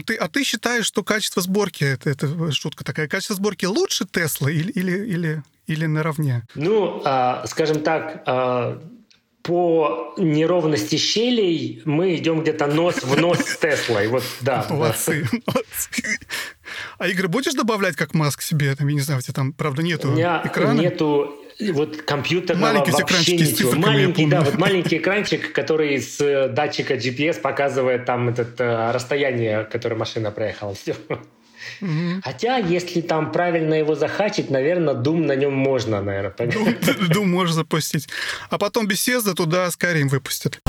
[0.00, 4.06] А ты, а ты считаешь, что качество сборки, это, это шутка такая, качество сборки лучше
[4.06, 6.42] Тесла или, или, или, или наравне?
[6.54, 8.82] Ну, а, скажем так, а,
[9.42, 14.08] по неровности щелей мы идем где-то нос в нос с Теслой.
[14.08, 14.66] Вот, да.
[14.70, 15.38] Молодцы, да.
[15.46, 16.18] молодцы.
[16.98, 18.74] А игры будешь добавлять, как Маск себе?
[18.74, 20.80] Там, я не знаю, у тебя там, правда, нету У меня экрана?
[20.80, 21.39] нету
[21.72, 23.72] вот компьютерного Маленький вообще ничего.
[23.74, 29.64] Маленький, да, вот маленький экранчик, который с э, датчика GPS показывает там это э, расстояние,
[29.64, 30.74] которое машина проехала.
[30.74, 30.94] Все.
[31.80, 32.22] Угу.
[32.24, 36.32] Хотя, если там правильно его захачить, наверное, Doom на нем можно, наверное.
[36.32, 38.08] Doom можно запустить.
[38.48, 40.60] А потом Bethesda туда Skyrim выпустят.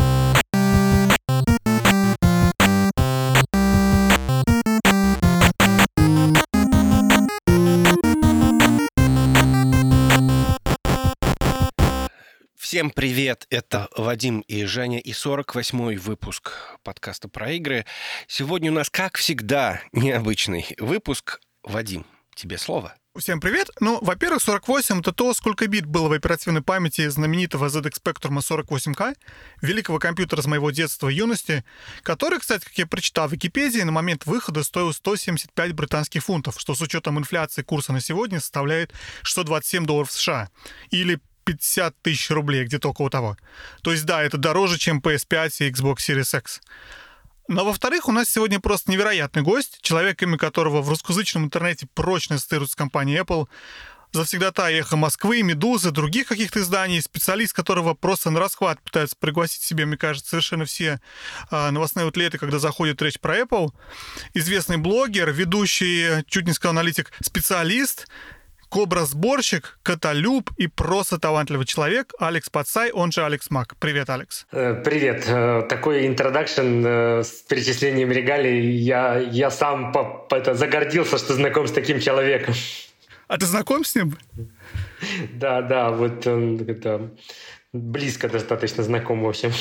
[12.72, 16.54] Всем привет, это Вадим и Женя и 48-й выпуск
[16.84, 17.86] подкаста про игры.
[18.28, 21.42] Сегодня у нас, как всегда, необычный выпуск.
[21.64, 22.96] Вадим, тебе слово.
[23.18, 23.72] Всем привет.
[23.82, 29.18] Ну, во-первых, 48— это то, сколько бит было в оперативной памяти знаменитого ZX Spectrum 48K,
[29.62, 31.66] великого компьютера с моего детства и юности,
[32.04, 36.74] который, кстати, как я прочитал в Википедии, на момент выхода стоил 175 британских фунтов, что
[36.74, 40.50] с учетом инфляции курса на сегодня составляет 627 долларов США,
[40.90, 43.38] или 50 тысяч рублей, где-то около того.
[43.82, 46.62] То есть, да, это дороже, чем PS5 и Xbox Series X.
[47.48, 52.36] Но, во-вторых, у нас сегодня просто невероятный гость, человек, имя которого в русскоязычном интернете прочно
[52.36, 53.48] ассоциируется с компанией Apple,
[54.12, 59.86] завсегдата эхо Москвы, Медузы, других каких-то изданий, специалист которого просто на расхват пытается пригласить себе,
[59.86, 61.00] мне кажется, совершенно все
[61.50, 63.72] э, новостные аутлеты, когда заходит речь про Apple.
[64.34, 68.08] Известный блогер, ведущий, чуть не сказал аналитик, специалист,
[68.72, 73.76] кобра-сборщик, каталюб и просто талантливый человек Алекс Пацай, он же Алекс Мак.
[73.80, 74.48] Привет, Алекс.
[74.52, 75.26] Э, привет.
[75.28, 78.72] Э, такой интродакшн э, с перечислением регалий.
[78.72, 82.54] Я, я сам по, по, это, загордился, что знаком с таким человеком.
[83.28, 84.18] А ты знаком с ним?
[85.34, 87.12] Да, да, вот он это
[87.74, 89.52] близко достаточно знаком, в общем.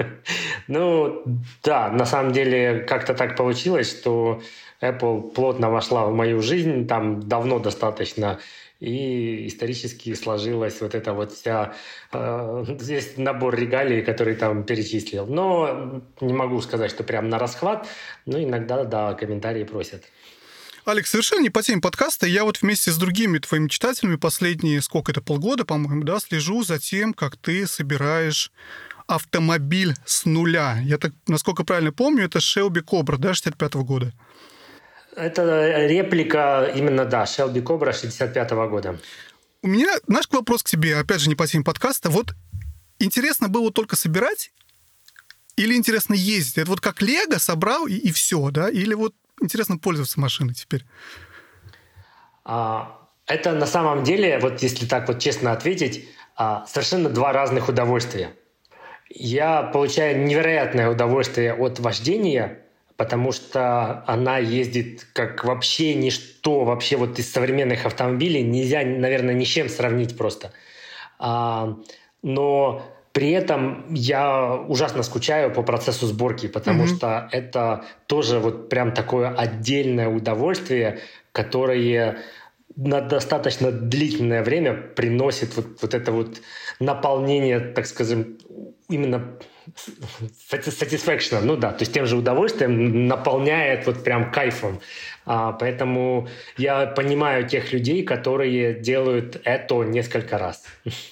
[0.66, 1.22] ну,
[1.62, 4.42] да, на самом деле как-то так получилось, что
[4.80, 8.38] Apple плотно вошла в мою жизнь, там давно достаточно,
[8.80, 11.74] и исторически сложилась вот эта вот вся...
[12.12, 15.26] Э, здесь набор регалий, который там перечислил.
[15.26, 17.88] Но не могу сказать, что прям на расхват,
[18.26, 20.04] но иногда, да, комментарии просят.
[20.84, 22.26] Алекс, совершенно не по теме подкаста.
[22.26, 26.78] Я вот вместе с другими твоими читателями последние, сколько это, полгода, по-моему, да, слежу за
[26.78, 28.52] тем, как ты собираешь
[29.06, 30.78] автомобиль с нуля.
[30.84, 34.12] Я так, насколько правильно помню, это Shelby Cobra, да, 65 -го года.
[35.16, 38.98] Это реплика именно, да, Shelby Cobra 65 -го года.
[39.62, 42.10] У меня наш вопрос к тебе, опять же, не по теме подкаста.
[42.10, 42.34] Вот
[42.98, 44.52] интересно было только собирать
[45.56, 46.58] или интересно ездить?
[46.58, 48.68] Это вот как Лего собрал и, и все, да?
[48.68, 50.84] Или вот интересно пользоваться машиной теперь?
[52.44, 57.68] А, это на самом деле, вот если так вот честно ответить, а, совершенно два разных
[57.68, 58.36] удовольствия.
[59.08, 62.65] Я получаю невероятное удовольствие от вождения,
[62.96, 69.44] потому что она ездит как вообще ничто, вообще вот из современных автомобилей нельзя, наверное, ни
[69.44, 70.52] с чем сравнить просто.
[71.18, 71.76] А,
[72.22, 76.96] но при этом я ужасно скучаю по процессу сборки, потому mm-hmm.
[76.96, 81.00] что это тоже вот прям такое отдельное удовольствие,
[81.32, 82.18] которое
[82.76, 86.42] на достаточно длительное время приносит вот, вот это вот
[86.78, 88.38] наполнение, так скажем,
[88.88, 89.38] именно
[90.50, 94.80] satisfaction, ну да, то есть тем же удовольствием наполняет вот прям кайфом.
[95.28, 100.62] А, поэтому я понимаю тех людей, которые делают это несколько раз.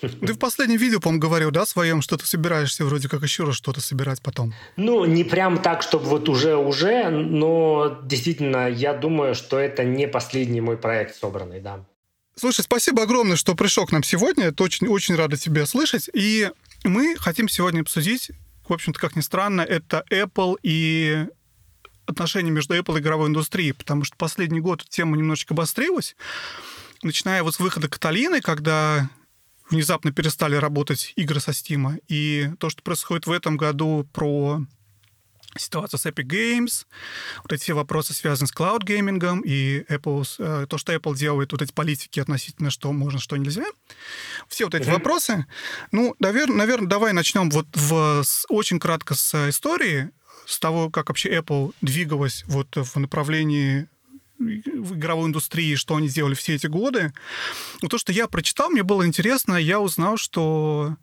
[0.00, 3.56] Ты в последнем видео, по-моему, говорил, да, своем, что ты собираешься вроде как еще раз
[3.56, 4.54] что-то собирать потом?
[4.76, 10.60] Ну, не прям так, чтобы вот уже-уже, но действительно, я думаю, что это не последний
[10.60, 11.84] мой проект собранный, да.
[12.36, 14.46] Слушай, спасибо огромное, что пришел к нам сегодня.
[14.46, 16.10] Это очень, очень рада тебя слышать.
[16.12, 16.50] И
[16.82, 18.30] мы хотим сегодня обсудить,
[18.68, 21.26] в общем-то, как ни странно, это Apple и
[22.06, 26.16] отношения между Apple и игровой индустрией, потому что последний год тема немножечко обострилась,
[27.02, 29.08] начиная вот с выхода Каталины, когда
[29.70, 34.64] внезапно перестали работать игры со Steam, и то, что происходит в этом году про
[35.56, 36.86] ситуацию с Epic Games,
[37.42, 41.16] вот эти все вопросы связаны с cloud gaming ом и Apple, э, то, что Apple
[41.16, 43.66] делает, вот эти политики относительно, что можно, что нельзя.
[44.48, 44.92] Все вот эти mm-hmm.
[44.92, 45.46] вопросы.
[45.92, 50.10] Ну, наверное, наверное, давай начнем вот в, с, очень кратко с истории
[50.46, 53.88] с того, как вообще Apple двигалась вот в направлении
[54.44, 57.12] в игровой индустрии, что они сделали все эти годы.
[57.82, 60.96] Но то, что я прочитал, мне было интересно, я узнал, что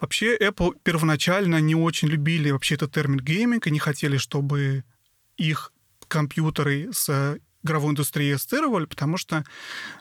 [0.00, 4.84] вообще Apple первоначально не очень любили вообще этот термин гейминг и не хотели, чтобы
[5.36, 5.72] их
[6.08, 9.44] компьютеры с игровой индустрией ассоциировали, потому что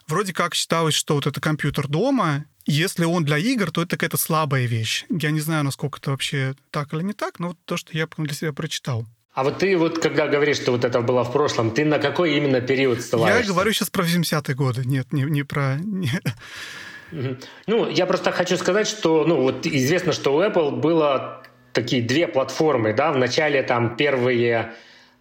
[0.08, 4.18] вроде как считалось, что вот это компьютер дома, если он для игр, то это какая-то
[4.18, 5.06] слабая вещь.
[5.10, 8.08] Я не знаю, насколько это вообще так или не так, но вот то, что я
[8.18, 9.06] для себя прочитал.
[9.34, 12.36] А вот ты вот, когда говоришь, что вот это было в прошлом, ты на какой
[12.36, 13.44] именно период ссылаешься?
[13.44, 15.78] Я говорю сейчас про 80-е годы, нет, не, не про...
[17.68, 21.44] Ну, я просто хочу сказать, что, ну, вот известно, что у Apple было
[21.74, 24.74] такие две платформы, да, в начале там первые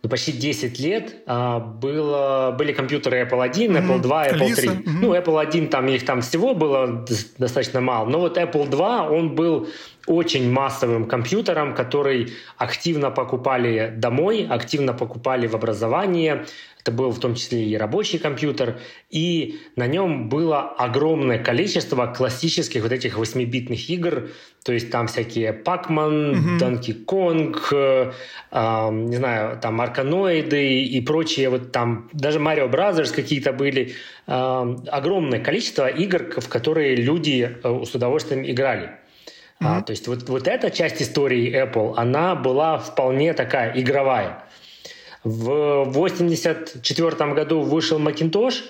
[0.03, 3.87] ну, почти 10 лет а, было, были компьютеры Apple 1, mm-hmm.
[3.87, 4.69] Apple 2, Apple 3.
[4.69, 4.83] Mm-hmm.
[4.87, 7.05] Ну, Apple 1, там их там всего было
[7.39, 8.09] достаточно мало.
[8.09, 9.69] Но вот Apple 2, он был
[10.07, 16.47] очень массовым компьютером, который активно покупали домой, активно покупали в образование.
[16.83, 18.81] Это был в том числе и рабочий компьютер.
[19.11, 24.31] И на нем было огромное количество классических вот этих 8-битных игр.
[24.65, 26.59] То есть там всякие Pac-Man, mm-hmm.
[26.59, 28.13] Donkey Kong, э,
[28.51, 31.51] э, не знаю, там Арканоиды и прочие.
[31.51, 33.93] Вот там даже Mario Brothers какие-то были.
[34.27, 39.00] Э, огромное количество игр, в которые люди э, с удовольствием играли.
[39.61, 39.79] Mm-hmm.
[39.79, 44.45] А, то есть вот, вот эта часть истории Apple, она была вполне такая игровая.
[45.23, 48.63] В 1984 году вышел Macintosh,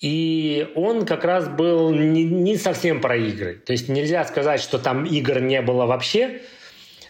[0.00, 3.54] и он как раз был не, не совсем про игры.
[3.54, 6.42] То есть нельзя сказать, что там игр не было вообще,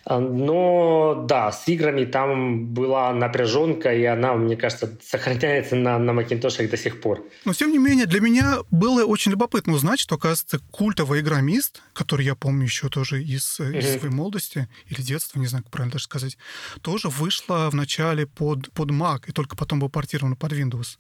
[0.06, 6.69] но да, с играми там была напряженка, и она, мне кажется, сохраняется на, на Макинтошах
[6.69, 7.25] до сих пор.
[7.45, 11.83] Но, тем не менее, для меня было очень любопытно узнать, что, оказывается, культовая игра Мист,
[11.95, 13.79] которую я помню еще тоже из, mm-hmm.
[13.79, 16.37] из своей молодости или детства, не знаю, как правильно даже сказать,
[16.83, 20.99] тоже вышла в начале под, под Mac, и только потом была портирована под Windows.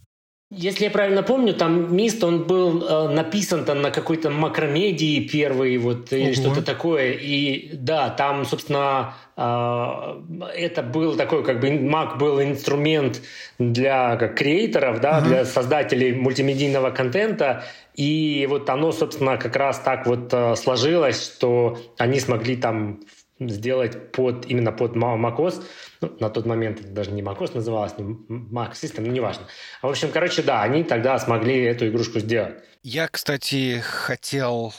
[0.50, 5.78] Если я правильно помню, там Мист, он был э, написан там на какой-то макромедии первый,
[5.78, 7.12] вот, или что-то такое.
[7.12, 13.22] И да, там, собственно, э, это был такой, как бы, Mac был инструмент
[13.58, 15.24] для как, креаторов, да, uh-huh.
[15.24, 17.64] для создателей мультимедийного контента.
[17.94, 23.00] И вот оно, собственно, как раз так вот э, сложилось, что они смогли там
[23.40, 25.62] сделать под, именно под macOS.
[26.00, 29.46] Ну, на тот момент это даже не macOS называлось, не Mac System, ну, неважно.
[29.82, 32.56] В общем, короче, да, они тогда смогли эту игрушку сделать.
[32.82, 34.74] Я, кстати, хотел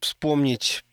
[0.00, 0.84] вспомнить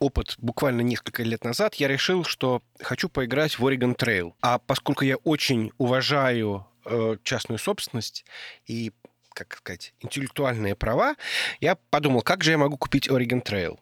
[0.00, 4.32] опыт буквально несколько лет назад, я решил, что хочу поиграть в Oregon Trail.
[4.40, 8.24] А поскольку я очень уважаю э, частную собственность
[8.66, 8.92] и,
[9.34, 11.16] как сказать, интеллектуальные права,
[11.60, 13.78] я подумал, как же я могу купить Oregon Trail.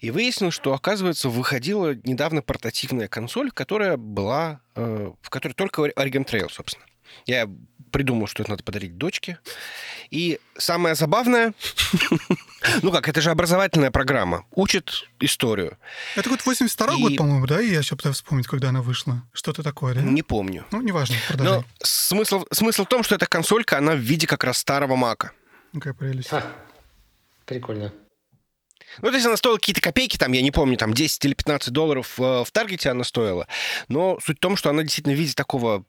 [0.00, 6.24] И выяснилось, что, оказывается, выходила недавно портативная консоль, которая была, э, в которой только Oregon
[6.24, 6.84] Trail, собственно.
[7.26, 7.48] Я
[7.90, 9.38] придумал, что это надо подарить дочке.
[10.10, 11.54] И самое забавное,
[12.82, 15.78] ну как, это же образовательная программа, учит историю.
[16.16, 17.02] Это вот 82 и...
[17.02, 17.60] год, по-моему, да?
[17.60, 19.22] Я сейчас пытаюсь вспомнить, когда она вышла.
[19.32, 20.02] Что-то такое, да?
[20.02, 20.66] Не помню.
[20.70, 21.58] Ну, неважно, продолжай.
[21.58, 25.32] Но смысл, смысл в том, что эта консолька, она в виде как раз старого Мака.
[25.72, 26.32] Какая прелесть.
[26.32, 26.42] А,
[27.44, 27.92] прикольно.
[29.02, 31.70] Ну, то есть она стоила какие-то копейки, там, я не помню, там 10 или 15
[31.72, 33.46] долларов э, в Таргете она стоила.
[33.88, 35.84] Но суть в том, что она действительно в виде такого...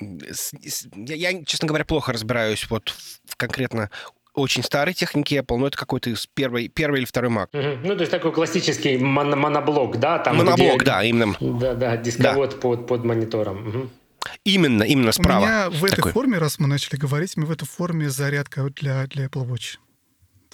[0.00, 2.94] Я, честно говоря, плохо разбираюсь вот
[3.26, 3.90] в конкретно
[4.34, 7.48] очень старой техники Apple, но это какой-то из первой, первый или второй Mac.
[7.52, 7.86] Угу.
[7.86, 10.18] Ну, то есть такой классический мон- моноблок, да?
[10.18, 10.84] Там, моноблок, где...
[10.84, 11.36] да, именно.
[11.40, 12.56] Да, да, дисковод да.
[12.56, 13.68] Под, под монитором.
[13.68, 13.90] Угу.
[14.44, 15.38] Именно, именно справа.
[15.38, 16.12] У меня в этой такой.
[16.12, 19.78] форме, раз мы начали говорить, мы в этой форме зарядка для, для Apple Watch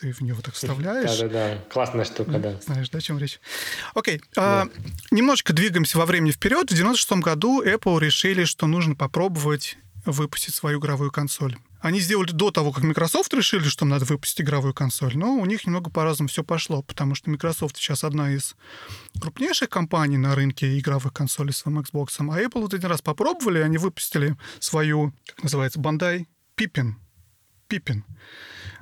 [0.04, 1.18] ты в него так вставляешь.
[1.18, 2.60] Да-да-да, классная штука, да.
[2.60, 3.40] Знаешь, да, о чем речь?
[3.94, 4.62] Окей, да.
[4.62, 4.68] а,
[5.10, 6.70] немножечко двигаемся во времени вперед.
[6.70, 11.56] В 96 году Apple решили, что нужно попробовать выпустить свою игровую консоль.
[11.80, 15.66] Они сделали до того, как Microsoft решили, что надо выпустить игровую консоль, но у них
[15.66, 18.56] немного по-разному все пошло, потому что Microsoft сейчас одна из
[19.18, 23.60] крупнейших компаний на рынке игровых консолей с своим Xbox, а Apple вот один раз попробовали,
[23.60, 26.26] они выпустили свою, как называется, Bandai
[26.58, 26.92] Pippin.
[27.70, 28.02] Pippin.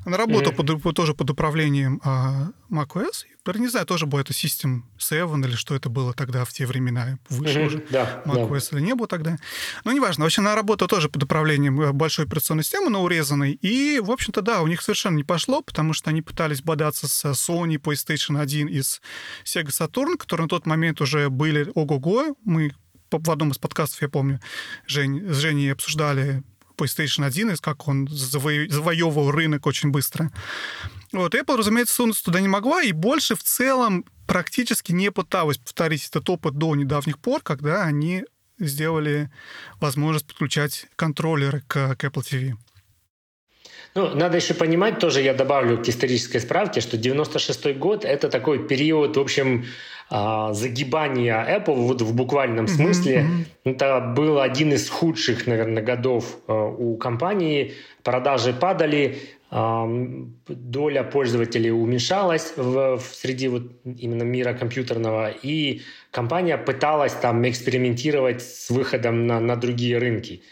[0.04, 0.80] Она работала mm-hmm.
[0.80, 3.24] под, тоже под управлением а, macOS.
[3.54, 7.18] Не знаю, тоже был это System 7 или что это было тогда в те времена.
[7.28, 7.66] Выше mm-hmm.
[7.66, 8.78] уже да, macOS да.
[8.78, 9.38] или не было тогда.
[9.84, 10.24] Но неважно.
[10.24, 13.52] Вообще она работала тоже под управлением э, большой операционной системы, но урезанной.
[13.52, 17.24] И, в общем-то, да, у них совершенно не пошло, потому что они пытались бодаться с
[17.32, 19.00] Sony PlayStation 1 из
[19.44, 22.36] Sega Saturn, которые на тот момент уже были ого-го.
[22.44, 22.72] Мы
[23.10, 24.40] в одном из подкастов, я помню,
[24.86, 26.42] Жень, с Женей обсуждали
[26.76, 28.50] PlayStation 1, и как он заво...
[28.68, 30.30] завоевывал рынок очень быстро.
[31.12, 36.08] Вот, Apple, разумеется, сунуться туда не могла, и больше в целом практически не пыталась повторить
[36.08, 38.24] этот опыт до недавних пор, когда они
[38.58, 39.30] сделали
[39.80, 42.56] возможность подключать контроллеры к, к Apple TV.
[43.94, 48.66] Ну, надо еще понимать, тоже я добавлю к исторической справке, что 96 год— это такой
[48.66, 49.66] период, в общем,
[50.08, 53.26] а, загибания Apple вот в буквальном смысле.
[53.64, 53.72] Mm-hmm.
[53.74, 57.74] Это был один из худших, наверное, годов а, у компании.
[58.02, 59.18] Продажи падали,
[59.50, 59.86] а,
[60.48, 68.42] доля пользователей уменьшалась в, в среди вот именно мира компьютерного, и компания пыталась там экспериментировать
[68.42, 70.42] с выходом на, на другие рынки.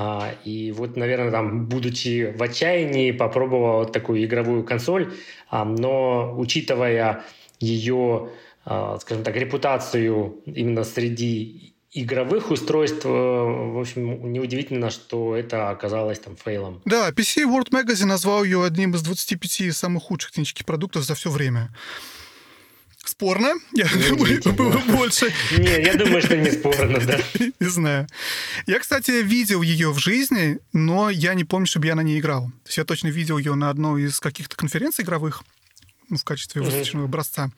[0.00, 5.12] А, и вот, наверное, там, будучи в отчаянии, попробовал такую игровую консоль,
[5.50, 7.24] а, но учитывая
[7.58, 8.28] ее,
[8.64, 16.20] а, скажем так, репутацию именно среди игровых устройств, э, в общем, неудивительно, что это оказалось
[16.20, 16.80] там фейлом.
[16.84, 21.28] Да, PC World Magazine назвал ее одним из 25 самых худших технических продуктов за все
[21.28, 21.70] время
[23.08, 23.54] спорно.
[23.72, 25.32] Я думаю, было больше.
[25.56, 27.18] Не, я думаю, что не спорно, да.
[27.60, 28.06] Не знаю.
[28.66, 32.46] Я, кстати, видел ее в жизни, но я не помню, чтобы я на ней играл.
[32.64, 35.42] То есть я точно видел ее на одной из каких-то конференций игровых
[36.08, 37.50] ну, в качестве выставочного образца.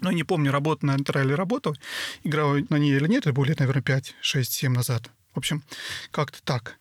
[0.00, 1.76] Но я не помню, работал на или работал,
[2.24, 5.10] играл на ней или нет, это было лет, наверное, 5, 6, 7 назад.
[5.34, 5.62] В общем,
[6.10, 6.78] как-то так.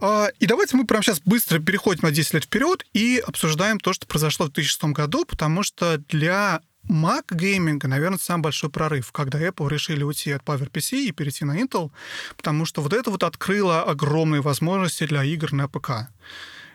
[0.00, 3.92] А, и давайте мы прямо сейчас быстро переходим на 10 лет вперед и обсуждаем то,
[3.92, 9.40] что произошло в 2006 году, потому что для Mac гейминга, наверное, самый большой прорыв, когда
[9.40, 11.90] Apple решили уйти от PowerPC и перейти на Intel,
[12.36, 16.08] потому что вот это вот открыло огромные возможности для игр на ПК.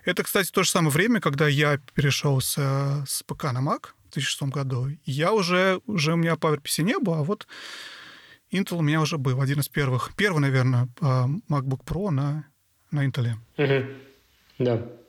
[0.06, 2.56] Это, кстати, то же самое время, когда я перешел с,
[3.08, 4.90] с ПК на Mac в 2006 году.
[5.06, 7.48] Я уже, уже у меня PowerPC не было, а вот
[8.52, 10.14] Intel у меня уже был, один из первых.
[10.16, 12.46] Первый, наверное, а, MacBook Pro на,
[12.92, 13.32] на Intel.
[13.58, 13.88] Угу.
[14.60, 15.03] Да.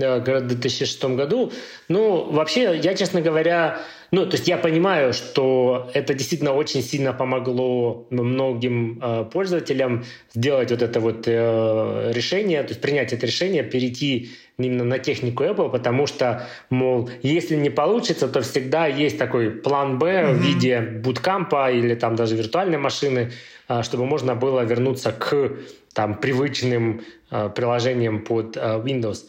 [0.00, 1.52] Да, в 2006 году.
[1.88, 3.80] Ну, вообще, я, честно говоря,
[4.12, 10.04] ну, то есть я понимаю, что это действительно очень сильно помогло многим э, пользователям
[10.34, 15.44] сделать вот это вот э, решение, то есть принять это решение, перейти именно на технику
[15.44, 20.32] Apple, потому что, мол, если не получится, то всегда есть такой план Б mm-hmm.
[20.32, 23.32] в виде буткампа или там даже виртуальной машины,
[23.68, 25.52] э, чтобы можно было вернуться к
[25.92, 29.26] там привычным э, приложениям под э, Windows.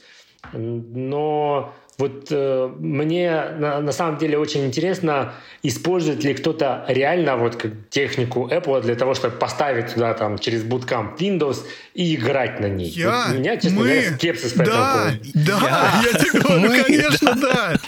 [0.54, 7.58] Но вот э, мне на, на самом деле очень интересно, использует ли кто-то реально вот
[7.58, 11.60] как технику Apple для того, чтобы поставить туда там через Bootcamp Windows
[11.94, 12.90] и играть на ней.
[12.90, 15.46] Я, вот у меня, честно мы, говоря, скепсис по да, этому поводу.
[15.46, 17.80] Да, я, я тебе говорю, мы, конечно, да.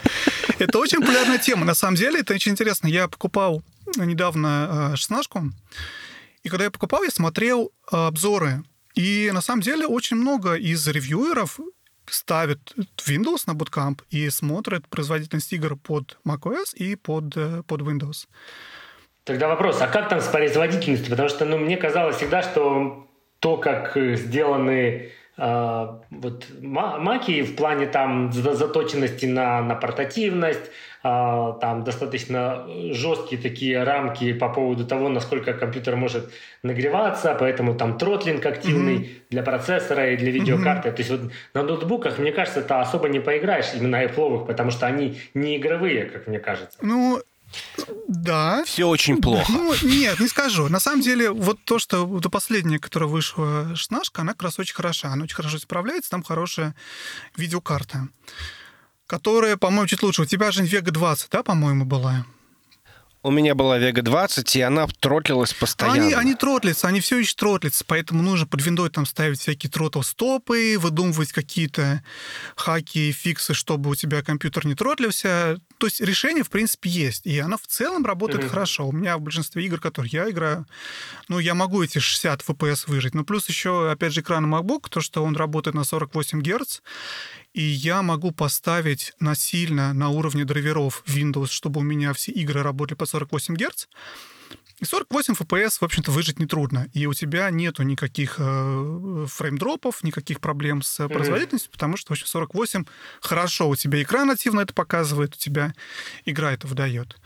[0.60, 1.66] Это очень популярная тема.
[1.66, 2.88] На самом деле, это очень интересно.
[2.88, 3.64] Я покупал
[3.98, 5.52] недавно э, шестнашку,
[6.44, 8.64] и когда я покупал, я смотрел э, обзоры.
[8.94, 11.60] И на самом деле очень много из ревьюеров
[12.06, 12.74] ставят
[13.08, 18.28] Windows на Bootcamp и смотрят производительность игр под macOS и под, э, под Windows.
[19.24, 21.10] Тогда вопрос, а как там с производительностью?
[21.10, 23.08] Потому что ну, мне казалось всегда, что
[23.40, 30.70] то, как сделаны э, вот маки в плане там заточенности на, на портативность,
[31.06, 36.32] а, там достаточно жесткие такие рамки по поводу того, насколько компьютер может
[36.64, 39.22] нагреваться, поэтому там тротлинг активный mm-hmm.
[39.30, 40.90] для процессора и для видеокарты.
[40.90, 40.94] Mm-hmm.
[40.94, 41.22] То есть вот
[41.54, 46.06] на ноутбуках, мне кажется, это особо не поиграешь именно Apple, потому что они не игровые,
[46.06, 46.78] как мне кажется.
[46.82, 47.22] Ну,
[48.08, 48.64] да.
[48.66, 49.52] Все очень плохо.
[49.52, 50.70] Ну, нет, не скажу.
[50.70, 54.76] На самом деле, вот то, что до последнее, которое вышла шнашка, она как раз очень
[54.76, 55.10] хороша.
[55.10, 56.76] Она очень хорошо справляется, там хорошая
[57.36, 58.08] видеокарта
[59.06, 60.24] которая, по-моему, чуть лучше.
[60.24, 62.26] У тебя же Vega 20, да, по-моему, была?
[63.26, 66.02] У меня была Vega 20, и она тротлилась постоянно.
[66.02, 70.78] Они, они тротлятся, они все еще тротлятся, поэтому нужно под виндой там ставить всякие тротл-стопы,
[70.78, 72.04] выдумывать какие-то
[72.58, 75.58] хаки и фиксы, чтобы у тебя компьютер не тротлился.
[75.84, 78.50] То есть решение, в принципе, есть, и оно в целом работает mm-hmm.
[78.50, 78.88] хорошо.
[78.88, 80.66] У меня в большинстве игр, которые я играю,
[81.28, 83.14] ну, я могу эти 60 FPS выжить.
[83.14, 86.80] Но плюс еще, опять же, экран MacBook, то, что он работает на 48 Гц,
[87.54, 92.96] и я могу поставить насильно на уровне драйверов Windows, чтобы у меня все игры работали
[92.96, 93.88] по 48 Гц.
[94.80, 96.88] И 48 FPS, в общем-то, выжить нетрудно.
[96.94, 101.74] И у тебя нету никаких э, фреймдропов, никаких проблем с производительностью, mm-hmm.
[101.74, 102.86] потому что, в общем, 48
[103.22, 103.70] хорошо.
[103.70, 105.74] У тебя экран нативно это показывает, у тебя
[106.26, 107.18] игра это выдает.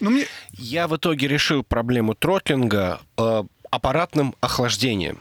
[0.00, 0.26] Но мне...
[0.52, 5.20] Я в итоге решил проблему тротлинга э, аппаратным охлаждением.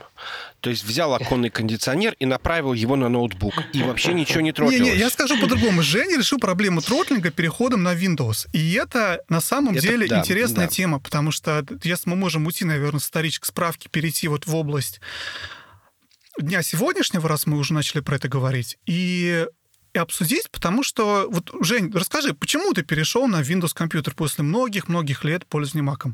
[0.62, 3.54] То есть взял оконный кондиционер и направил его на ноутбук.
[3.74, 4.88] И вообще ничего не тротлилось.
[4.88, 5.82] Не, не, я скажу по-другому.
[5.82, 8.48] Женя решил проблему тротлинга переходом на Windows.
[8.52, 10.72] И это на самом это, деле да, интересная да.
[10.72, 15.00] тема, потому что если мы можем уйти, наверное, с исторической справки, перейти вот в область
[16.38, 19.46] дня сегодняшнего, раз мы уже начали про это говорить, и
[19.92, 25.24] и обсудить, потому что, вот, Жень, расскажи, почему ты перешел на Windows компьютер после многих-многих
[25.24, 26.12] лет пользования Mac?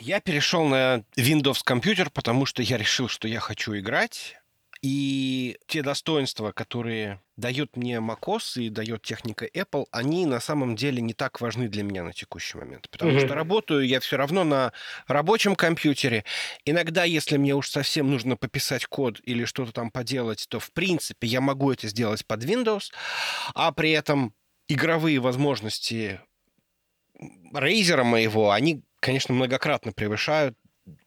[0.00, 4.36] Я перешел на Windows компьютер, потому что я решил, что я хочу играть.
[4.80, 11.02] И те достоинства, которые дает мне macOS и дает техника Apple, они на самом деле
[11.02, 12.88] не так важны для меня на текущий момент.
[12.90, 13.26] Потому mm-hmm.
[13.26, 14.72] что работаю я все равно на
[15.08, 16.24] рабочем компьютере.
[16.64, 21.26] Иногда, если мне уж совсем нужно пописать код или что-то там поделать, то, в принципе,
[21.26, 22.92] я могу это сделать под Windows,
[23.54, 24.32] а при этом
[24.68, 26.20] игровые возможности
[27.52, 30.56] Razer моего, они, конечно, многократно превышают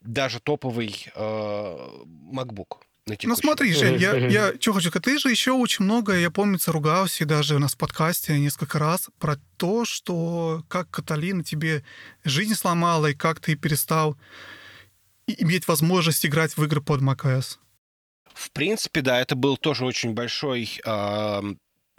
[0.01, 1.19] даже топовый э,
[2.33, 2.77] MacBook.
[3.23, 6.71] Ну смотри, Жень, я, я что хочу сказать, ты же еще очень много, я помнится,
[6.71, 11.83] ругался, и даже у нас в подкасте несколько раз про то, что как Каталина тебе
[12.23, 14.17] жизнь сломала, и как ты перестал
[15.25, 17.57] иметь возможность играть в игры под macOS.
[18.33, 21.41] В принципе, да, это был тоже очень большой э,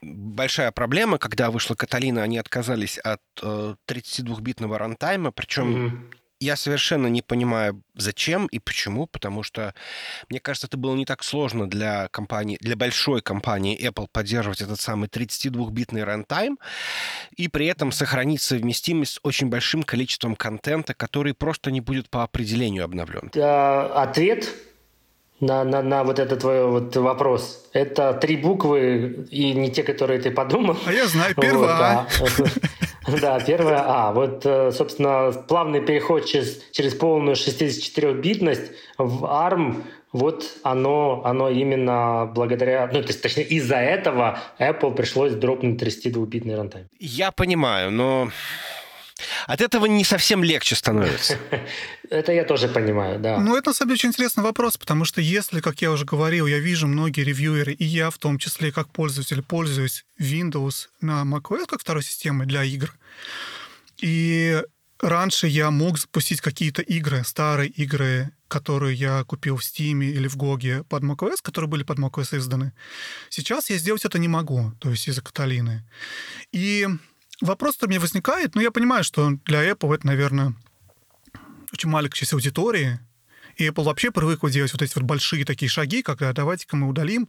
[0.03, 7.07] большая проблема, когда вышла Каталина, они отказались от э, 32-битного рантайма, причем mm-hmm я совершенно
[7.07, 9.75] не понимаю, зачем и почему, потому что,
[10.29, 14.81] мне кажется, это было не так сложно для компании, для большой компании Apple поддерживать этот
[14.81, 16.59] самый 32-битный рантайм
[17.37, 22.25] и при этом сохранить совместимость с очень большим количеством контента, который просто не будет по
[22.25, 23.31] определению обновлен.
[23.37, 24.53] Ответ
[25.43, 27.65] на, на, на вот этот твой вот вопрос.
[27.73, 30.77] Это три буквы и не те, которые ты подумал.
[30.87, 32.07] А я знаю, первая.
[32.21, 34.13] Вот, Да, первое А.
[34.13, 39.83] Вот, э, собственно, плавный переход через, через полную 64-битность в ARM,
[40.13, 46.55] вот оно, оно именно благодаря, ну, то есть, точнее, из-за этого Apple пришлось дропнуть 32-битный
[46.55, 46.87] рантайм.
[47.01, 48.29] Я понимаю, но
[49.47, 51.39] от этого не совсем легче становится.
[52.11, 53.39] Это я тоже понимаю, да.
[53.39, 56.47] Ну, это, на самом деле, очень интересный вопрос, потому что если, как я уже говорил,
[56.47, 61.67] я вижу многие ревьюеры, и я в том числе, как пользователь, пользуюсь Windows на macOS
[61.67, 62.95] как второй системой для игр,
[64.03, 64.63] и
[65.01, 70.37] раньше я мог запустить какие-то игры, старые игры, которые я купил в Steam или в
[70.37, 72.73] GOG под macOS, которые были под macOS изданы.
[73.31, 75.83] Сейчас я сделать это не могу, то есть из-за Каталины.
[76.53, 76.87] И
[77.43, 80.55] вопрос-то мне возникает, но я понимаю, что для Apple это, наверное,
[81.73, 83.01] очень маленькая часть аудитории,
[83.57, 87.29] и Apple вообще привыкла делать вот эти вот большие такие шаги, когда давайте-ка мы удалим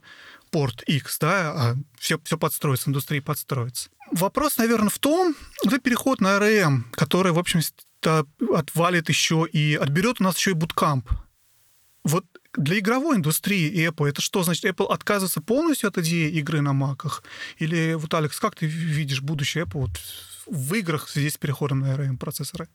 [0.50, 3.90] порт X, да, а все, все подстроится, индустрия подстроится.
[4.10, 7.60] Вопрос, наверное, в том, это переход на RM, который, в общем
[8.54, 11.08] отвалит еще и отберет у нас еще и буткамп.
[12.04, 12.24] Вот
[12.56, 14.64] для игровой индустрии Apple это что значит?
[14.64, 17.22] Apple отказывается полностью от идеи игры на маках?
[17.58, 19.90] Или вот, Алекс, как ты видишь будущее Apple вот
[20.46, 22.68] в играх в связи с переходом на ARM-процессоры?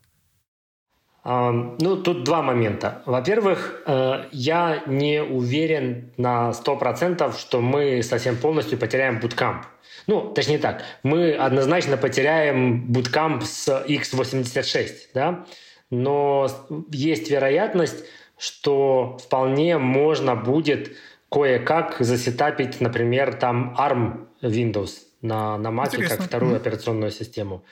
[1.22, 3.02] Um, ну, тут два момента.
[3.04, 9.66] Во-первых, uh, я не уверен на 100%, что мы совсем полностью потеряем буткамп.
[10.06, 15.44] Ну, точнее так, мы однозначно потеряем буткамп с x86, да?
[15.90, 16.48] но
[16.90, 18.04] есть вероятность,
[18.40, 20.96] что вполне можно будет
[21.30, 26.16] кое-как засетапить, например, там ARM Windows на, на Mac Интересно.
[26.16, 26.56] как вторую mm-hmm.
[26.56, 27.62] операционную систему.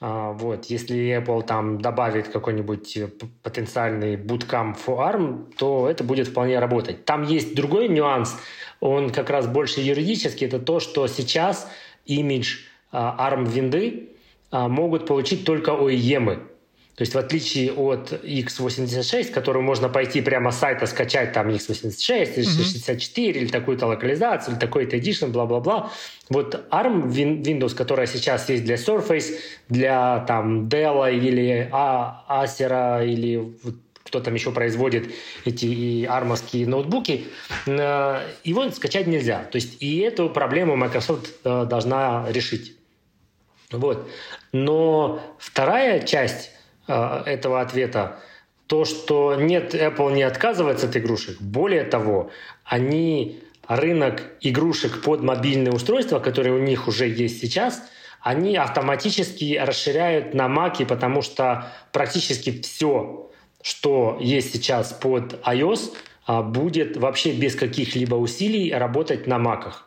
[0.00, 3.08] А, вот, если Apple там добавит какой-нибудь э,
[3.42, 7.04] потенциальный bootcamp for ARM, то это будет вполне работать.
[7.04, 8.36] Там есть другой нюанс,
[8.80, 11.70] он как раз больше юридический, это то, что сейчас
[12.04, 12.58] имидж
[12.90, 14.10] а, ARM винды
[14.50, 16.48] а, могут получить только OEM.
[16.96, 22.34] То есть в отличие от x86, которую можно пойти прямо с сайта скачать там x86
[22.36, 23.42] или 64 mm-hmm.
[23.42, 25.90] или такую-то локализацию, или такой-то edition, бла-бла-бла.
[26.28, 29.34] Вот ARM Windows, которая сейчас есть для Surface,
[29.68, 35.12] для там Dell или Acer или вот кто там еще производит
[35.44, 37.26] эти армовские ноутбуки,
[37.66, 39.44] э, его скачать нельзя.
[39.44, 42.76] То есть и эту проблему Microsoft э, должна решить.
[43.72, 44.08] Вот.
[44.52, 46.53] Но вторая часть
[46.86, 48.18] этого ответа
[48.66, 51.40] то, что нет, Apple не отказывается от игрушек.
[51.40, 52.30] Более того,
[52.64, 57.82] они рынок игрушек под мобильные устройства, которые у них уже есть сейчас,
[58.20, 65.92] они автоматически расширяют на Mac, потому что практически все, что есть сейчас под iOS,
[66.26, 69.86] а, будет вообще без каких-либо усилий работать на Macах.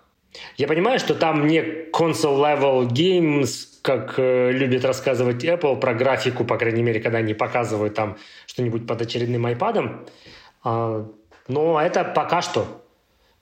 [0.57, 1.59] Я понимаю, что там не
[1.91, 7.93] console-level games, как э, любит рассказывать Apple про графику, по крайней мере, когда они показывают
[7.93, 10.09] там что-нибудь под очередным iPad.
[10.63, 11.07] А,
[11.47, 12.83] но это пока что.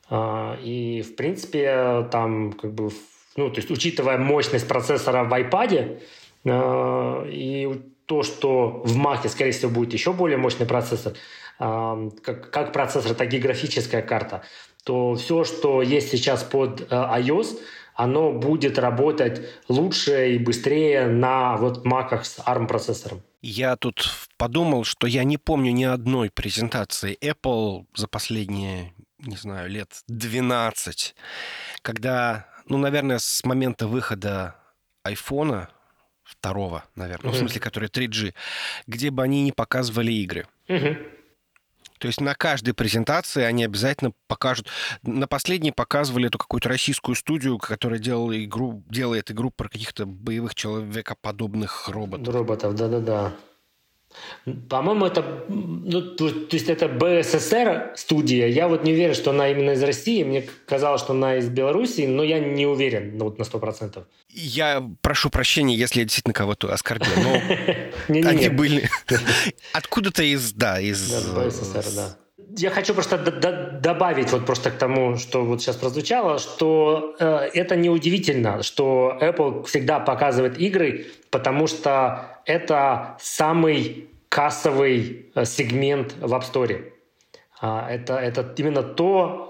[0.09, 2.91] А, и, в принципе, там как бы,
[3.35, 5.99] ну, то есть, учитывая мощность процессора в iPad
[6.45, 11.13] а, и то, что в Mac, скорее всего, будет еще более мощный процессор,
[11.57, 14.43] а, как, как процессор, так и графическая карта,
[14.85, 17.59] то все, что есть сейчас под э, iOS,
[17.95, 23.21] оно будет работать лучше и быстрее на вот маках с ARM-процессором.
[23.41, 29.69] Я тут подумал, что я не помню ни одной презентации Apple за последние не знаю,
[29.69, 31.15] лет 12,
[31.81, 34.55] когда, ну, наверное, с момента выхода
[35.03, 35.69] айфона
[36.23, 37.31] второго, наверное, mm-hmm.
[37.31, 38.33] ну, в смысле, который 3G,
[38.87, 40.47] где бы они не показывали игры.
[40.67, 41.14] Mm-hmm.
[41.99, 44.67] То есть на каждой презентации они обязательно покажут.
[45.03, 50.55] На последней показывали эту какую-то российскую студию, которая делала игру, делает игру про каких-то боевых
[50.55, 52.33] человекоподобных роботов.
[52.33, 53.33] Роботов, да-да-да.
[54.69, 58.47] По-моему, это, ну, то, то есть это БССР студия.
[58.47, 60.23] Я вот не уверен, что она именно из России.
[60.23, 64.05] Мне казалось, что она из Белоруссии, но я не уверен ну, вот на сто процентов.
[64.29, 67.41] Я прошу прощения, если я действительно кого-то оскорбил, но
[68.29, 68.89] они были
[69.73, 71.11] откуда-то из, да, из...
[71.11, 72.17] БССР, да.
[72.57, 77.75] Я хочу просто добавить вот просто к тому, что вот сейчас прозвучало, что э, это
[77.75, 86.43] неудивительно, что Apple всегда показывает игры, потому что это самый кассовый э, сегмент в App
[86.49, 86.93] Store.
[87.59, 89.49] А, это, это именно то,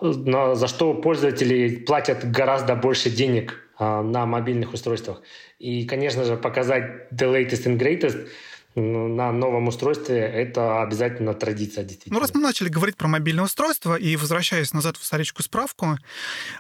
[0.56, 5.22] за что пользователи платят гораздо больше денег а, на мобильных устройствах.
[5.60, 8.28] И, конечно же, показать the latest and greatest–
[8.76, 12.16] на новом устройстве это обязательно традиция, действительно.
[12.16, 15.98] Ну, раз мы начали говорить про мобильное устройство, и возвращаясь назад в историческую справку,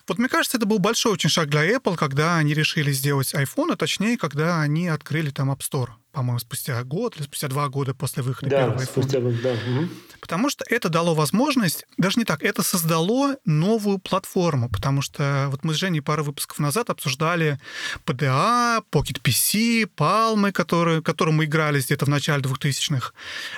[0.07, 3.73] вот мне кажется, это был большой очень шаг для Apple, когда они решили сделать iPhone,
[3.73, 7.93] а точнее, когда они открыли там App Store по-моему, спустя год или спустя два года
[7.93, 9.51] после выхода да, первого спустя год, да.
[9.51, 9.89] Угу.
[10.21, 15.65] Потому что это дало возможность, даже не так, это создало новую платформу, потому что вот
[15.65, 17.59] мы с Женей пару выпусков назад обсуждали
[18.05, 23.11] PDA, Pocket PC, Palm, которые, которым мы играли где-то в начале 2000-х.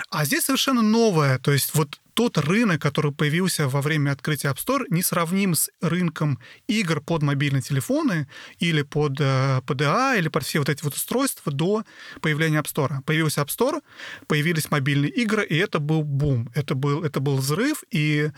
[0.09, 4.57] А здесь совершенно новое, то есть вот тот рынок, который появился во время открытия App
[4.57, 8.27] Store, не сравним с рынком игр под мобильные телефоны
[8.57, 11.83] или под э, PDA, или под все вот эти вот устройства до
[12.19, 13.03] появления App Store.
[13.03, 13.83] Появился App Store,
[14.25, 18.31] появились мобильные игры, и это был бум, это был, это был взрыв, и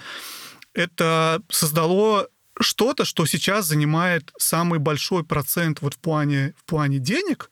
[0.74, 2.28] это создало
[2.60, 7.50] что-то, что сейчас занимает самый большой процент вот в плане, в плане денег,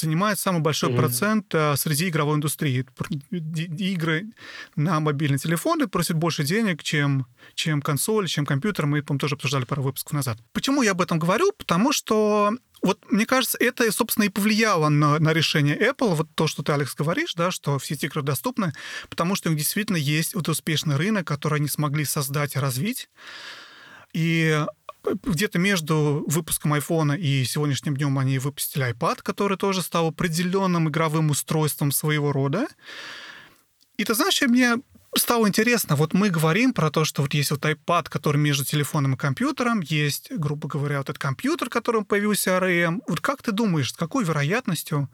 [0.00, 0.96] занимает самый большой mm-hmm.
[0.96, 2.86] процент а, среди игровой индустрии.
[3.30, 4.26] Игры
[4.76, 8.86] на мобильные телефоны просят больше денег, чем, чем консоль, чем компьютер.
[8.86, 10.38] Мы, по тоже обсуждали пару выпусков назад.
[10.52, 11.52] Почему я об этом говорю?
[11.52, 16.46] Потому что вот мне кажется, это, собственно, и повлияло на, на решение Apple, вот то,
[16.46, 18.72] что ты, Алекс, говоришь, да, что все эти игры доступны,
[19.10, 23.10] потому что у них действительно есть вот успешный рынок, который они смогли создать и развить.
[24.12, 24.66] И
[25.04, 31.30] где-то между выпуском iPhone и сегодняшним днем они выпустили iPad, который тоже стал определенным игровым
[31.30, 32.66] устройством своего рода.
[33.96, 34.76] И ты знаешь, мне
[35.16, 39.14] стало интересно, вот мы говорим про то, что вот есть вот iPad, который между телефоном
[39.14, 43.00] и компьютером, есть, грубо говоря, вот этот компьютер, которым появился ARM.
[43.08, 45.10] Вот как ты думаешь, с какой вероятностью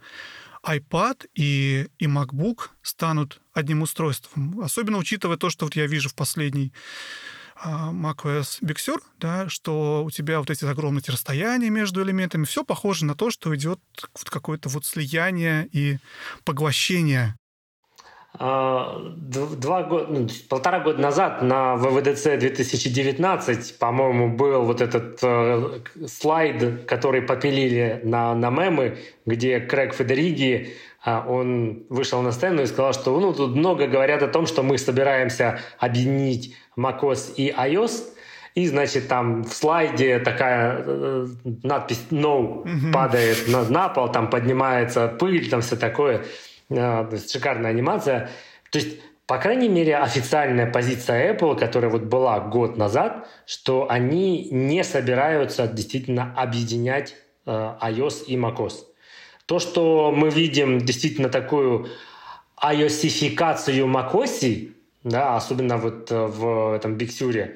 [0.62, 4.60] iPad и, и MacBook станут одним устройством?
[4.60, 6.72] Особенно учитывая то, что вот я вижу в последний
[7.64, 13.04] macOS Big Sur, да, что у тебя вот эти огромные расстояния между элементами, все похоже
[13.04, 13.80] на то, что идет
[14.14, 15.98] вот какое-то вот слияние и
[16.44, 17.36] поглощение.
[18.38, 25.80] А, два года, ну, полтора года назад на ВВДЦ 2019, по-моему, был вот этот э,
[26.06, 30.74] слайд, который попилили на, на мемы, где Крэг Федериги
[31.06, 34.64] а он вышел на сцену и сказал, что ну, тут много говорят о том, что
[34.64, 38.04] мы собираемся объединить macOS и iOS,
[38.54, 41.26] и, значит, там в слайде такая э,
[41.62, 42.92] надпись «No» mm-hmm.
[42.92, 46.24] падает на, на пол, там поднимается пыль, там все такое.
[46.70, 48.30] Э, шикарная анимация.
[48.70, 54.48] То есть, по крайней мере, официальная позиция Apple, которая вот была год назад, что они
[54.50, 57.50] не собираются действительно объединять э,
[57.82, 58.84] iOS и macOS.
[59.46, 61.88] То, что мы видим действительно такую
[62.60, 64.72] iOSификацию macOS,
[65.06, 67.50] да, особенно вот э, в этом Sur,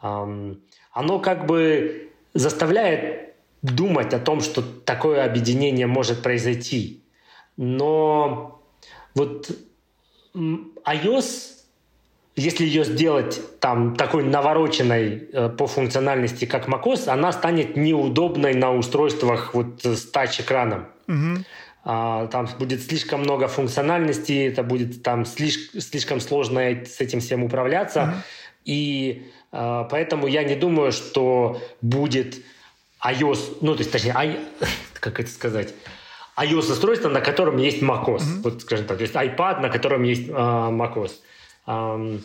[0.00, 7.02] оно как бы заставляет думать о том, что такое объединение может произойти.
[7.56, 8.62] Но
[9.14, 9.50] вот
[10.34, 11.26] iOS,
[12.36, 18.72] если ее сделать там такой навороченной э, по функциональности, как macOS, она станет неудобной на
[18.72, 20.86] устройствах вот с тач-экраном.
[21.08, 21.44] Угу.
[21.84, 27.44] А, там будет слишком много функциональности, это будет там слишком, слишком сложно с этим всем
[27.44, 28.02] управляться.
[28.02, 28.12] Угу.
[28.64, 32.36] И а, поэтому я не думаю, что будет
[33.04, 34.38] iOS, ну, то есть, точнее, I,
[35.00, 35.74] как это сказать,
[36.36, 38.18] iOS-устройство, на котором есть macOS.
[38.18, 38.42] Mm-hmm.
[38.42, 41.12] Вот, скажем так, то есть iPad, на котором есть uh, macOS.
[41.66, 42.20] Um,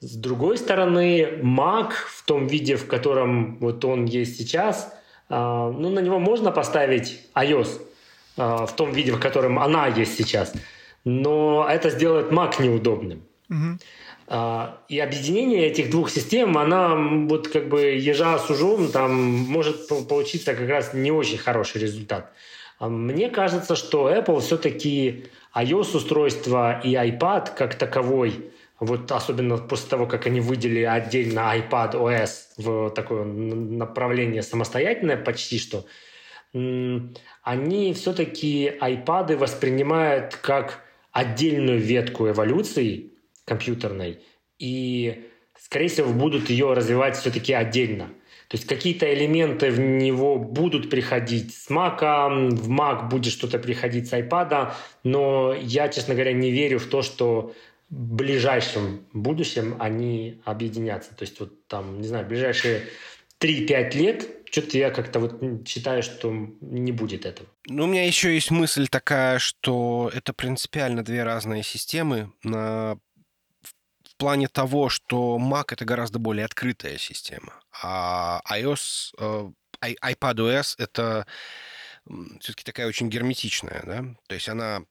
[0.00, 4.94] с другой стороны, Mac в том виде, в котором вот он есть сейчас,
[5.28, 7.80] uh, ну, на него можно поставить iOS.
[8.36, 10.52] А, в том виде, в котором она есть сейчас.
[11.04, 13.22] Но это сделает Mac неудобным.
[13.50, 13.78] Угу.
[14.26, 19.88] А, и объединение этих двух систем, она вот как бы ежа с ужом, там может
[20.08, 22.32] получиться как раз не очень хороший результат.
[22.78, 30.06] А мне кажется, что Apple все-таки iOS-устройство и iPad как таковой, вот особенно после того,
[30.06, 35.84] как они выделили отдельно iPad OS в такое направление самостоятельное почти что,
[37.44, 43.12] они все-таки iPad воспринимают как отдельную ветку эволюции
[43.44, 44.20] компьютерной
[44.58, 45.26] и,
[45.58, 48.06] скорее всего, будут ее развивать все-таки отдельно.
[48.48, 51.98] То есть какие-то элементы в него будут приходить с Mac,
[52.50, 57.02] в Mac будет что-то приходить с iPad, но я, честно говоря, не верю в то,
[57.02, 57.54] что
[57.90, 61.14] в ближайшем будущем они объединятся.
[61.14, 62.82] То есть вот там, не знаю, ближайшие
[63.40, 67.48] 3-5 лет что-то я как-то вот считаю, что не будет этого.
[67.66, 72.96] Ну, у меня еще есть мысль такая, что это принципиально две разные системы на
[73.62, 79.50] в плане того, что Mac это гораздо более открытая система, а iOS, э,
[79.82, 81.26] iPadOS это
[82.38, 84.84] все-таки такая очень герметичная, да, то есть она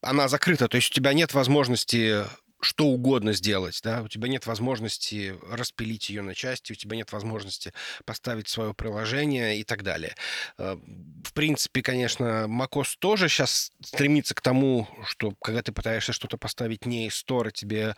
[0.00, 2.24] она закрыта, то есть у тебя нет возможности
[2.64, 7.12] что угодно сделать, да, у тебя нет возможности распилить ее на части, у тебя нет
[7.12, 7.72] возможности
[8.04, 10.14] поставить свое приложение и так далее.
[10.58, 16.38] Э, в принципе, конечно, macOS тоже сейчас стремится к тому, что когда ты пытаешься что-то
[16.38, 17.94] поставить не из стора, тебе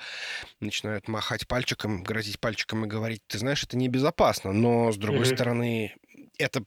[0.61, 5.35] начинают махать пальчиком, грозить пальчиком и говорить, ты знаешь, это небезопасно, но с другой mm-hmm.
[5.35, 5.97] стороны,
[6.39, 6.65] это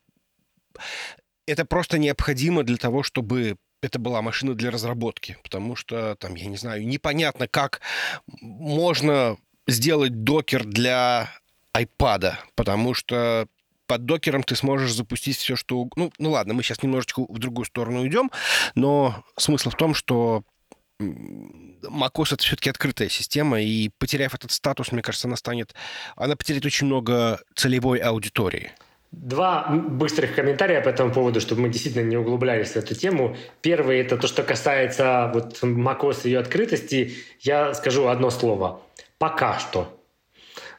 [1.46, 6.46] это просто необходимо для того, чтобы это была машина для разработки, потому что там, я
[6.48, 7.82] не знаю, непонятно, как
[8.42, 9.38] можно
[9.68, 11.30] сделать докер для
[11.76, 13.48] iPad, потому что
[13.88, 15.88] под докером ты сможешь запустить все, что...
[15.96, 18.32] Ну, ну ладно, мы сейчас немножечко в другую сторону уйдем,
[18.76, 20.44] но смысл в том, что
[21.02, 25.74] macOS это все-таки открытая система, и потеряв этот статус, мне кажется, она станет...
[26.16, 28.72] Она потеряет очень много целевой аудитории.
[29.12, 33.36] Два быстрых комментария по этому поводу, чтобы мы действительно не углублялись в эту тему.
[33.62, 37.16] Первый– это то, что касается вот macOS и ее открытости.
[37.40, 38.82] Я скажу одно слово.
[39.18, 40.00] Пока что.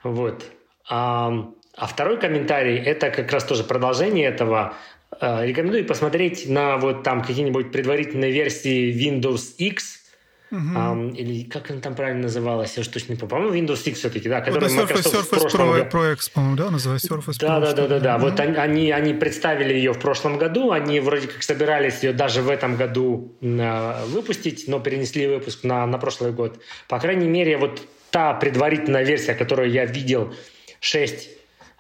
[0.05, 0.45] Вот.
[0.89, 4.75] А, а второй комментарий– это как раз тоже продолжение этого.
[5.11, 9.99] А, рекомендую посмотреть на вот там какие-нибудь предварительные версии Windows X–
[10.51, 10.59] Угу.
[10.59, 13.31] Um, или как она там правильно называлась, я уж точно не помню.
[13.31, 17.07] По-моему, Windows X все-таки, да, который вот Surface, Surface Pro, Pro X, по-моему, да, называется
[17.07, 17.61] Surface да, Pro.
[17.61, 18.17] Да, да, да, да.
[18.17, 18.25] Угу.
[18.25, 22.49] Вот они, они представили ее в прошлом году, они вроде как собирались ее даже в
[22.49, 26.61] этом году э, выпустить, но перенесли выпуск на, на прошлый год.
[26.89, 30.35] По крайней мере, вот та предварительная версия, которую я видел
[30.81, 31.29] 6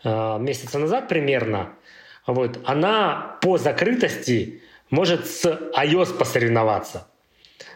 [0.04, 1.70] э, месяцев назад примерно,
[2.24, 5.44] вот, она по закрытости может с
[5.76, 7.09] iOS посоревноваться.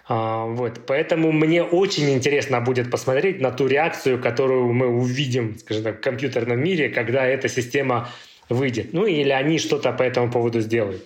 [0.07, 5.85] А, вот, поэтому мне очень интересно будет посмотреть на ту реакцию, которую мы увидим, скажем
[5.85, 8.09] так, в компьютерном мире, когда эта система
[8.51, 8.93] выйдет.
[8.93, 11.03] Ну или они что-то по этому поводу сделают.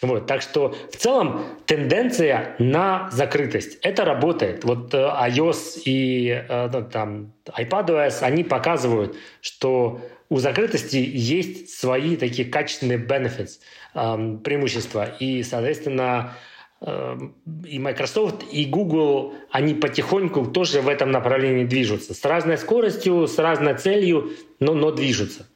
[0.00, 3.78] Вот, так что в целом тенденция на закрытость.
[3.82, 4.62] Это работает.
[4.64, 12.16] Вот э, iOS и э, ну, там, iPadOS, они показывают, что у закрытости есть свои
[12.16, 13.58] такие качественные benefits,
[13.94, 15.10] э, преимущества.
[15.18, 16.36] И, соответственно, Эм,
[16.80, 22.14] и Microsoft, и Google, они потихоньку тоже в этом направлении движутся.
[22.14, 25.46] С разной скоростью, с разной целью, но, но движутся.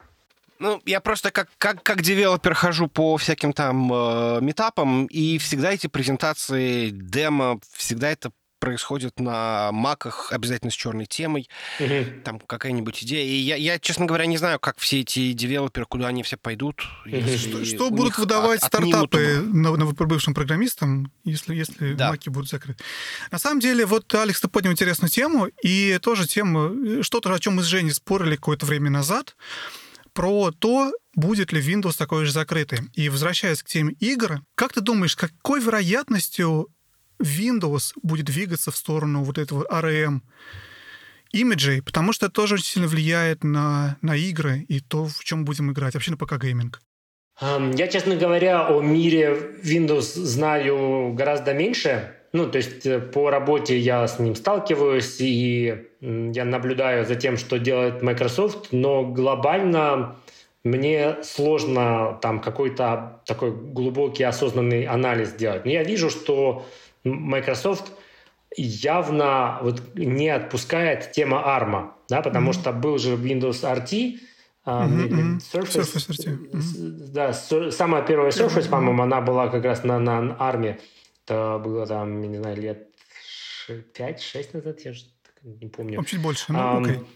[0.59, 5.73] Ну, я просто как, как, как девелопер хожу по всяким там э, метапам, и всегда
[5.73, 8.31] эти презентации, демо, всегда это
[8.63, 11.49] происходит на маках, обязательно с черной темой,
[11.81, 12.23] угу.
[12.25, 13.27] там какая-нибудь идея.
[13.27, 16.81] И я, я, честно говоря, не знаю, как все эти девелоперы, куда они все пойдут.
[17.05, 17.39] Угу.
[17.39, 22.11] Что, что будут выдавать от, стартапы на, новоприбывшим программистам, если, если да.
[22.11, 22.85] маки будут закрыты?
[23.33, 27.57] На самом деле, вот Алекс, ты поднял интересную тему, и тоже тему, что-то, о чем
[27.57, 29.35] мы с Женей спорили какое-то время назад,
[30.13, 32.79] про то, будет ли Windows такой же закрытый.
[32.95, 36.69] И возвращаясь к теме игр, как ты думаешь, какой вероятностью
[37.23, 40.21] Windows будет двигаться в сторону вот этого ARM
[41.33, 45.45] имиджей, потому что это тоже очень сильно влияет на, на игры и то, в чем
[45.45, 46.81] будем играть, вообще на ПК-гейминг.
[47.41, 52.15] Я, честно говоря, о мире Windows знаю гораздо меньше.
[52.33, 57.37] Ну, то есть э, по работе я с ним сталкиваюсь, и я наблюдаю за тем,
[57.37, 60.17] что делает Microsoft, но глобально
[60.65, 65.65] мне сложно там какой-то такой глубокий осознанный анализ делать.
[65.65, 66.65] Но я вижу, что
[67.05, 67.93] Microsoft
[68.57, 72.61] явно вот не отпускает тема ARM, да, потому mm-hmm.
[72.61, 74.21] что был же Windows RT,
[74.67, 75.39] mm-hmm.
[75.53, 76.51] Surface, Surface RT.
[76.53, 77.13] Mm-hmm.
[77.13, 78.71] Да, самая первая Surface, mm-hmm.
[78.71, 80.79] по-моему, она была как раз на, на ARM.
[81.25, 82.89] Это было там, не знаю, лет
[83.69, 85.05] 5-6 назад, я же
[85.43, 86.05] не помню.
[86.05, 87.07] Чуть больше, ну, um.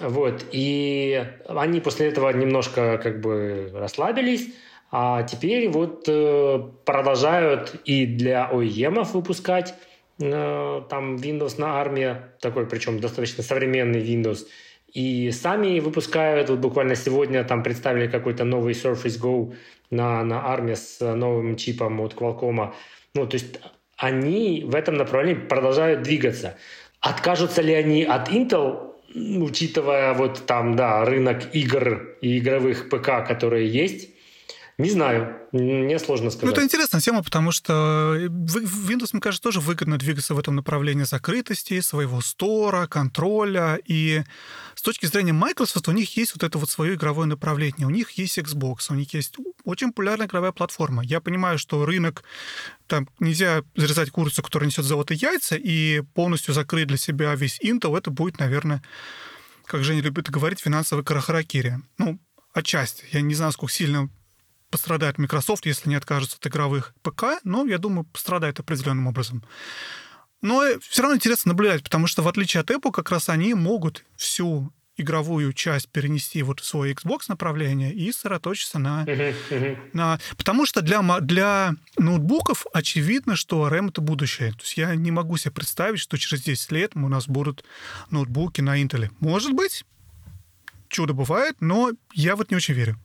[0.00, 4.48] Вот, и они после этого немножко как бы расслабились,
[4.94, 9.74] а теперь вот э, продолжают и для OEM выпускать
[10.20, 14.46] э, там Windows на армии, такой причем достаточно современный Windows,
[14.92, 19.54] и сами выпускают, вот буквально сегодня там представили какой-то новый Surface Go
[19.90, 22.74] на, на армии с новым чипом от Qualcomm.
[23.14, 23.58] Ну, то есть
[23.96, 26.58] они в этом направлении продолжают двигаться.
[27.00, 33.66] Откажутся ли они от Intel, учитывая вот там, да, рынок игр и игровых ПК, которые
[33.66, 34.11] есть,
[34.82, 36.46] не знаю, мне сложно сказать.
[36.46, 41.04] Ну, это интересная тема, потому что Windows, мне кажется, тоже выгодно двигаться в этом направлении
[41.04, 43.78] закрытости, своего стора, контроля.
[43.86, 44.22] И
[44.74, 47.86] с точки зрения Microsoft у них есть вот это вот свое игровое направление.
[47.86, 51.02] У них есть Xbox, у них есть очень популярная игровая платформа.
[51.04, 52.24] Я понимаю, что рынок,
[52.86, 57.96] там нельзя зарезать курицу, которая несет золотые яйца, и полностью закрыть для себя весь Intel,
[57.96, 58.82] это будет, наверное,
[59.66, 61.78] как Женя любит говорить, финансовый карахаракири.
[61.98, 62.18] Ну,
[62.52, 63.04] отчасти.
[63.12, 64.10] Я не знаю, сколько сильно
[64.72, 69.44] пострадает Microsoft, если не откажется от игровых ПК, но, я думаю, пострадает определенным образом.
[70.40, 74.04] Но все равно интересно наблюдать, потому что в отличие от Apple, как раз они могут
[74.16, 79.04] всю игровую часть перенести вот в свой Xbox направление и сосредоточиться на...
[79.92, 80.18] на...
[80.36, 84.52] Потому что для, для ноутбуков очевидно, что RAM— это будущее.
[84.52, 87.64] То есть я не могу себе представить, что через 10 лет у нас будут
[88.10, 89.10] ноутбуки на Intel.
[89.20, 89.84] Может быть,
[90.88, 92.98] чудо бывает, но я вот не очень верю.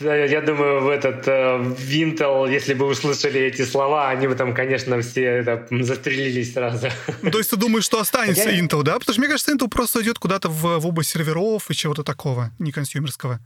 [0.00, 5.00] Я думаю, в этот э, Винтел, если бы услышали эти слова, они бы там, конечно,
[5.00, 6.88] все это, застрелились сразу.
[7.22, 8.60] Ну, то есть ты думаешь, что останется я...
[8.60, 8.98] Intel, да?
[8.98, 12.50] Потому что мне кажется, Intel просто идет куда-то в, в область серверов и чего-то такого,
[12.58, 13.40] не консюмерского.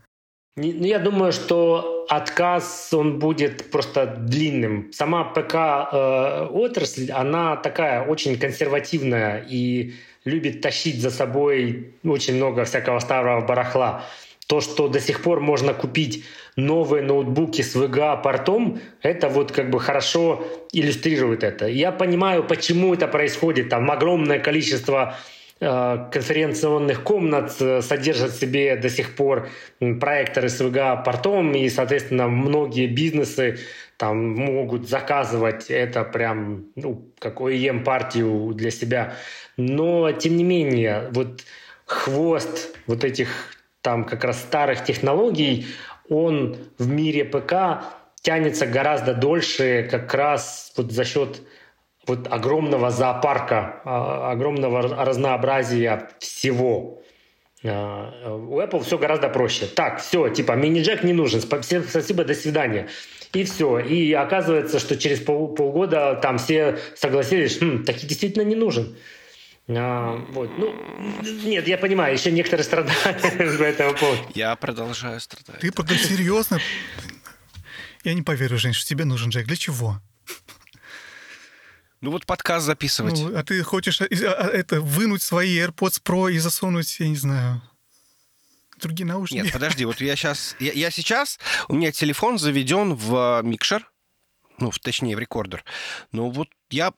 [0.57, 4.93] Ну, я думаю, что отказ, он будет просто длинным.
[4.93, 12.99] Сама ПК-отрасль, э, она такая очень консервативная и любит тащить за собой очень много всякого
[12.99, 14.05] старого барахла.
[14.53, 19.81] То, что до сих пор можно купить новые ноутбуки с VGA-портом, это вот как бы
[19.81, 21.69] хорошо иллюстрирует это.
[21.69, 23.71] Я понимаю, почему это происходит.
[23.71, 25.17] Там огромное количество
[25.59, 32.29] э, конференционных комнат э, содержат в себе до сих пор проекторы с VGA-портом, и, соответственно,
[32.29, 33.59] многие бизнесы
[33.97, 39.15] там могут заказывать это прям ну, как OEM-партию для себя.
[39.57, 41.41] Но, тем не менее, вот
[41.87, 43.31] хвост вот этих
[43.83, 45.67] там как раз старых технологий,
[46.09, 47.85] он в мире ПК
[48.23, 51.43] тянется гораздо дольше как раз вот за счет
[52.07, 57.03] вот огромного зоопарка, а, огромного разнообразия всего.
[57.65, 59.67] А, у Apple все гораздо проще.
[59.67, 62.89] Так, все, типа, мини-джек не нужен, спасибо, до свидания.
[63.33, 63.79] И все.
[63.79, 68.97] И оказывается, что через пол, полгода там все согласились, хм, таки действительно не нужен.
[69.69, 70.51] А, вот.
[70.59, 70.75] Ну,
[71.45, 74.23] нет, я понимаю, еще некоторые страдают по этому поводу.
[74.35, 75.61] Я продолжаю страдать.
[75.61, 76.59] Ты пока серьезно?
[78.05, 79.47] Я не поверю, Жень, что тебе нужен Джек.
[79.47, 80.01] Для чего?
[82.01, 83.21] Ну вот подкаст записывать.
[83.21, 87.15] Ну, а ты хочешь а, а, это вынуть свои AirPods Pro и засунуть, я не
[87.15, 87.63] знаю,
[88.81, 89.45] другие наушники?
[89.45, 93.89] Нет, подожди, вот я сейчас, я, я сейчас, у меня телефон заведен в микшер,
[94.59, 95.65] ну, точнее, в рекордер.
[96.11, 96.93] Но вот я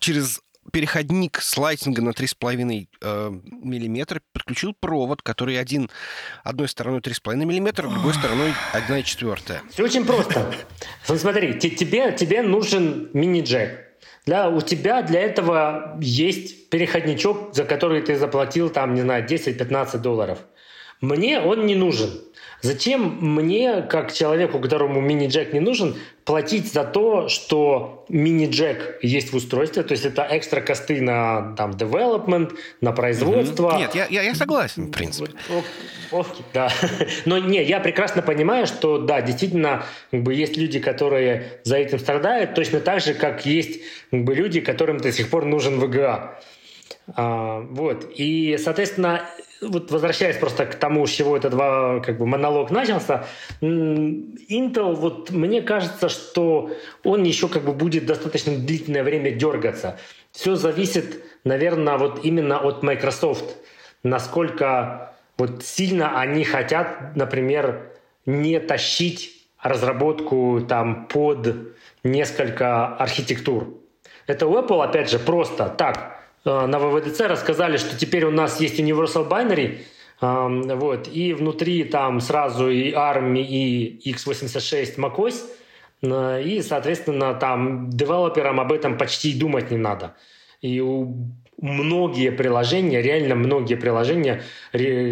[0.00, 0.40] через
[0.72, 3.30] переходник слайдинга на 3,5 э,
[3.62, 5.90] миллиметра подключил провод, который один
[6.44, 9.60] одной стороной 3,5 миллиметра, другой стороной 1,4.
[9.70, 10.54] Все очень просто.
[11.04, 13.84] Смотри, тебе, тебе нужен мини-джек.
[14.26, 19.98] Да, у тебя для этого есть переходничок, за который ты заплатил, там, не знаю, 10-15
[19.98, 20.38] долларов.
[21.00, 22.10] Мне он не нужен.
[22.60, 29.36] Зачем мне, как человеку, которому мини-джек не нужен, платить за то, что мини-джек есть в
[29.36, 33.78] устройстве, то есть это экстра косты на там, development, на производство.
[33.78, 35.32] Нет, я, я, я согласен, в принципе.
[36.10, 36.68] Ох, да.
[37.24, 41.98] Но не, я прекрасно понимаю, что да, действительно, как бы есть люди, которые за этим
[41.98, 46.30] страдают, точно так же, как есть как бы, люди, которым до сих пор нужен VGA.
[47.14, 48.10] А, вот.
[48.16, 49.22] И, соответственно,
[49.60, 51.52] вот возвращаясь просто к тому, с чего этот
[52.04, 53.26] как бы, монолог начался,
[53.60, 56.70] Intel, вот мне кажется, что
[57.04, 59.98] он еще как бы будет достаточно длительное время дергаться.
[60.32, 63.56] Все зависит, наверное, вот именно от Microsoft,
[64.02, 67.92] насколько вот сильно они хотят, например,
[68.26, 73.74] не тащить разработку там под несколько архитектур.
[74.26, 76.17] Это у Apple, опять же, просто так
[76.48, 79.78] на ВВДЦ рассказали, что теперь у нас есть Universal Binary,
[80.20, 88.72] вот, и внутри там сразу и ARM, и x86 macOS, и, соответственно, там девелоперам об
[88.72, 90.16] этом почти думать не надо.
[90.60, 91.30] И у
[91.60, 94.42] многие приложения, реально многие приложения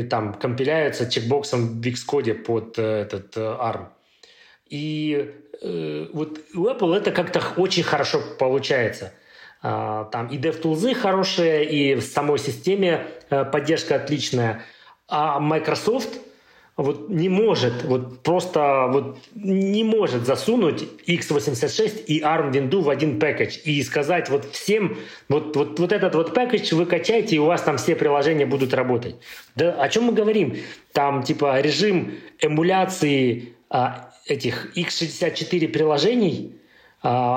[0.08, 3.88] там компиляются чекбоксом в Xcode под э, этот э, ARM.
[4.68, 5.32] И
[5.62, 9.12] э, вот у Apple это как-то очень хорошо получается.
[9.62, 14.62] А, там и DevTools хорошие, и в самой системе э, поддержка отличная.
[15.08, 16.20] А Microsoft
[16.76, 23.18] вот не может, вот просто вот не может засунуть x86 и ARM винду в один
[23.18, 24.98] пакет и сказать вот всем,
[25.30, 28.74] вот, вот, вот этот вот пакет вы качаете, и у вас там все приложения будут
[28.74, 29.16] работать.
[29.54, 30.58] Да о чем мы говорим?
[30.92, 36.55] Там типа режим эмуляции а, этих x64 приложений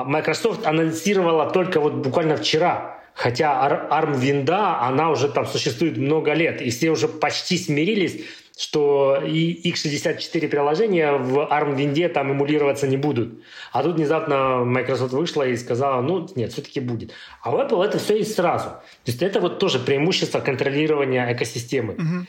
[0.04, 3.00] Microsoft анонсировала только вот буквально вчера.
[3.14, 8.24] Хотя ARM винда, она уже там существует много лет, и все уже почти смирились,
[8.56, 13.42] что и x64 приложения в ARM винде там эмулироваться не будут.
[13.72, 17.12] А тут внезапно Microsoft вышла и сказала, ну нет, все-таки будет.
[17.42, 18.68] А у Apple это все есть сразу.
[18.68, 21.94] То есть это вот тоже преимущество контролирования экосистемы.
[21.94, 22.26] Mm-hmm.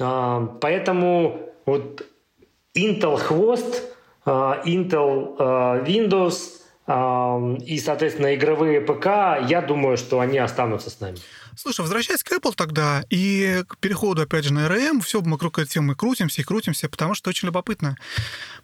[0.00, 2.04] А, поэтому вот
[2.76, 3.82] Intel хвост,
[4.24, 6.59] а, Intel а, Windows
[7.64, 9.06] и, соответственно, игровые ПК,
[9.48, 11.18] я думаю, что они останутся с нами.
[11.56, 15.70] Слушай, возвращаясь к Apple тогда и к переходу, опять же, на RM, все вокруг этой
[15.70, 17.96] темы крутимся и крутимся, потому что очень любопытно.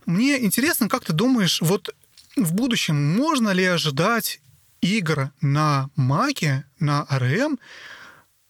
[0.06, 1.94] Мне интересно, как ты думаешь, вот
[2.36, 4.40] в будущем можно ли ожидать
[4.80, 7.58] игр на Маке, на RM,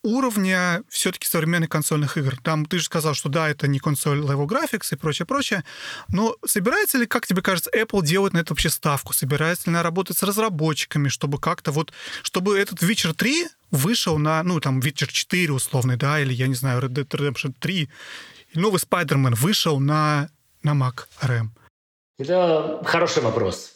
[0.07, 2.37] уровня все-таки современных консольных игр.
[2.43, 5.65] Там ты же сказал, что да, это не консоль level graphics и прочее, прочее.
[6.09, 9.13] Но собирается ли, как тебе кажется, Apple делать на это вообще ставку?
[9.13, 11.93] Собирается ли она работать с разработчиками, чтобы как-то вот,
[12.23, 16.55] чтобы этот Witcher 3 вышел на, ну, там, Witcher 4 условный, да, или, я не
[16.55, 17.91] знаю, Red Dead Redemption 3,
[18.53, 20.31] и новый Spider-Man вышел на,
[20.63, 21.49] на Mac RM?
[22.19, 23.73] Это хороший вопрос.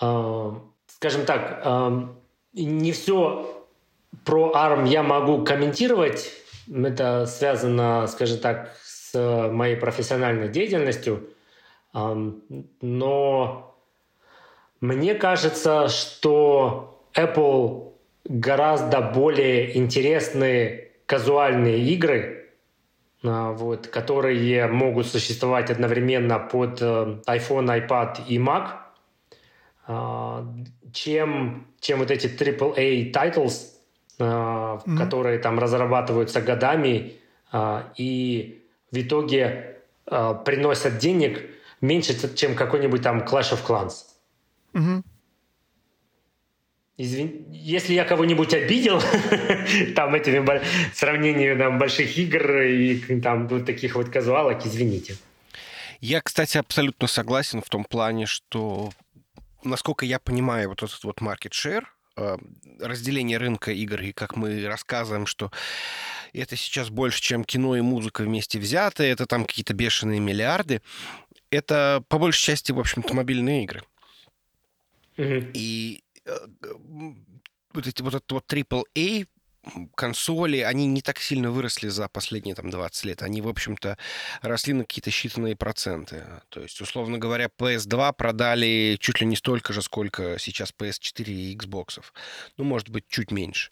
[0.00, 0.58] А,
[0.88, 2.16] скажем так, а,
[2.54, 3.55] не все
[4.24, 6.32] про ARM я могу комментировать.
[6.72, 11.28] Это связано, скажем так, с моей профессиональной деятельностью.
[11.92, 13.76] Но
[14.80, 17.92] мне кажется, что Apple
[18.24, 22.50] гораздо более интересные казуальные игры,
[23.24, 28.70] а, вот, которые могут существовать одновременно под э, iPhone, iPad и Mac,
[29.86, 30.46] а,
[30.92, 33.75] чем, чем вот эти AAA titles,
[34.18, 34.96] mm-hmm.
[34.96, 37.14] которые там разрабатываются годами
[37.52, 41.42] а, и в итоге а, приносят денег
[41.80, 43.92] меньше, чем какой-нибудь там Clash of Clans.
[44.72, 45.02] Mm-hmm.
[46.98, 47.44] Извин...
[47.50, 49.00] Если я кого-нибудь обидел
[49.94, 50.62] там этими
[50.94, 55.16] сравнениями там, больших игр и там вот таких вот казуалок, извините.
[56.00, 58.90] Я, кстати, абсолютно согласен в том плане, что,
[59.64, 61.84] насколько я понимаю, вот этот вот market share,
[62.80, 65.50] разделение рынка игр, и как мы рассказываем, что
[66.32, 70.82] это сейчас больше, чем кино и музыка вместе взятые, это там какие-то бешеные миллиарды,
[71.50, 73.82] это по большей части, в общем-то, мобильные игры.
[75.16, 75.50] Mm-hmm.
[75.54, 76.36] И э,
[77.72, 79.28] вот, эти, вот этот вот AAA
[79.94, 83.22] консоли, они не так сильно выросли за последние там 20 лет.
[83.22, 83.98] Они, в общем-то,
[84.42, 86.24] росли на какие-то считанные проценты.
[86.48, 91.56] То есть, условно говоря, PS2 продали чуть ли не столько же, сколько сейчас PS4 и
[91.56, 92.00] Xbox.
[92.56, 93.70] Ну, может быть, чуть меньше.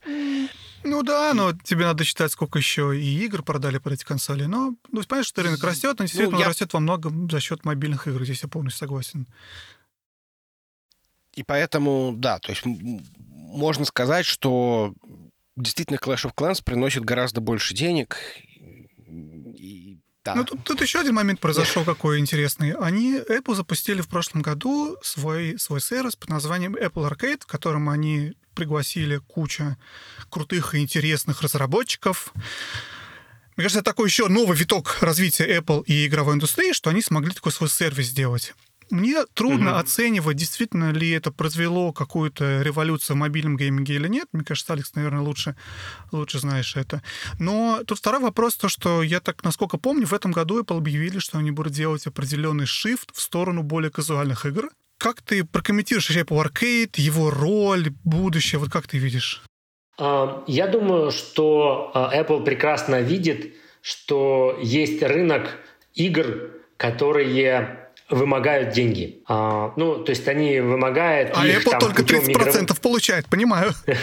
[0.82, 4.44] Ну да, но тебе надо считать, сколько еще и игр продали под эти консоли.
[4.44, 6.48] Но, ну, понимаешь, что рынок растет, но действительно ну, я...
[6.48, 8.22] растет во многом за счет мобильных игр.
[8.24, 9.26] Здесь я полностью согласен.
[11.34, 14.94] И поэтому, да, то есть можно сказать, что
[15.56, 18.16] действительно Clash of Clans приносит гораздо больше денег.
[19.06, 20.34] И, да.
[20.34, 22.72] Ну, тут, тут еще один момент произошел какой интересный.
[22.72, 27.88] Они, Apple, запустили в прошлом году свой, свой сервис под названием Apple Arcade, в котором
[27.88, 29.76] они пригласили кучу
[30.30, 32.32] крутых и интересных разработчиков.
[33.56, 37.32] Мне кажется, это такой еще новый виток развития Apple и игровой индустрии, что они смогли
[37.32, 38.54] такой свой сервис сделать.
[38.90, 39.78] Мне трудно угу.
[39.78, 44.28] оценивать, действительно ли это произвело какую-то революцию в мобильном гейминге или нет.
[44.32, 45.56] Мне кажется, Алекс, наверное, лучше,
[46.12, 47.02] лучше знаешь это.
[47.38, 51.18] Но тут второй вопрос, то, что я так, насколько помню, в этом году Apple объявили,
[51.18, 54.70] что они будут делать определенный shift в сторону более казуальных игр.
[54.98, 58.58] Как ты прокомментируешь Apple Arcade, его роль, будущее?
[58.58, 59.42] Вот как ты видишь?
[59.98, 65.58] А, я думаю, что а, Apple прекрасно видит, что есть рынок
[65.94, 69.22] игр, которые вымогают деньги.
[69.26, 72.80] А, ну, то есть они вымогают а их, Apple там, только 30% игров...
[72.80, 73.72] получает, понимаю.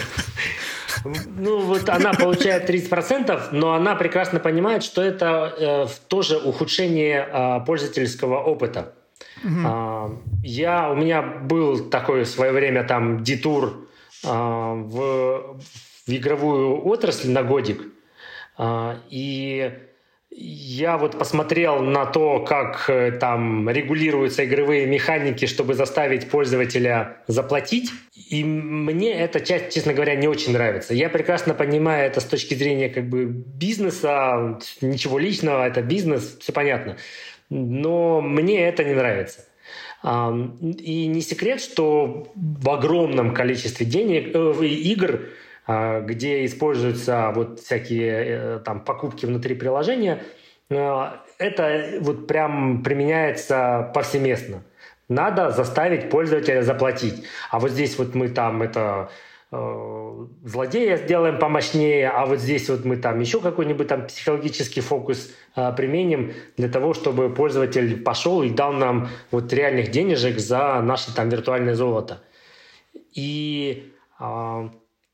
[1.04, 7.66] Ну, вот она получает 30%, но она прекрасно понимает, что это э, тоже ухудшение э,
[7.66, 8.94] пользовательского опыта.
[9.44, 10.22] Угу.
[10.44, 13.88] Я, у меня был такой в свое время там детур
[14.24, 15.60] э, в,
[16.06, 17.82] в игровую отрасль на годик.
[18.58, 19.72] А, и
[20.34, 27.92] я вот посмотрел на то, как э, там регулируются игровые механики, чтобы заставить пользователя заплатить.
[28.30, 30.94] И мне эта часть, честно говоря, не очень нравится.
[30.94, 36.54] Я прекрасно понимаю это с точки зрения как бы бизнеса, ничего личного, это бизнес, все
[36.54, 36.96] понятно.
[37.50, 39.46] Но мне это не нравится.
[40.04, 45.28] И не секрет, что в огромном количестве денег, э, игр
[46.02, 50.24] где используются вот всякие э, там покупки внутри приложения,
[50.70, 51.06] э,
[51.38, 54.64] это вот прям применяется повсеместно.
[55.10, 57.26] Надо заставить пользователя заплатить.
[57.50, 59.10] А вот здесь вот мы там это
[59.52, 65.32] э, злодея сделаем помощнее, а вот здесь вот мы там еще какой-нибудь там психологический фокус
[65.56, 71.14] э, применим для того, чтобы пользователь пошел и дал нам вот реальных денежек за наше
[71.14, 72.22] там виртуальное золото.
[73.14, 74.70] И э,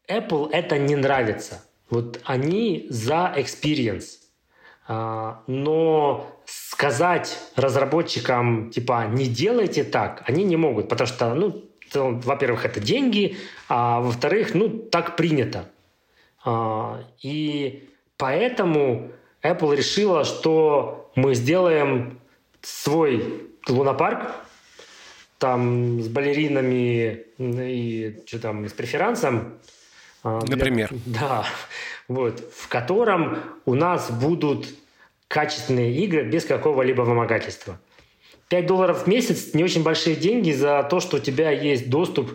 [0.07, 1.63] Apple это не нравится.
[1.89, 4.05] Вот они за experience.
[4.87, 12.65] А, но сказать разработчикам, типа, не делайте так, они не могут, потому что, ну, во-первых,
[12.65, 13.37] это деньги,
[13.67, 15.69] а во-вторых, ну, так принято.
[16.45, 19.11] А, и поэтому
[19.43, 22.19] Apple решила, что мы сделаем
[22.61, 24.35] свой лунопарк,
[25.37, 29.59] там с балеринами и что там, с преферансом,
[30.23, 30.89] Например?
[31.05, 31.45] Для, да,
[32.07, 34.67] вот, в котором у нас будут
[35.27, 37.79] качественные игры без какого-либо вымогательства.
[38.49, 42.31] 5 долларов в месяц– не очень большие деньги за то, что у тебя есть доступ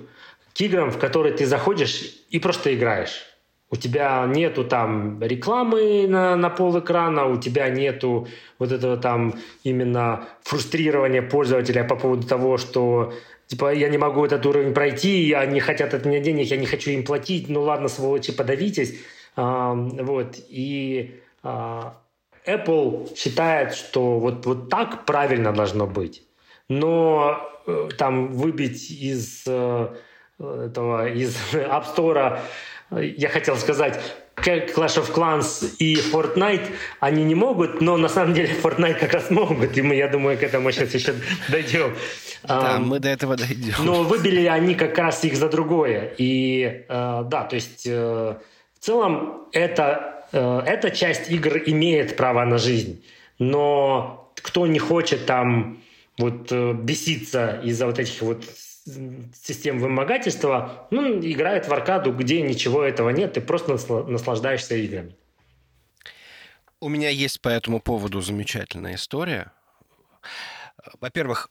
[0.54, 3.24] к играм, в которые ты заходишь и просто играешь.
[3.70, 8.28] У тебя нету там рекламы на, на пол экрана, у тебя нету
[8.58, 13.14] вот этого там именно фрустрирования пользователя по поводу того, что
[13.52, 16.90] Типа, я не могу этот уровень пройти, они хотят от меня денег, я не хочу
[16.90, 18.98] им платить, ну ладно, сволочи, подавитесь.
[19.36, 21.98] А, вот, и а,
[22.46, 26.22] Apple считает, что вот, вот так правильно должно быть.
[26.70, 29.96] Но э, там выбить из э,
[30.38, 32.38] этого, из App Store,
[32.90, 34.00] я хотел сказать,
[34.36, 36.70] Clash of Clans и Fortnite
[37.00, 40.38] они не могут, но на самом деле Fortnite как раз могут, и мы, я думаю,
[40.38, 41.14] к этому сейчас еще
[41.48, 41.94] дойдем.
[42.42, 43.74] Да, мы до этого дойдем.
[43.84, 46.14] Но выбили они как раз их за другое.
[46.18, 48.36] И э, да, то есть э,
[48.78, 53.04] в целом это, э, эта часть игр имеет право на жизнь,
[53.38, 55.78] но кто не хочет там
[56.18, 58.44] вот беситься из-за вот этих вот
[58.84, 65.16] систем вымогательства, ну, играет в аркаду, где ничего этого нет, ты просто наслаждаешься играми.
[66.80, 69.52] У меня есть по этому поводу замечательная история.
[71.00, 71.48] Во-первых,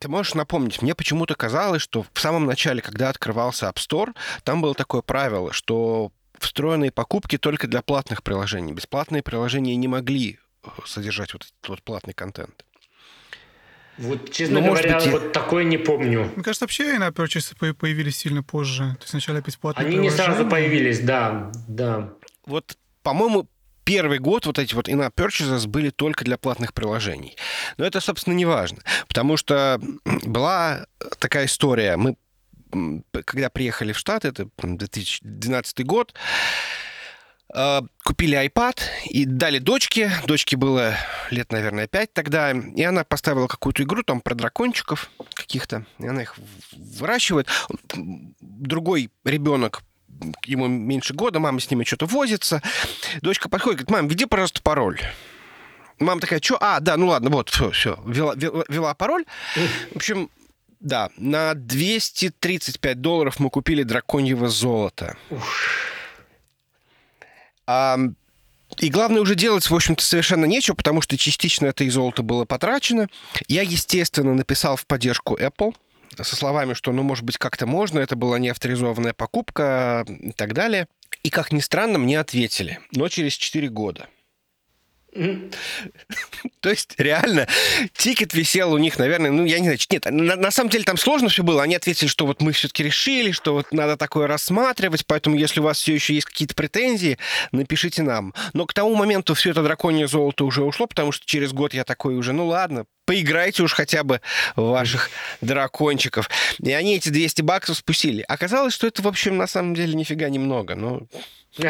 [0.00, 4.62] ты можешь напомнить, мне почему-то казалось, что в самом начале, когда открывался App Store, там
[4.62, 8.74] было такое правило, что встроенные покупки только для платных приложений.
[8.74, 10.38] Бесплатные приложения не могли
[10.84, 12.64] содержать вот этот вот платный контент.
[13.98, 16.30] Вот, честно ну, говоря, быть, вот такое не помню.
[16.34, 18.84] Мне кажется, вообще in purchase появились сильно позже.
[18.94, 22.10] То есть сначала бесплатные Они не сразу появились, да, да.
[22.46, 23.48] Вот, по-моему,
[23.84, 27.36] первый год вот эти вот in purchases были только для платных приложений.
[27.76, 28.78] Но это, собственно, не важно,
[29.08, 30.86] потому что была
[31.18, 31.96] такая история.
[31.96, 32.16] Мы,
[33.24, 36.14] когда приехали в Штаты, это 2012 год,
[38.04, 40.12] купили iPad и дали дочке.
[40.26, 40.94] Дочке было
[41.30, 42.52] лет, наверное, 5 тогда.
[42.52, 45.86] И она поставила какую-то игру там про дракончиков каких-то.
[45.98, 46.36] И она их
[46.72, 47.48] выращивает.
[48.40, 49.82] Другой ребенок
[50.44, 52.62] ему меньше года, мама с ними что-то возится.
[53.22, 55.00] Дочка подходит, говорит, мам, введи, пожалуйста, пароль.
[55.98, 56.58] Мама такая, что?
[56.60, 57.98] А, да, ну ладно, вот, все, все.
[58.04, 59.24] Ввела, ввела, ввела пароль.
[59.92, 60.30] В общем,
[60.80, 65.16] да, на 235 долларов мы купили драконьего золота.
[65.30, 65.46] Ух.
[67.68, 67.98] А,
[68.78, 72.46] и главное уже делать, в общем-то, совершенно нечего, потому что частично это и золото было
[72.46, 73.08] потрачено.
[73.46, 75.74] Я, естественно, написал в поддержку Apple
[76.16, 80.88] со словами, что, ну, может быть, как-то можно, это была неавторизованная покупка и так далее.
[81.22, 84.08] И, как ни странно, мне ответили, но через 4 года–
[86.60, 87.48] то есть, реально,
[87.96, 90.96] тикет висел у них, наверное, ну, я не знаю, нет, на, на самом деле там
[90.96, 91.62] сложно все было.
[91.62, 95.64] Они ответили, что вот мы все-таки решили, что вот надо такое рассматривать, поэтому если у
[95.64, 97.18] вас все еще есть какие-то претензии,
[97.52, 98.34] напишите нам.
[98.52, 101.84] Но к тому моменту все это драконье золото уже ушло, потому что через год я
[101.84, 104.20] такой уже, ну ладно, поиграйте уж хотя бы
[104.54, 105.10] ваших
[105.40, 106.28] дракончиков.
[106.62, 108.24] И они эти 200 баксов спустили.
[108.28, 110.74] Оказалось, что это, в общем, на самом деле нифига немного.
[110.74, 111.02] Но...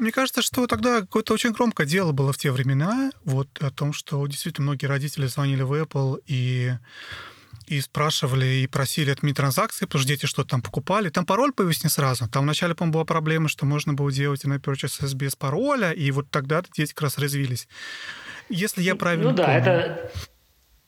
[0.00, 3.92] Мне кажется, что тогда какое-то очень громкое дело было в те времена, вот о том,
[3.92, 6.72] что действительно многие родители звонили в Apple и
[7.66, 11.08] и спрашивали, и просили отменить транзакции, потому что дети что-то там покупали.
[11.08, 12.28] Там пароль появился не сразу.
[12.28, 16.28] Там вначале, по-моему, была проблема, что можно было делать на purchases без пароля, и вот
[16.30, 17.68] тогда дети как раз развились.
[18.48, 19.60] Если я правильно Ну да, помню.
[19.60, 20.12] это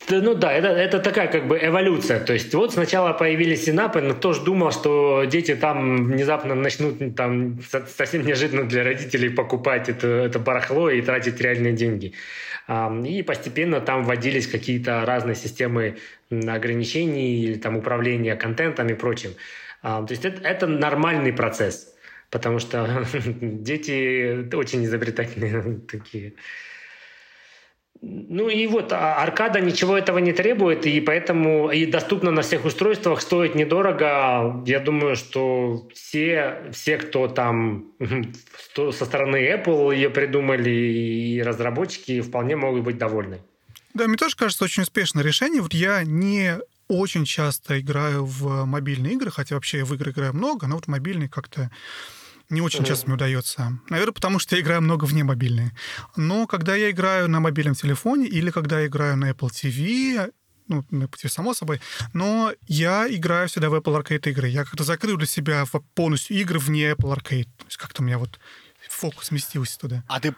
[0.08, 2.20] ну да, это, это такая как бы эволюция.
[2.20, 7.14] То есть вот сначала появились синапы, но кто же думал, что дети там внезапно начнут
[7.16, 7.60] там
[7.96, 12.14] совсем неожиданно для родителей покупать это, это барахло и тратить реальные деньги.
[13.04, 15.98] И постепенно там вводились какие-то разные системы
[16.30, 19.30] ограничений или там управления контентом и прочим.
[19.82, 21.94] То есть это, это нормальный процесс,
[22.30, 23.04] потому что
[23.40, 26.34] дети очень изобретательные такие.
[28.04, 32.64] Ну и вот, а аркада ничего этого не требует, и поэтому и доступно на всех
[32.64, 34.60] устройствах, стоит недорого.
[34.66, 37.92] Я думаю, что все, все кто там
[38.74, 43.40] со стороны Apple ее придумали, и разработчики вполне могут быть довольны.
[43.94, 45.62] Да, мне тоже кажется очень успешное решение.
[45.62, 50.66] Вот я не очень часто играю в мобильные игры, хотя вообще в игры играю много,
[50.66, 51.70] но вот мобильные как-то
[52.52, 53.78] не очень часто мне удается.
[53.88, 55.72] Наверное, потому что я играю много вне мобильной.
[56.16, 60.30] Но когда я играю на мобильном телефоне или когда я играю на Apple TV,
[60.68, 61.80] ну, на Apple TV, само собой,
[62.12, 64.48] но я играю всегда в Apple Arcade игры.
[64.48, 67.48] Я как-то закрыл для себя полностью игры вне Apple Arcade.
[67.56, 68.38] То есть как-то у меня вот
[68.88, 70.04] фокус сместился туда.
[70.06, 70.34] А ты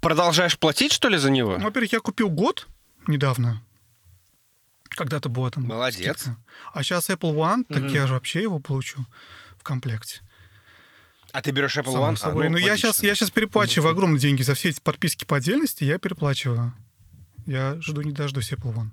[0.00, 1.58] продолжаешь платить, что ли, за него?
[1.58, 2.66] Ну, во-первых, я купил год
[3.06, 3.62] недавно.
[4.88, 5.64] Когда-то было там...
[5.64, 6.20] Молодец.
[6.20, 6.36] Скидка.
[6.72, 7.94] А сейчас Apple One, так mm-hmm.
[7.94, 9.04] я же вообще его получу
[9.58, 10.22] в комплекте.
[11.32, 12.16] А ты берешь Apple Само One?
[12.16, 12.46] Собой.
[12.46, 15.36] А, ну, ну я сейчас, я сейчас переплачиваю огромные деньги за все эти подписки по
[15.36, 16.72] отдельности, я переплачиваю.
[17.46, 18.88] Я жду не дождусь Apple One.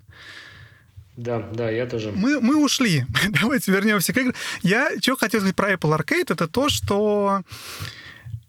[1.16, 2.12] Да, да, я тоже.
[2.12, 3.06] Мы, мы ушли.
[3.42, 4.34] Давайте вернемся к играм.
[4.62, 7.44] Я что хотел сказать про Apple Arcade, это то, что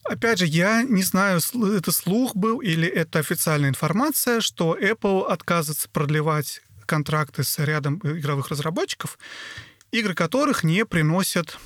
[0.05, 1.41] Опять же, я не знаю,
[1.75, 8.51] это слух был или это официальная информация, что Apple отказывается продлевать контракты с рядом игровых
[8.51, 9.19] разработчиков,
[9.93, 11.59] игры которых не приносят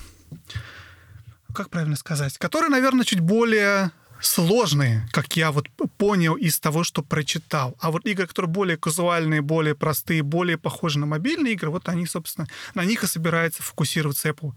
[1.53, 3.91] как правильно сказать, которые, наверное, чуть более
[4.21, 7.75] сложные, как я вот понял из того, что прочитал.
[7.79, 12.05] А вот игры, которые более казуальные, более простые, более похожи на мобильные игры, вот они,
[12.05, 14.51] собственно, на них и собирается фокусироваться Apple.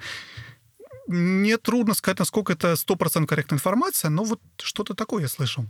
[1.06, 5.66] Мне трудно сказать, насколько это 100% корректная информация, но вот что-то такое я слышал.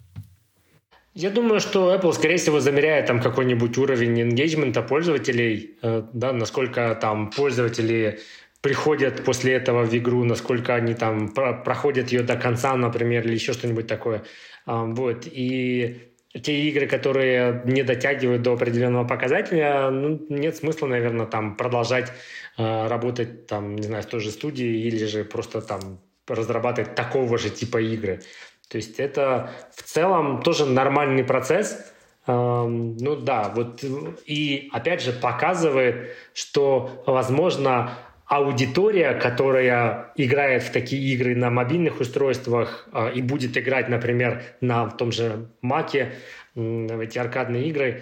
[1.14, 6.96] Я думаю, что Apple, скорее всего, замеряет там какой-нибудь уровень engagement пользователей, э, да, насколько
[6.98, 8.20] там пользователи
[8.62, 13.52] приходят после этого в игру, насколько они там проходят ее до конца, например, или еще
[13.52, 14.22] что-нибудь такое.
[14.66, 15.26] Вот.
[15.26, 22.10] И те игры, которые не дотягивают до определенного показателя, ну, нет смысла, наверное, там продолжать
[22.56, 27.36] э, работать, там, не знаю, в той же студии или же просто там разрабатывать такого
[27.36, 28.22] же типа игры.
[28.68, 31.92] То есть это в целом тоже нормальный процесс.
[32.26, 33.84] Э, ну да, вот
[34.24, 37.92] и опять же показывает, что, возможно,
[38.32, 44.88] аудитория, которая играет в такие игры на мобильных устройствах э, и будет играть, например, на
[44.88, 46.12] том же Маке
[46.54, 48.00] в эти аркадные игры,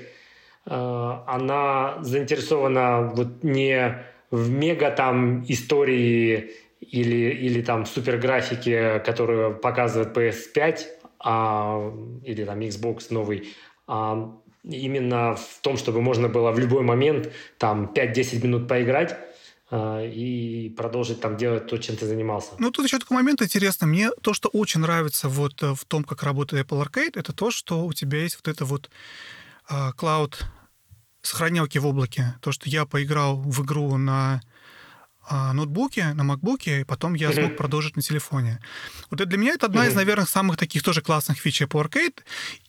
[0.67, 0.71] э,
[1.27, 10.17] она заинтересована вот не в мега там истории или, или там супер графике, которую показывает
[10.17, 10.79] PS5
[11.19, 11.93] а,
[12.25, 13.49] или там Xbox новый,
[13.89, 19.17] а именно в том, чтобы можно было в любой момент там 5-10 минут поиграть.
[19.17, 19.30] а,
[19.73, 22.51] и продолжить там делать то, чем ты занимался.
[22.59, 23.87] Ну, тут еще такой момент интересный.
[23.87, 27.51] Мне то, что очень нравится вот э, в том, как работает Apple Arcade, это то,
[27.51, 28.91] что у тебя есть вот это вот
[29.69, 29.93] а,
[31.23, 32.35] сохранялки в облаке.
[32.41, 34.41] То, что я поиграл в игру на а,
[35.29, 38.61] ноутбуке, на макбуке, и потом я смог продолжить на телефоне.
[39.11, 42.21] Вот это для меня это одна из, наверное, самых таких тоже классных фич Apple Arcade.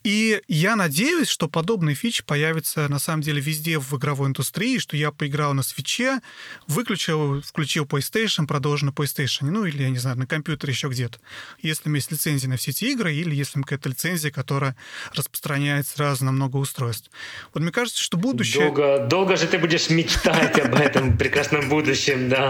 [0.03, 4.97] И я надеюсь, что подобные фичи появятся на самом деле везде в игровой индустрии, что
[4.97, 6.19] я поиграл на свече,
[6.67, 11.19] выключил, включил PlayStation, продолжил на PlayStation, ну или, я не знаю, на компьютере еще где-то.
[11.61, 14.75] Если у меня есть лицензия на все эти игры, или если какая-то лицензия, которая
[15.13, 17.09] распространяется сразу на много устройств.
[17.53, 18.65] Вот мне кажется, что будущее...
[18.65, 22.40] Долго, долго же ты будешь мечтать об этом прекрасном будущем, да.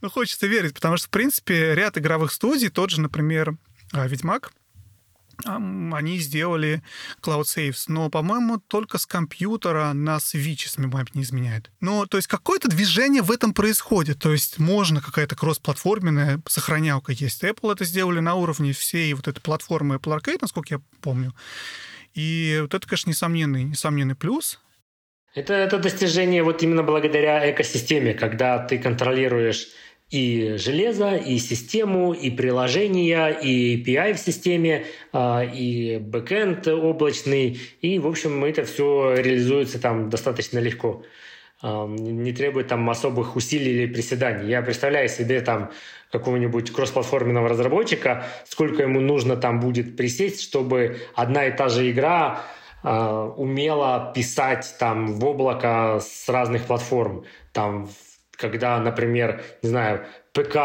[0.00, 3.56] Ну, хочется верить, потому что, в принципе, ряд игровых студий, тот же, например,
[3.92, 4.52] а, Ведьмак,
[5.44, 6.82] они сделали
[7.22, 11.70] Cloud Saves, но, по-моему, только с компьютера на Switch, если память не изменяет.
[11.80, 17.44] Ну, то есть какое-то движение в этом происходит, то есть можно какая-то кроссплатформенная сохранялка есть.
[17.44, 21.34] Apple это сделали на уровне всей вот этой платформы Apple Arcade, насколько я помню.
[22.14, 24.58] И вот это, конечно, несомненный, несомненный плюс.
[25.38, 29.68] Это, это достижение вот именно благодаря экосистеме, когда ты контролируешь
[30.10, 38.00] и железо, и систему, и приложения, и API в системе, а, и бэкэнд облачный, и,
[38.00, 41.04] в общем, это все реализуется там достаточно легко.
[41.62, 44.48] не требует там особых усилий или приседаний.
[44.48, 45.70] Я представляю себе там
[46.10, 52.44] какого-нибудь кроссплатформенного разработчика, сколько ему нужно там будет присесть, чтобы одна и та же игра
[52.82, 57.24] э, умела писать там в облако с разных платформ.
[57.52, 57.88] Там,
[58.32, 60.56] когда, например, не знаю, ПК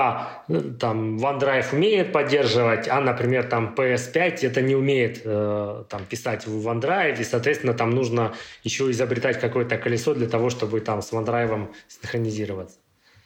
[0.48, 6.46] э, там OneDrive умеет поддерживать, а, например, там PS5 это не умеет э, там писать
[6.46, 8.34] в OneDrive, и, соответственно, там нужно
[8.64, 12.83] еще изобретать какое-то колесо для того, чтобы там с OneDrive синхронизироваться.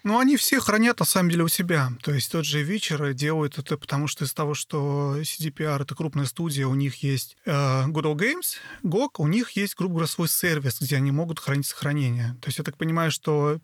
[0.07, 1.91] Ну, они все хранят, на самом деле, у себя.
[2.01, 6.23] То есть тот же Witcher делает это потому, что из того, что CDPR— это крупная
[6.23, 10.29] студия, у них есть э, Good Old Games, GOG, у них есть, грубо говоря, свой
[10.29, 12.37] сервис, где они могут хранить сохранение.
[12.41, 13.59] То есть я так понимаю, что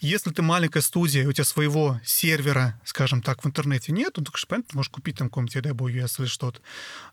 [0.00, 4.38] если ты маленькая студия, у тебя своего сервера, скажем так, в интернете нет, ну, так
[4.38, 6.62] что, понятно, ты можешь купить там какой-нибудь AWS или что-то.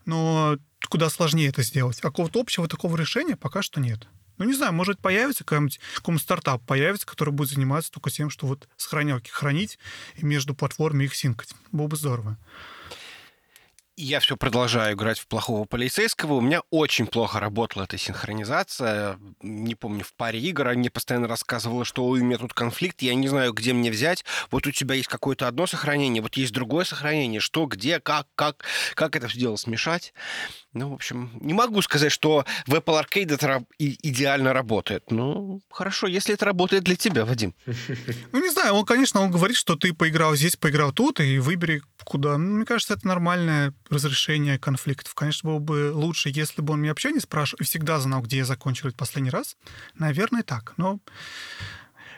[0.06, 0.56] Но
[0.88, 1.98] куда сложнее это сделать.
[1.98, 4.08] А какого-то общего такого решения пока что нет.
[4.42, 8.48] Ну, не знаю, может, появится какой-нибудь, какой-нибудь стартап появится, который будет заниматься только тем, что
[8.48, 9.78] вот сохранялки хранить
[10.16, 11.54] и между платформами их синкать.
[11.70, 12.36] Было бы здорово
[14.02, 16.34] я все продолжаю играть в плохого полицейского.
[16.34, 19.18] У меня очень плохо работала эта синхронизация.
[19.42, 23.28] Не помню, в паре игр они постоянно рассказывали, что у меня тут конфликт, я не
[23.28, 24.24] знаю, где мне взять.
[24.50, 27.40] Вот у тебя есть какое-то одно сохранение, вот есть другое сохранение.
[27.40, 30.12] Что, где, как, как, как это все дело смешать?
[30.72, 35.10] Ну, в общем, не могу сказать, что в Apple Arcade это идеально работает.
[35.10, 37.54] Ну, хорошо, если это работает для тебя, Вадим.
[38.32, 41.82] Ну, не знаю, он, конечно, он говорит, что ты поиграл здесь, поиграл тут, и выбери
[42.04, 42.38] куда.
[42.38, 45.14] Ну, мне кажется, это нормальное разрешение конфликтов.
[45.14, 48.38] Конечно, было бы лучше, если бы он меня вообще не спрашивал и всегда знал, где
[48.38, 49.56] я закончил этот последний раз.
[49.94, 50.74] Наверное, так.
[50.76, 51.00] Но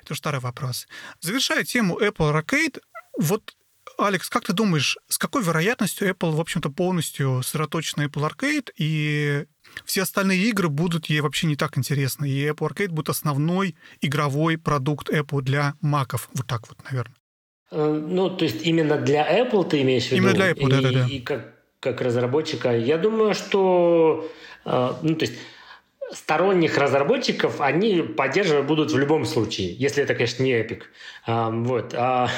[0.02, 0.86] это уже старый вопрос.
[1.20, 2.80] Завершая тему Apple Arcade,
[3.18, 3.54] вот
[3.98, 8.70] Алекс, как ты думаешь, с какой вероятностью Apple, в общем-то, полностью сосредоточена на Apple Arcade,
[8.76, 9.46] и
[9.84, 14.58] все остальные игры будут ей вообще не так интересны, и Apple Arcade будет основной игровой
[14.58, 17.16] продукт Apple для маков, вот так вот, наверное.
[17.70, 20.22] Э, ну, то есть именно для Apple ты имеешь в виду?
[20.22, 21.06] Именно для Apple, да-да-да.
[21.06, 21.53] И, и как,
[21.84, 22.76] как разработчика.
[22.76, 24.28] Я думаю, что...
[24.64, 25.34] Э, ну, то есть
[26.10, 30.82] сторонних разработчиков они поддерживать будут в любом случае, если это, конечно, не Epic.
[31.26, 31.94] А, вот.
[31.94, 32.28] А,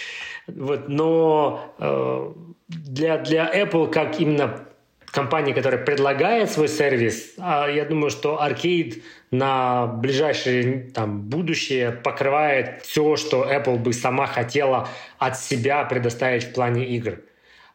[0.46, 0.88] вот.
[0.88, 2.32] Но э,
[2.68, 4.66] для, для Apple, как именно
[5.06, 12.82] компании, которая предлагает свой сервис, а, я думаю, что Arcade на ближайшее там, будущее покрывает
[12.82, 14.88] все, что Apple бы сама хотела
[15.18, 17.20] от себя предоставить в плане игр.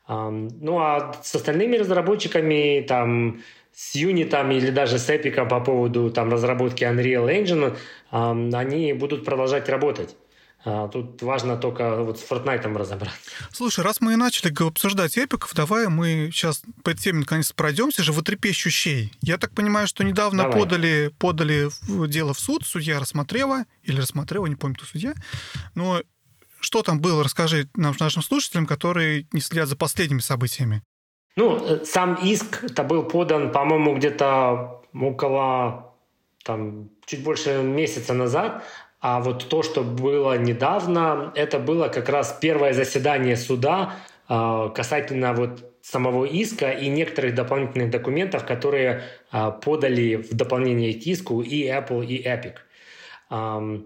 [0.10, 3.41] Ну а с остальными разработчиками, там,
[3.72, 7.78] с Unity или даже с Epic по поводу там, разработки Unreal Engine,
[8.12, 10.16] они будут продолжать работать.
[10.66, 13.18] А, тут важно только вот с Fortnite разобраться.
[13.51, 18.03] Слушай, раз мы и начали обсуждать эпиков, давай мы сейчас по этой теме наконец пройдемся
[18.03, 18.12] же.
[18.22, 19.14] трепещущей.
[19.22, 21.70] Я так понимаю, что недавно подали, подали
[22.07, 25.14] дело в суд, судья рассмотрела, или рассмотрела, не помню, кто судья.
[25.76, 26.01] Но
[26.62, 30.84] что там было, расскажи нашим слушателям, которые не следят за последними событиями.
[31.36, 35.93] Ну, э, сам иск это был подан, по-моему, где-то около
[36.43, 38.64] там, чуть больше месяца назад.
[39.01, 43.95] А вот то, что было недавно, это было как раз первое заседание суда
[44.28, 51.03] э, касательно вот самого иска и некоторых дополнительных документов, которые э, подали в дополнение к
[51.07, 52.55] иску и Apple, и Epic.
[53.30, 53.80] Э,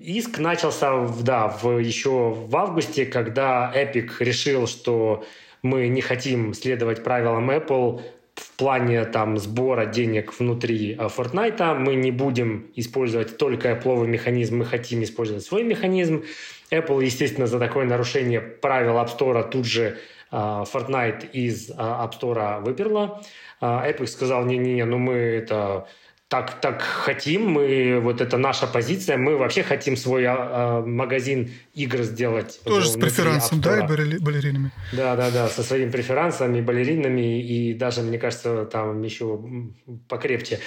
[0.00, 5.24] иск начался да, в, еще в августе, когда Epic решил, что
[5.62, 8.00] мы не хотим следовать правилам Apple
[8.34, 11.74] в плане там сбора денег внутри э, Fortnite.
[11.74, 16.24] Мы не будем использовать только Apple механизм, мы хотим использовать свой механизм.
[16.70, 19.98] Apple, естественно, за такое нарушение правил App Store тут же
[20.30, 23.22] uh, Fortnite из App Store выперла.
[23.60, 25.88] Epic сказал, не-не-не, ну мы это
[26.28, 31.50] так, так хотим, мы, вот это наша позиция, мы вообще хотим свой а, а, магазин
[31.72, 32.60] игр сделать.
[32.64, 34.70] Тоже с преферансом, да, и балеринами?
[34.92, 39.40] Да, да, да, со своими преферансами, балеринами и даже, мне кажется, там еще
[40.08, 40.60] покрепче.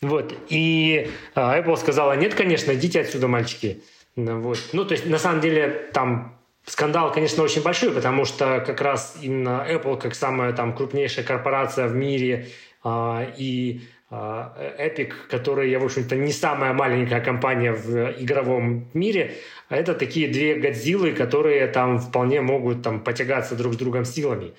[0.00, 3.82] Вот, и а, Apple сказала, нет, конечно, идите отсюда, мальчики.
[4.16, 4.58] Ну вот.
[4.72, 9.16] Ну, то есть, на самом деле, там Скандал, конечно, очень большой, потому что как раз
[9.20, 12.48] именно Apple, как самая там крупнейшая корпорация в мире,
[12.84, 19.36] э, и а, Epic, которые, в общем-то, не самая маленькая компания в игровом мире,
[19.68, 24.52] а это такие две Годзиллы, которые там вполне могут там потягаться друг с другом силами.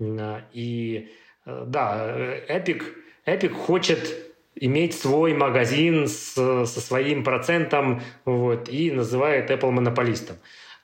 [0.00, 1.10] А, и
[1.44, 2.14] э, да,
[2.48, 2.82] Epic,
[3.26, 10.36] Epic хочет иметь свой магазин с, со своим процентом вот, и называет Apple монополистом.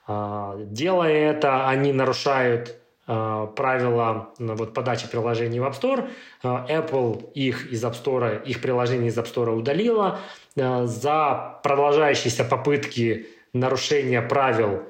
[0.07, 6.09] Делая это, они нарушают правила вот, подачи приложений в App Store.
[6.43, 10.19] Apple их из App Store, их приложение из App Store удалила.
[10.55, 14.83] За продолжающиеся попытки нарушения правил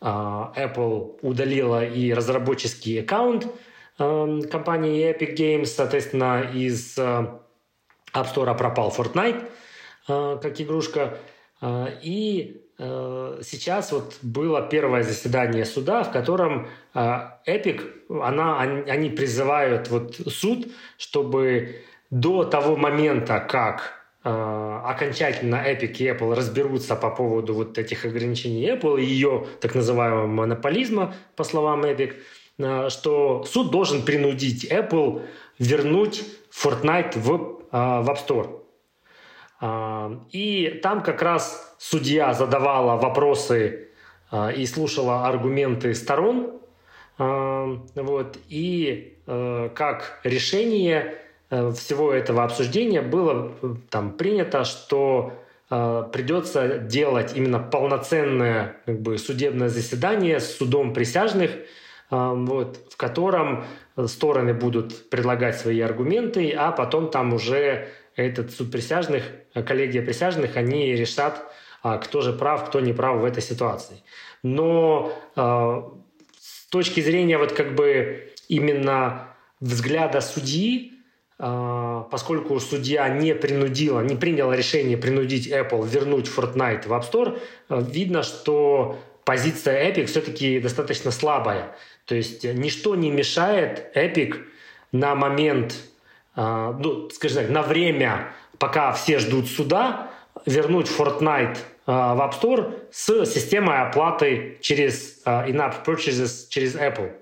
[0.00, 3.46] Apple удалила и разработческий аккаунт
[3.96, 7.40] компании Epic Games, соответственно, из App
[8.14, 9.48] Store пропал Fortnite
[10.06, 11.18] как игрушка.
[12.02, 17.80] И Э, сейчас вот было первое заседание суда, в котором э, Epic,
[18.22, 20.68] она, они призывают вот суд,
[20.98, 21.76] чтобы
[22.10, 28.68] до того момента, как э, окончательно Epic и Apple разберутся по поводу вот этих ограничений
[28.68, 32.14] Apple и ее так называемого монополизма, по словам Epic,
[32.90, 35.22] что суд должен принудить Apple
[35.58, 37.28] вернуть Fortnite в,
[37.70, 38.65] в App Store.
[39.62, 43.88] И там как раз судья задавала вопросы
[44.30, 46.60] а, и слушала аргументы сторон.
[47.18, 51.14] Вот, и э, как решение
[51.48, 55.32] э, всего этого обсуждения было э, там принято, что
[55.68, 61.50] придется делать именно полноценное как бы, судебное заседание с судом присяжных,
[62.08, 63.64] вот, в котором
[64.06, 69.24] стороны будут предлагать свои аргументы, а потом там уже этот суд присяжных,
[69.66, 71.44] коллегия присяжных, они решат,
[71.82, 74.02] а кто же прав, кто не прав в этой ситуации.
[74.42, 75.82] Но э,
[76.40, 79.28] с точки зрения вот как бы именно
[79.60, 80.94] взгляда судьи,
[81.38, 87.38] э, поскольку судья не принудила, не приняла решение принудить Apple вернуть Fortnite в App Store,
[87.68, 91.76] э, видно, что позиция Epic все-таки достаточно слабая.
[92.06, 94.36] То есть ничто не мешает Epic
[94.92, 95.95] на момент, э,
[96.36, 100.10] ну, скажем так, на время, пока все ждут суда,
[100.44, 101.56] вернуть Fortnite
[101.86, 107.12] а, в App Store с системой оплаты через а, in-app purchases через Apple.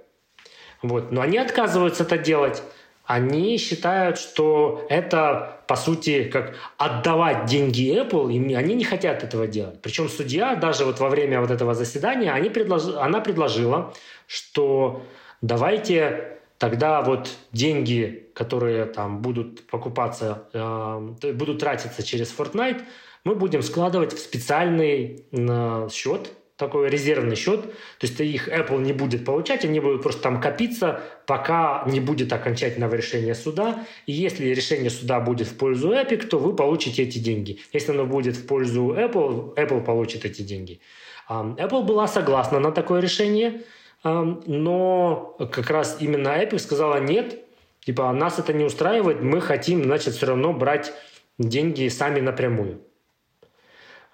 [0.83, 1.13] Вот.
[1.13, 2.63] Но они отказываются это делать.
[3.07, 9.47] Они считают, что это, по сути, как отдавать деньги Apple, и они не хотят этого
[9.47, 9.83] делать.
[9.83, 12.87] Причем судья даже вот во время вот этого заседания они предлож...
[12.99, 13.93] она предложила,
[14.27, 15.03] что
[15.43, 16.34] давайте
[16.65, 22.81] тогда вот деньги, которые там будут покупаться, э, будут тратиться через Fortnite,
[23.23, 28.95] мы будем складывать в специальный э, счет, такой резервный счет, то есть их Apple не
[28.95, 33.85] будет получать, они будут просто там копиться, пока не будет окончательного решения суда.
[34.07, 37.59] И если решение суда будет в пользу Epic, то вы получите эти деньги.
[37.75, 40.81] Если оно будет в пользу Apple, Apple получит эти деньги.
[41.29, 43.61] Apple была согласна на такое решение,
[44.05, 47.45] но как раз именно Epic сказала нет,
[47.81, 50.93] типа нас это не устраивает, мы хотим, значит, все равно брать
[51.39, 52.83] деньги сами напрямую.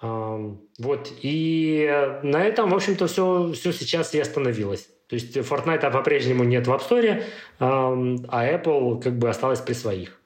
[0.01, 1.13] Вот.
[1.21, 1.87] И
[2.23, 4.89] на этом, в общем-то, все, все сейчас и остановилось.
[5.07, 7.23] То есть Fortnite по-прежнему нет в App Store,
[7.59, 10.19] а Apple как бы осталась при своих.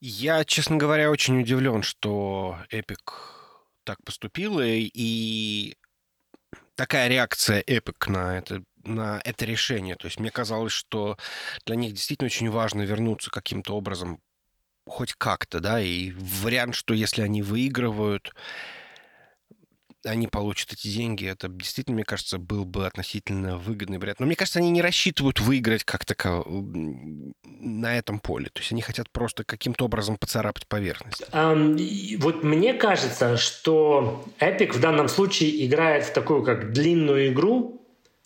[0.00, 2.98] Я, честно говоря, очень удивлен, что Epic
[3.84, 5.74] так поступила, и
[6.74, 9.96] такая реакция Epic на это, на это решение.
[9.96, 11.16] То есть мне казалось, что
[11.66, 14.20] для них действительно очень важно вернуться каким-то образом
[14.86, 18.34] хоть как-то, да, и вариант, что если они выигрывают,
[20.04, 24.20] они получат эти деньги, это действительно, мне кажется, был бы относительно выгодный вариант.
[24.20, 28.50] Но мне кажется, они не рассчитывают выиграть как то на этом поле.
[28.52, 31.22] То есть они хотят просто каким-то образом поцарапать поверхность.
[31.32, 37.83] Um, вот мне кажется, что Epic в данном случае играет в такую как длинную игру,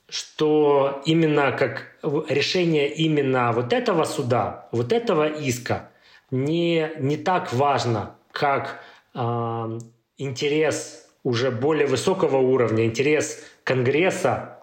[0.09, 1.93] что именно как
[2.29, 5.91] решение именно вот этого суда, вот этого иска
[6.31, 8.81] не, не так важно, как
[9.15, 9.79] э,
[10.17, 14.61] интерес уже более высокого уровня, интерес Конгресса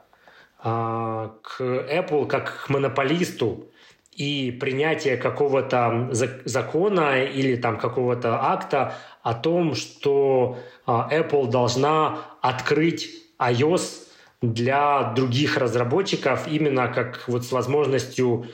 [0.64, 3.68] э, к Apple как к монополисту
[4.12, 6.10] и принятие какого-то
[6.46, 14.05] закона или там какого-то акта о том, что э, Apple должна открыть iOS
[14.42, 18.48] для других разработчиков именно как вот с возможностью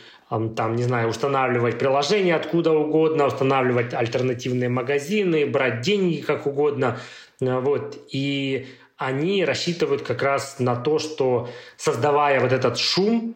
[0.55, 6.99] там, не знаю, устанавливать приложения откуда угодно, устанавливать альтернативные магазины, брать деньги как угодно.
[7.41, 7.97] Э, вот.
[8.11, 8.67] И
[8.97, 13.35] они рассчитывают как раз на то, что создавая вот этот шум,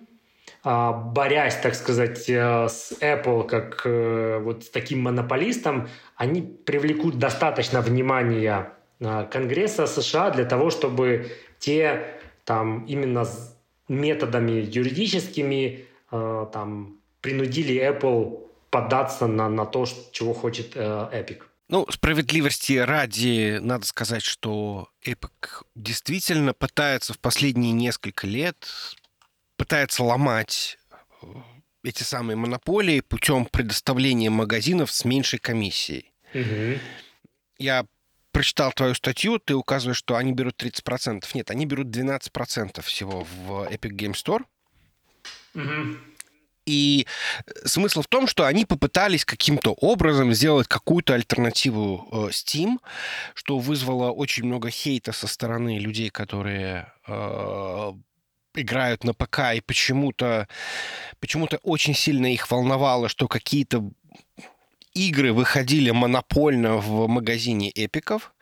[0.64, 7.20] а, борясь, так сказать, э, с Apple как э, вот с таким монополистом, они привлекут
[7.20, 12.15] достаточно внимания Конгресса США для того, чтобы те
[12.46, 13.28] там именно
[13.88, 21.42] методами юридическими там принудили Apple поддаться на, на то, чего хочет Epic.
[21.68, 28.56] Ну, справедливости ради, надо сказать, что Epic действительно пытается в последние несколько лет
[29.58, 30.78] пытается ломать
[31.22, 31.28] э,
[31.84, 36.14] эти самые монополии путем предоставления магазинов с меньшей комиссией.
[36.34, 36.80] Угу.
[37.58, 37.86] Я
[38.36, 41.24] прочитал твою статью, ты указываешь, что они берут 30%.
[41.36, 44.44] Нет, они берут 12% всего в Epic Game Store.
[45.54, 45.98] Угу.
[46.66, 47.08] И
[47.64, 52.80] смысл в том, что они попытались каким-то образом сделать какую-то альтернативу э, Steam,
[53.36, 57.94] что вызвало очень много хейта со стороны людей, которые э,
[58.56, 60.50] играют на ПК, и почему-то
[61.22, 63.92] почему-то очень сильно их волновало, что какие-то
[64.96, 68.34] игры выходили монопольно в магазине эпиков,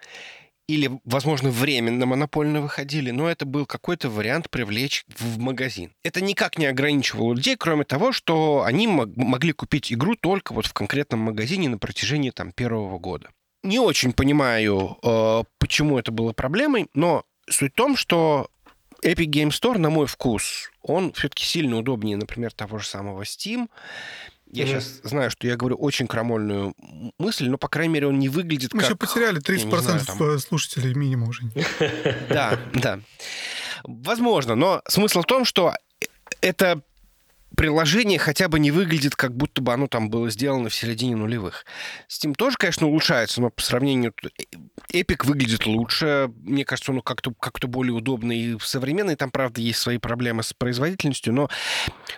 [0.68, 5.92] или, возможно, временно монопольно выходили, но это был какой-то вариант привлечь в магазин.
[6.04, 10.74] Это никак не ограничивало людей, кроме того, что они могли купить игру только вот в
[10.74, 13.30] конкретном магазине на протяжении там первого года.
[13.64, 18.50] Не очень понимаю, э, почему это было проблемой, но суть в том, что
[19.04, 23.70] Epic Game Store, на мой вкус, он все-таки сильно удобнее, например, того же самого Steam.
[24.54, 24.68] Я mm-hmm.
[24.68, 26.76] сейчас знаю, что я говорю очень крамольную
[27.18, 28.90] мысль, но, по крайней мере, он не выглядит Мы как...
[28.90, 30.22] Мы еще потеряли 30% знаю, там...
[30.22, 31.42] Э, слушателей минимум уже.
[32.30, 33.00] Да, да.
[33.84, 35.74] Возможно, но смысл в том, что
[36.42, 36.84] это
[37.56, 41.66] приложение хотя бы не выглядит, как будто бы оно там было сделано в середине нулевых.
[42.08, 44.14] Steam тоже, конечно, улучшается, но по сравнению...
[44.92, 46.32] Epic выглядит лучше.
[46.42, 49.16] Мне кажется, он как-то как более удобный и современный.
[49.16, 51.50] Там, правда, есть свои проблемы с производительностью, но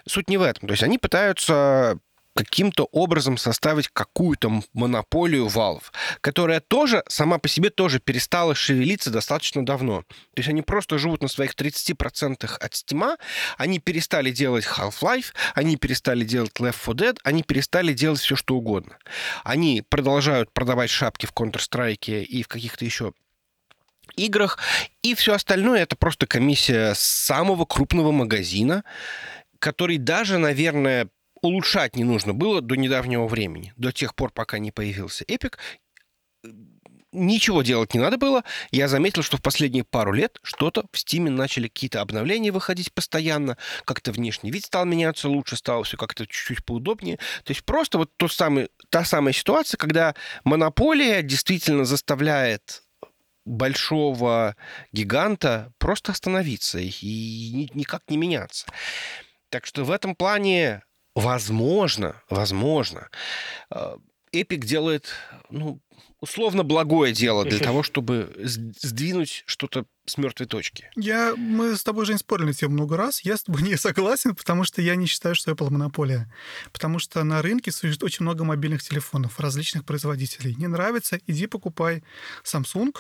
[0.06, 0.68] суть не в этом.
[0.68, 2.00] То есть они пытаются
[2.36, 5.84] каким-то образом составить какую-то монополию Valve,
[6.22, 10.04] которая тоже сама по себе тоже перестала шевелиться достаточно давно.
[10.34, 13.18] То есть они просто живут на своих 30% от Steam,
[13.58, 18.56] они перестали делать Half-Life, они перестали делать Left 4 Dead, они перестали делать все, что
[18.56, 18.98] угодно.
[19.44, 23.14] Они продолжают продавать шапки в Counter-Strike и в каких-то еще
[24.18, 24.60] играх,
[25.02, 28.84] и все остальное это просто комиссия самого крупного магазина,
[29.60, 31.10] который даже, наверное,
[31.42, 35.58] улучшать не нужно было до недавнего времени, до тех пор, пока не появился Epic.
[37.12, 38.44] Ничего делать не надо было.
[38.72, 43.58] Я заметил, что в последние пару лет что-то в Steam начали какие-то обновления выходить постоянно,
[43.86, 47.18] как-то внешний вид стал меняться лучше, стало все как-то чуть-чуть поудобнее.
[47.46, 50.14] То есть просто вот тот самый, та самая ситуация, когда
[50.44, 52.84] монополия действительно заставляет
[53.46, 54.58] большого
[54.92, 58.66] гиганта просто остановиться и никак не меняться.
[59.50, 60.84] Так что в этом плане
[61.16, 63.10] Возможно, возможно.
[63.70, 63.98] А,
[64.34, 65.14] Эпик делает,
[65.50, 65.80] ну,
[66.20, 70.90] условно благое дело для того, чтобы сдвинуть что-то с мертвой точки.
[70.96, 73.22] Я, мы с тобой, Жень, спорили на тему много раз.
[73.22, 76.32] Я с тобой не согласен, потому что я не считаю, что Apple монополия.
[76.72, 80.56] Потому что на рынке существует очень много мобильных телефонов различных производителей.
[80.56, 82.04] Не нравится, иди покупай
[82.44, 82.94] Samsung,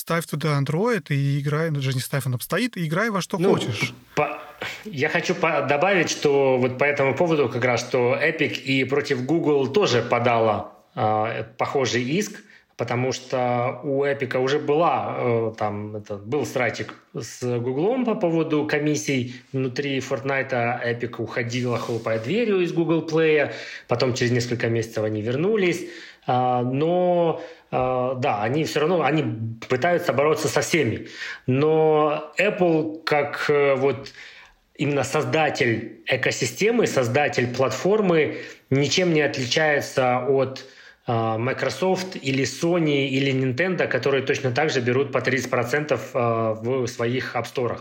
[0.00, 3.52] ставь туда Android и играй, даже не ставь, он стоит, и играй во что ну,
[3.52, 3.92] хочешь.
[4.16, 4.40] По...
[4.84, 9.68] Я хочу добавить, что вот по этому поводу как раз, что Epic и против Google
[9.68, 12.42] тоже подала э, похожий иск,
[12.76, 18.66] потому что у Epic уже была, э, там, это, был стратик с Google по поводу
[18.66, 20.50] комиссий внутри Fortnite.
[20.84, 23.52] Epic уходила, хлопая дверью из Google Play,
[23.86, 25.86] потом через несколько месяцев они вернулись.
[26.26, 29.24] Э, но да, они все равно, они
[29.68, 31.08] пытаются бороться со всеми.
[31.46, 34.12] Но Apple, как uh, вот
[34.74, 38.38] именно создатель экосистемы, создатель платформы,
[38.70, 40.64] ничем не отличается от
[41.06, 45.98] uh, Microsoft или Sony или Nintendo, которые точно так же берут по 30%
[46.62, 47.78] в своих App Store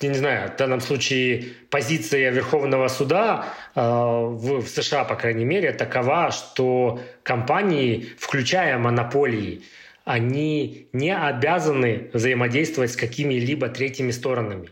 [0.00, 5.44] я не знаю, в данном случае позиция Верховного суда э, в, в США, по крайней
[5.44, 9.62] мере, такова, что компании, включая монополии,
[10.04, 14.70] они не обязаны взаимодействовать с какими-либо третьими сторонами.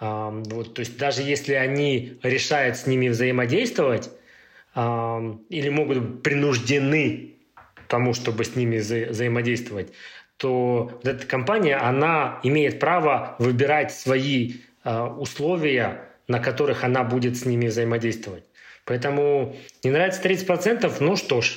[0.00, 4.10] Э, вот, то есть даже если они решают с ними взаимодействовать
[4.76, 4.80] э,
[5.48, 7.32] или могут принуждены
[7.88, 9.92] тому, чтобы с ними вза взаимодействовать,
[10.36, 14.54] то вот эта компания, она имеет право выбирать свои
[14.84, 18.44] э, условия, на которых она будет с ними взаимодействовать.
[18.84, 21.56] Поэтому не нравится 30%, ну что ж.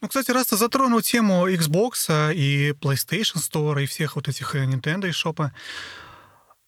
[0.00, 4.54] Ну, кстати, раз ты затронул тему Xbox а, и PlayStation Store и всех вот этих
[4.54, 5.52] э, Nintendo и шопа,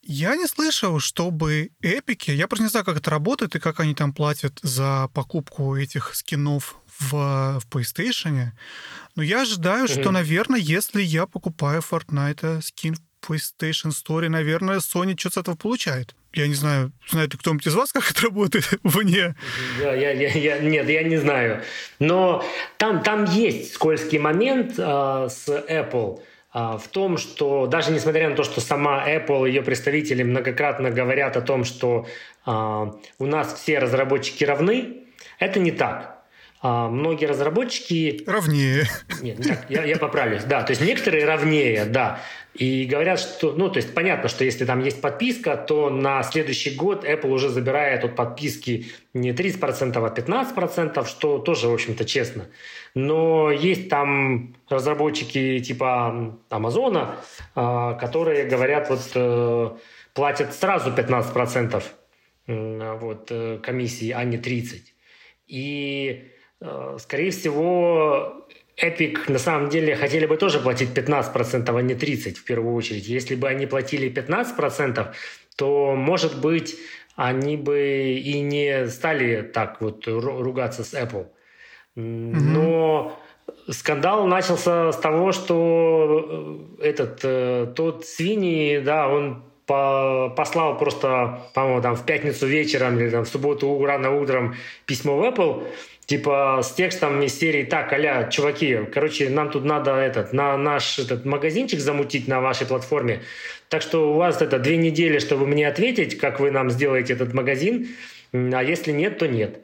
[0.09, 3.95] я не слышал, чтобы эпики, я просто не знаю, как это работает и как они
[3.95, 8.49] там платят за покупку этих скинов в, в PlayStation.
[9.14, 10.01] Но я ожидаю, mm-hmm.
[10.01, 15.57] что, наверное, если я покупаю Fortnite скин в PlayStation Store, наверное, Sony что-то с этого
[15.57, 16.14] получает.
[16.32, 19.34] Я не знаю, знает ли кто-нибудь из вас, как это работает вне?
[19.80, 21.62] Я, я, я, я, нет, я не знаю.
[21.99, 22.44] Но
[22.76, 26.20] там, там есть скользкий момент э, с Apple–
[26.59, 30.90] а, в том, что даже несмотря на то, что сама Apple и ее представители многократно
[30.90, 32.07] говорят о том, что
[32.47, 35.03] а, у нас все разработчики равны,
[35.38, 36.16] это не так.
[36.69, 38.25] А, многие разработчики...
[38.27, 38.87] Равнее.
[39.23, 40.43] Нет, не так, я, я поправлюсь.
[40.43, 42.21] Да, то есть некоторые равнее, да.
[42.55, 46.75] И говорят, что, ну, то есть понятно, что если там есть подписка, то на следующий
[46.75, 52.47] год Apple уже забирает от подписки не 30%, а 15%, что тоже, в общем-то, честно.
[52.97, 57.14] Но есть там разработчики типа Амазона,
[57.55, 59.71] а, которые говорят, вот э,
[60.14, 61.85] платят сразу 15%
[62.49, 64.81] вот, э, комиссии, а не 30%.
[65.47, 66.33] И,
[66.98, 68.46] скорее всего,
[68.82, 73.09] Epic на самом деле хотели бы тоже платить 15%, а не 30% в первую очередь.
[73.09, 75.14] Если бы они платили 15%,
[75.57, 76.76] то, может быть,
[77.14, 81.28] они бы и не стали так вот ругаться с Apple.
[81.94, 83.18] Но
[83.70, 91.40] скандал начался с того, что э, этот э, тот Свини, да, он по, послал просто,
[91.54, 94.54] по-моему, там в пятницу вечером или там в субботу рано утром
[94.84, 95.66] письмо в Apple,
[96.07, 100.98] типа с текстом из серии «Так, аля, чуваки, короче, нам тут надо этот, на наш
[100.98, 103.20] этот магазинчик замутить на вашей платформе,
[103.68, 107.34] так что у вас это две недели, чтобы мне ответить, как вы нам сделаете этот
[107.34, 107.88] магазин,
[108.32, 109.61] а если нет, то нет».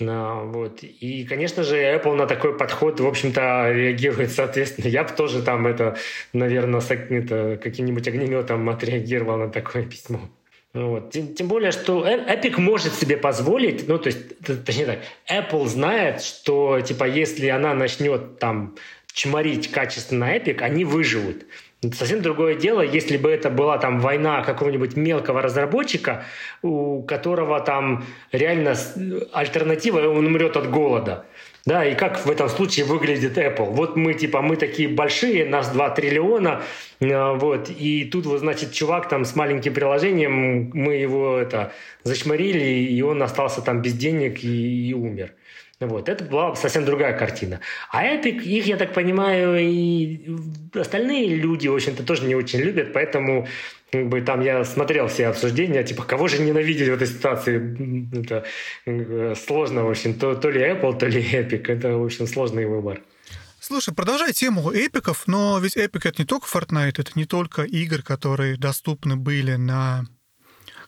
[0.00, 0.82] А, вот.
[0.82, 4.86] И, конечно же, Apple на такой подход, в общем-то, реагирует соответственно.
[4.86, 5.96] Я бы тоже там это,
[6.32, 10.20] наверное, это, каким-нибудь огнеметом отреагировал на такое письмо.
[10.78, 11.10] Вот.
[11.10, 14.98] Тем, тем более, что Epic может себе позволить, ну, то есть, точнее так,
[15.28, 18.76] Apple знает, что, типа, если она начнет там
[19.12, 21.46] чморить качественно Epic, они выживут.
[21.94, 26.24] Совсем другое дело, если бы это была там война какого-нибудь мелкого разработчика,
[26.62, 28.74] у которого там реально
[29.32, 31.24] альтернатива, он умрет от голода.
[31.66, 33.70] Да, и как в этом случае выглядит Apple?
[33.72, 36.62] Вот мы, типа, мы такие большие, нас 2 триллиона,
[37.00, 41.72] э, вот, и тут, вот, значит, чувак там с маленьким приложением, мы его это
[42.04, 45.34] зачморили, и он остался там без денег и, и умер.
[45.80, 47.60] Вот, это была совсем другая картина.
[47.90, 50.26] А Epic, их, я так понимаю, и
[50.74, 53.46] остальные люди, в общем-то, тоже не очень любят, поэтому
[53.90, 58.18] как бы, там я смотрел все обсуждения, типа, кого же ненавидеть в этой ситуации?
[58.20, 58.44] Это
[58.84, 61.66] э, сложно, в общем, то, то ли Apple, то ли Epic.
[61.68, 63.00] Это, в общем, сложный выбор.
[63.60, 68.02] Слушай, продолжай тему эпиков, но ведь Epic это не только Fortnite, это не только игры,
[68.02, 70.04] которые доступны были на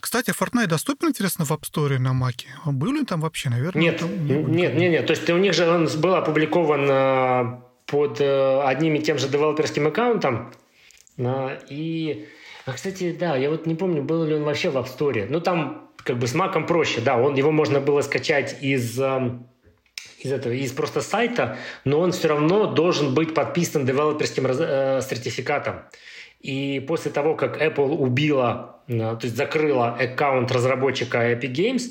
[0.00, 2.10] кстати, Fortnite доступен, интересно, в App Store на?
[2.64, 3.82] А был ли там вообще, наверное?
[3.82, 5.06] Нет, не нет, нет, нет.
[5.06, 9.28] То есть у них же он был опубликован э, под э, одним и тем же
[9.28, 10.52] девелоперским аккаунтом.
[11.68, 12.26] И,
[12.66, 15.26] а, кстати, да, я вот не помню, был ли он вообще в App Store.
[15.28, 19.38] Ну, там как бы с Mac проще, да, он, его можно было скачать из э,
[20.22, 25.82] из этого, из просто сайта, но он все равно должен быть подписан девелоперским э, сертификатом.
[26.40, 31.82] И после того, как Apple убила, э, то есть закрыла аккаунт разработчика Epic Games,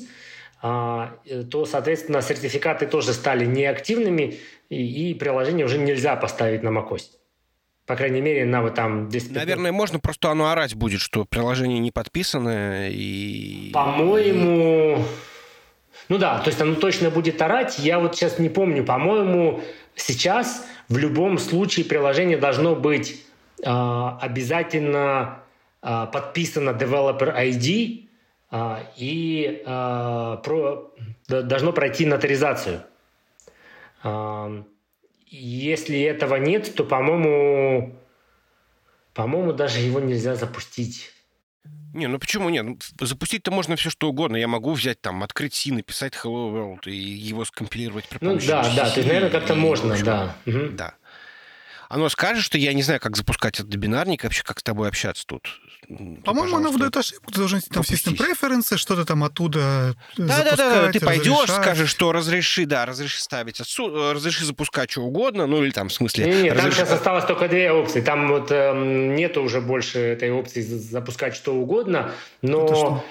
[0.62, 7.19] э, то, соответственно, сертификаты тоже стали неактивными, и, и приложение уже нельзя поставить на macOS.
[7.90, 9.08] По крайней мере, на вот там...
[9.08, 13.72] 10 Наверное, можно просто оно орать будет, что приложение не подписано и...
[13.74, 15.04] По-моему...
[16.08, 17.80] Ну да, то есть оно точно будет орать.
[17.80, 18.84] Я вот сейчас не помню.
[18.84, 19.60] По-моему,
[19.96, 23.24] сейчас в любом случае приложение должно быть
[23.66, 25.40] а, обязательно
[25.82, 28.06] а, подписано Developer ID
[28.52, 30.92] а, и про,
[31.26, 32.84] должно пройти нотаризацию.
[35.30, 37.94] Если этого нет, то, по-моему,
[39.14, 41.12] по-моему, даже его нельзя запустить.
[41.94, 42.64] Не, ну почему нет?
[42.64, 44.36] Ну, запустить-то можно все что угодно.
[44.36, 48.62] Я могу взять там, открыть C, написать Hello World и его скомпилировать при Ну да,
[48.74, 50.36] да, то есть, наверное, как-то можно, да.
[50.46, 50.94] Да.
[51.88, 55.26] Оно скажет, что я не знаю, как запускать этот бинарник, вообще как с тобой общаться
[55.26, 55.60] тут.
[56.24, 57.32] По-моему, оно выдает ошибку.
[57.32, 61.90] Ты должен там систем преференсы, что-то там оттуда да, да, да, да, ты пойдешь, скажешь,
[61.90, 66.26] что разреши, да, разреши ставить отсюда, разреши запускать что угодно, ну или там в смысле...
[66.26, 66.76] Нет, нет разреши...
[66.76, 68.00] там сейчас осталось только две опции.
[68.00, 72.12] Там вот э, нету уже больше этой опции запускать что угодно,
[72.42, 73.04] но...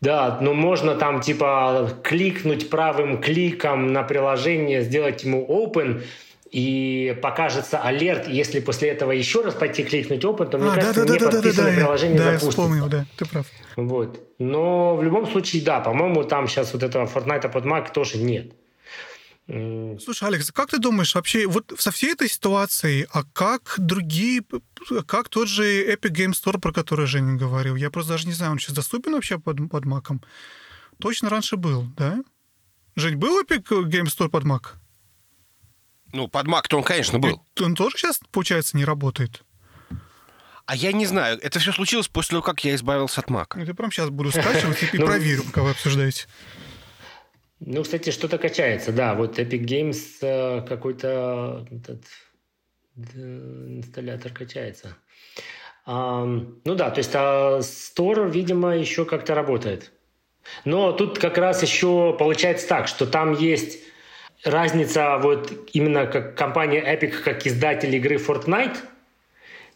[0.00, 6.02] Да, но можно там типа кликнуть правым кликом на приложение, сделать ему open,
[6.50, 11.04] и покажется алерт, если после этого еще раз пойти кликнуть опыт, то, мне а, кажется,
[11.04, 12.56] да, не да, подписанное да, приложение да, запустится.
[12.56, 13.46] Да, я вспомнил, да, ты прав.
[13.76, 14.20] Вот.
[14.38, 18.52] Но в любом случае, да, по-моему, там сейчас вот этого Fortnite под Mac тоже нет.
[19.46, 24.42] Слушай, Алекс, как ты думаешь вообще, вот со всей этой ситуацией, а как другие,
[25.06, 28.52] как тот же Epic Game Store, про который Женя говорил, я просто даже не знаю,
[28.52, 30.22] он сейчас доступен вообще под, под Mac?
[31.00, 32.22] Точно раньше был, да?
[32.94, 34.79] Жень, был Epic Game Store под Mac?
[36.12, 37.42] Ну, под Mac-то он, конечно, был.
[37.56, 39.42] И он тоже сейчас, получается, не работает?
[40.66, 43.58] А я не знаю, это все случилось после того, как я избавился от Мака.
[43.58, 46.26] Ну, я прям сейчас буду скачивать и Ну, проверю, пока вы обсуждаете.
[47.58, 49.14] Ну, кстати, что-то качается, да.
[49.14, 52.04] Вот Epic Games э, какой-то этот,
[52.96, 54.96] э, инсталлятор качается.
[55.86, 59.92] Ну да, то есть а Store, видимо, еще как-то работает.
[60.64, 63.80] Но тут как раз еще получается так, что там есть
[64.44, 68.78] разница вот именно как компания Epic как издатель игры Fortnite,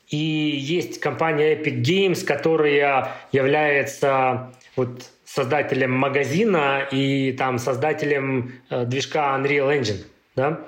[0.09, 9.37] и есть компания Epic Games, которая является вот создателем магазина и там создателем э, движка
[9.37, 10.05] Unreal Engine,
[10.37, 10.61] да.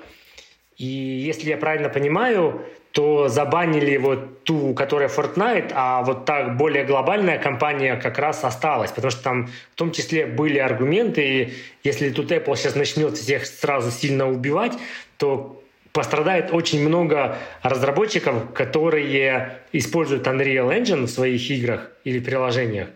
[0.77, 2.65] И если я правильно понимаю,
[2.97, 8.89] то забанили вот ту, которая Fortnite, а вот та более глобальная компания как раз осталась,
[8.89, 11.53] потому что там в том числе были аргументы, и
[11.83, 14.73] если тут Apple сейчас начнет всех сразу сильно убивать,
[15.17, 15.61] то
[15.93, 22.87] пострадает очень много разработчиков, которые используют Unreal Engine в своих играх или приложениях.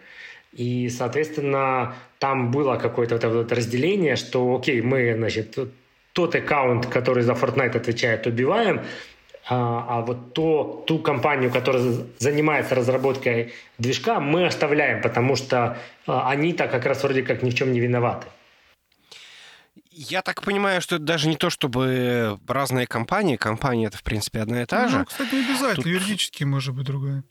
[0.51, 5.59] И, соответственно, там было какое-то вот это вот разделение, что, окей, мы, значит,
[6.13, 8.81] тот аккаунт, который за Fortnite отвечает, убиваем,
[9.49, 11.83] а, а вот то, ту компанию, которая
[12.19, 15.77] занимается разработкой движка, мы оставляем, потому что
[16.07, 18.27] а, они-то как раз вроде как ни в чем не виноваты.
[19.91, 23.35] Я так понимаю, что это даже не то, чтобы разные компании.
[23.35, 24.99] Компания это, в принципе, одна и та же.
[24.99, 25.75] Ну, кстати, не обязательно.
[25.75, 27.23] Тут- Юридически может быть другая.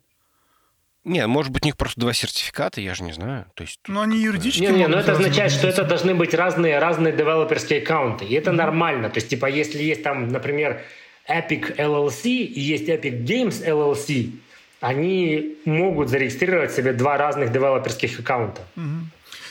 [1.05, 3.47] Не, может быть, у них просто два сертификата, я же не знаю.
[3.55, 6.79] То есть, Но они юридически Не, не, но это означает, что это должны быть разные,
[6.79, 8.27] разные девелоперские аккаунты.
[8.27, 9.09] И это нормально.
[9.09, 10.83] То есть, типа, если есть там, например,
[11.31, 14.33] Epic LLC и есть Epic Games LLC,
[14.81, 18.63] они могут зарегистрировать себе два разных девелоперских аккаунта.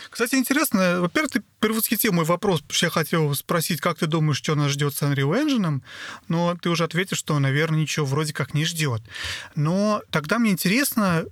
[0.10, 4.38] Кстати, интересно, во-первых, ты предвосхитил мой вопрос, потому что я хотел спросить, как ты думаешь,
[4.38, 5.82] что нас ждет с Unreal Engine,
[6.28, 9.02] но ты уже ответил, что, наверное, ничего вроде как не ждет.
[9.56, 11.26] Но тогда мне интересно,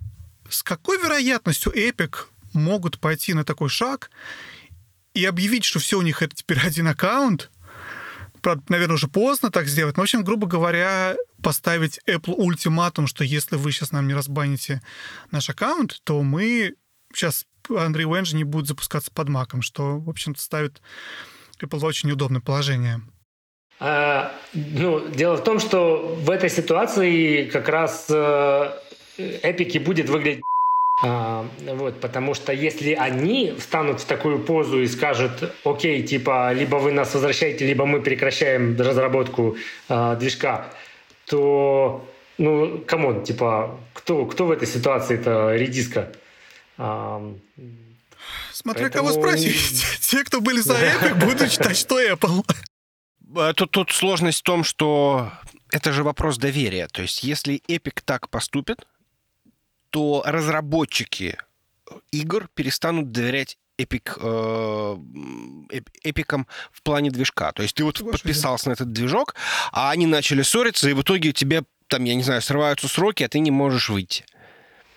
[0.48, 4.12] с какой вероятностью Epic могут пойти на такой шаг
[5.14, 7.50] и объявить, что все у них это теперь один аккаунт,
[8.48, 9.98] Правда, наверное, уже поздно так сделать.
[9.98, 14.82] Но, в общем, грубо говоря, поставить Apple ультиматум, что если вы сейчас нам не разбаните
[15.32, 16.76] наш аккаунт, то мы
[17.14, 20.82] сейчас Unreal Engine не будет запускаться под маком, что, в общем-то, ставит
[21.62, 23.02] Apple в очень неудобное положение.
[23.82, 28.72] А, ну, дело в том, что в этой ситуации как раз э,
[29.18, 30.42] Epic и будет выглядеть
[31.04, 36.78] а, вот, потому что если они встанут в такую позу и скажут, окей, типа, либо
[36.78, 39.58] вы нас возвращаете, либо мы прекращаем разработку
[39.90, 40.68] а, движка,
[41.26, 42.08] то,
[42.38, 46.12] ну, come on, типа, кто, кто в этой ситуации-то редиска?
[46.78, 47.22] А,
[48.52, 49.86] Смотря Поэтому- кого спросить.
[50.02, 52.44] Те, кто были за Epic, будут считать, что Apple.
[53.36, 55.32] А Тут, тут сложность в том, что
[55.72, 56.88] это же вопрос доверия.
[56.88, 58.88] То есть, если Epic так поступит,
[59.90, 61.38] то разработчики
[62.12, 67.52] игр перестанут доверять Epic, э, эп- эпикам в плане движка.
[67.52, 69.36] То есть ты вот Соглашусь, подписался на этот движок,
[69.72, 73.30] а они начали ссориться, и в итоге тебе там, я не знаю, срываются сроки, а
[73.30, 74.26] ты не можешь выйти.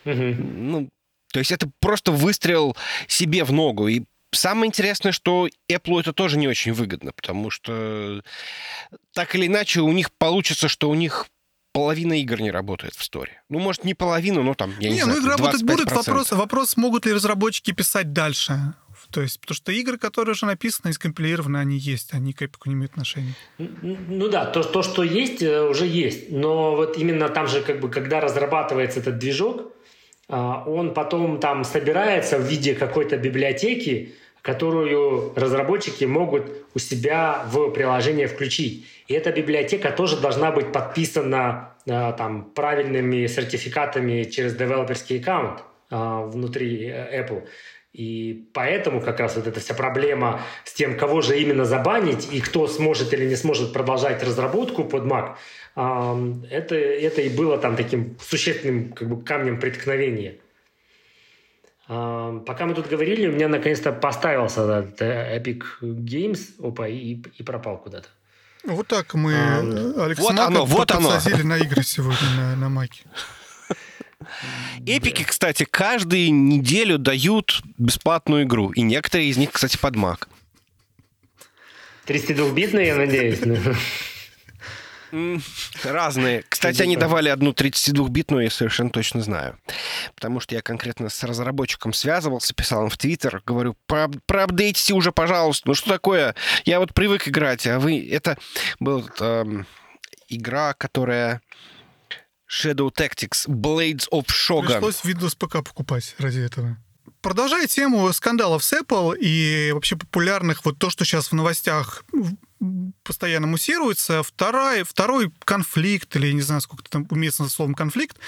[0.04, 0.70] мгм.
[0.70, 0.88] Ну,
[1.32, 2.76] то есть это просто выстрел
[3.06, 3.86] себе в ногу.
[3.86, 4.02] И
[4.32, 8.22] самое интересное, что Apple это тоже не очень выгодно, потому что
[9.12, 11.26] так или иначе у них получится, что у них
[11.72, 13.42] половина игр не работает в сторе.
[13.48, 15.66] Ну, может, не половину, но там, я не, Не, знаю, ну игры работать 25%.
[15.66, 15.92] будут.
[15.92, 18.74] Вопрос, вопрос, могут ли разработчики писать дальше.
[19.10, 22.60] То есть, потому что игры, которые уже написаны и скомпилированы, они есть, они к Epic
[22.66, 23.34] не имеют отношения.
[23.58, 26.30] Ну да, то, то, что есть, э, уже есть.
[26.30, 29.72] Но вот именно там же, как бы, когда разрабатывается этот движок,
[30.28, 37.70] а, он потом там собирается в виде какой-то библиотеки, которую разработчики могут у себя в
[37.70, 38.86] приложение включить.
[39.08, 46.22] И эта библиотека тоже должна быть подписана а, там правильными сертификатами через девелоперский аккаунт а,
[46.22, 47.46] внутри э, Apple.
[47.92, 52.40] И поэтому как раз вот эта вся проблема с тем, кого же именно забанить и
[52.40, 55.34] кто сможет или не сможет продолжать разработку под Mac,
[55.74, 60.36] ам, это, это и было там таким существенным как бы, камнем преткновения.
[61.90, 67.42] Пока мы тут говорили, у меня наконец-то поставился этот э, Epic Games, опа, и, и
[67.42, 68.06] пропал куда-то.
[68.62, 69.58] Вот так мы А,
[70.04, 71.10] Алекс вот Мака оно, вот оно.
[71.42, 73.02] на игры сегодня на, на Маке.
[74.86, 78.70] Эпики, кстати, каждую неделю дают бесплатную игру.
[78.70, 80.28] И некоторые из них, кстати, под Mac.
[82.06, 83.40] 32-битный, я надеюсь.
[85.84, 86.44] Разные.
[86.48, 89.58] Кстати, они давали одну 32-битную, я совершенно точно знаю.
[90.14, 95.12] Потому что я конкретно с разработчиком связывался, писал им в Твиттер, говорю, «Про- проапдейтите уже,
[95.12, 95.68] пожалуйста.
[95.68, 96.34] Ну что такое?
[96.64, 98.08] Я вот привык играть, а вы...
[98.10, 98.38] Это
[98.78, 99.66] была эм,
[100.28, 101.42] игра, которая
[102.50, 104.66] Shadow Tactics, Blades of Shogun.
[104.66, 106.76] Пришлось Windows ПК покупать ради этого.
[107.22, 112.04] Продолжая тему скандалов с Apple и вообще популярных, вот то, что сейчас в новостях
[113.02, 114.22] постоянно муссируется.
[114.22, 118.18] Второй, второй конфликт, или не знаю, сколько там уместно словом конфликт,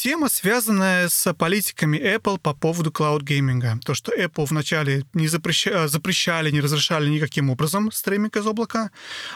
[0.00, 3.80] тема, связанная с политиками Apple по поводу клауд-гейминга.
[3.84, 8.90] То, что Apple вначале не запрещали, запрещали, не разрешали никаким образом стриминг из облака,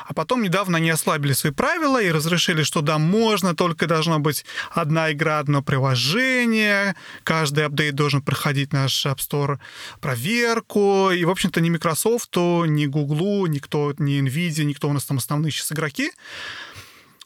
[0.06, 4.46] а потом недавно они ослабили свои правила и разрешили, что да, можно, только должна быть
[4.70, 9.58] одна игра, одно приложение, каждый апдейт должен проходить наш App Store
[10.00, 15.18] проверку, и, в общем-то, ни Microsoft, ни Google, никто, ни Nvidia, никто у нас там
[15.18, 16.10] основные сейчас игроки,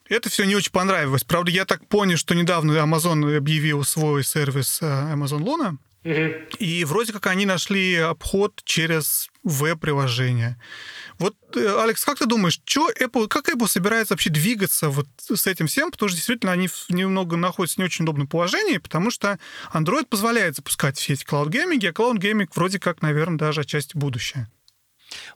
[0.08, 1.24] это все не очень понравилось.
[1.24, 5.78] Правда, я так понял, что недавно Amazon объявил свой сервис э, Amazon Luna,
[6.58, 10.58] и вроде как они нашли обход через веб-приложение.
[11.18, 15.46] Вот, э, Алекс, как ты думаешь, что Apple, как Apple собирается вообще двигаться вот с
[15.46, 15.90] этим всем?
[15.90, 19.38] Потому что действительно они немного находятся в не очень удобном положении, потому что
[19.74, 23.62] Android позволяет запускать все эти cloud gaming и, а cloud gaming вроде как, наверное, даже
[23.62, 24.48] отчасти будущее.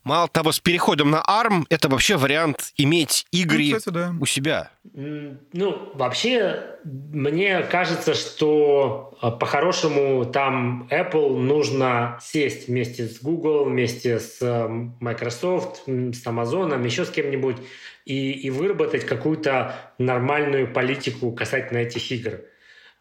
[0.05, 4.15] Мало того, с переходом на ARM это вообще вариант иметь игры ну, кстати, да.
[4.21, 4.71] у себя.
[4.93, 14.19] Ну, вообще, мне кажется, что а, по-хорошему там Apple нужно сесть вместе с Google, вместе
[14.19, 14.69] с а,
[15.01, 17.57] Microsoft, с Amazon, еще с кем-нибудь
[18.05, 22.41] и, и выработать какую-то нормальную политику касательно этих игр.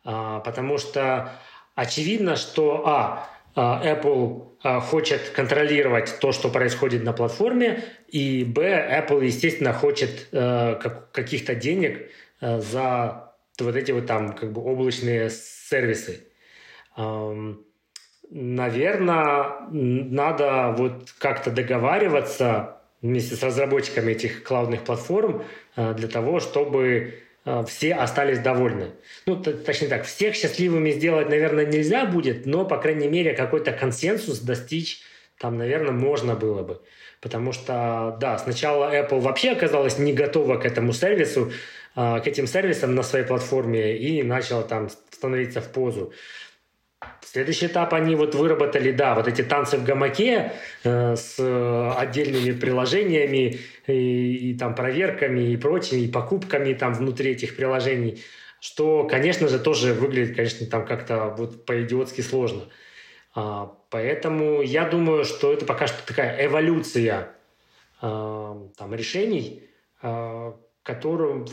[0.03, 1.33] А, потому что
[1.75, 9.73] очевидно, что, а, Apple хочет контролировать то, что происходит на платформе, и б, Apple, естественно,
[9.73, 10.75] хочет э,
[11.11, 12.09] каких-то денег
[12.41, 16.27] э, за вот эти вот там как бы облачные сервисы.
[18.33, 25.43] Наверное, надо вот как-то договариваться вместе с разработчиками этих клаудных платформ
[25.75, 27.15] э, для того, чтобы а,
[27.67, 28.91] все остались довольны.
[29.25, 34.39] Ну, точнее так, всех счастливыми сделать, наверное, нельзя будет, но, по крайней мере, какой-то консенсус
[34.39, 35.01] достичь
[35.41, 36.81] там, наверное, можно было бы.
[37.19, 41.51] Потому что, да, сначала Apple вообще оказалась не готова к этому сервису,
[41.95, 46.13] а, к этим сервисам на своей платформе и начала там становиться в позу.
[47.31, 50.51] Следующий этап они вот выработали, да, вот эти танцы в гамаке
[50.83, 51.39] э, с
[51.97, 58.21] отдельными приложениями и, и там проверками и прочими, и покупками там внутри этих приложений,
[58.59, 62.63] что, конечно же, тоже выглядит, конечно, там как-то вот по-идиотски сложно.
[63.33, 67.29] А, поэтому я думаю, что это пока что такая эволюция
[68.01, 69.63] а, там решений,
[70.01, 71.45] а, которым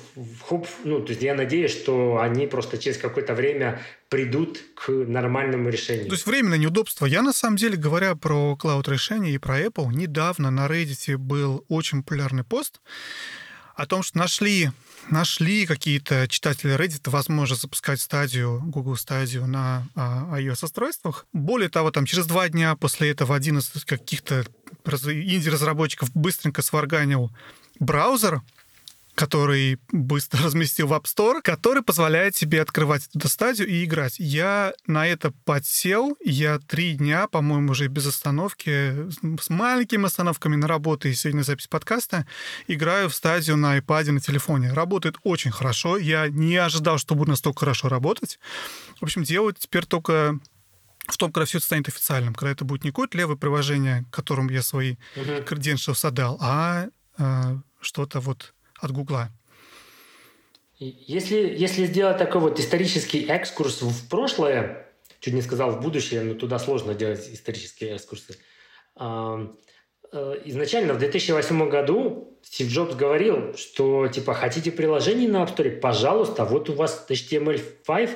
[0.85, 6.07] ну, то есть я надеюсь, что они просто через какое-то время придут к нормальному решению.
[6.07, 7.05] То есть временное неудобство.
[7.05, 12.03] Я на самом деле, говоря про клауд-решения и про Apple, недавно на Reddit был очень
[12.03, 12.81] популярный пост
[13.75, 14.71] о том, что нашли
[15.11, 21.27] нашли какие-то читатели Reddit возможность запускать стадию, Google стадию на а, iOS-устройствах.
[21.33, 24.45] Более того, там через два дня после этого один из каких-то
[24.85, 27.31] инди-разработчиков быстренько сварганил
[27.79, 28.43] браузер,
[29.19, 34.15] который быстро разместил в App Store, который позволяет тебе открывать эту стадию и играть.
[34.21, 40.69] Я на это подсел, я три дня, по-моему, уже без остановки, с маленькими остановками на
[40.69, 42.27] работу и сегодня запись подкаста,
[42.69, 44.73] играю в стадию на iPad, на телефоне.
[44.73, 45.99] Работает очень хорошо.
[45.99, 48.39] Я не ожидал, что будет настолько хорошо работать.
[49.01, 50.39] В общем, делать теперь только
[51.09, 54.51] в том, когда все это станет официальным, когда это будет не какое-то левое приложение, которому
[54.51, 55.45] я свои uh-huh.
[55.45, 56.87] credentials отдал, а
[57.19, 59.31] э, что-то вот от Гугла.
[60.79, 64.87] Если, если сделать такой вот исторический экскурс в прошлое,
[65.21, 68.37] чуть не сказал в будущее, но туда сложно делать исторические экскурсы.
[70.11, 75.71] Э, изначально в 2008 году Стив Джобс говорил, что типа хотите приложение на App Store,
[75.81, 78.11] пожалуйста, вот у вас HTML5,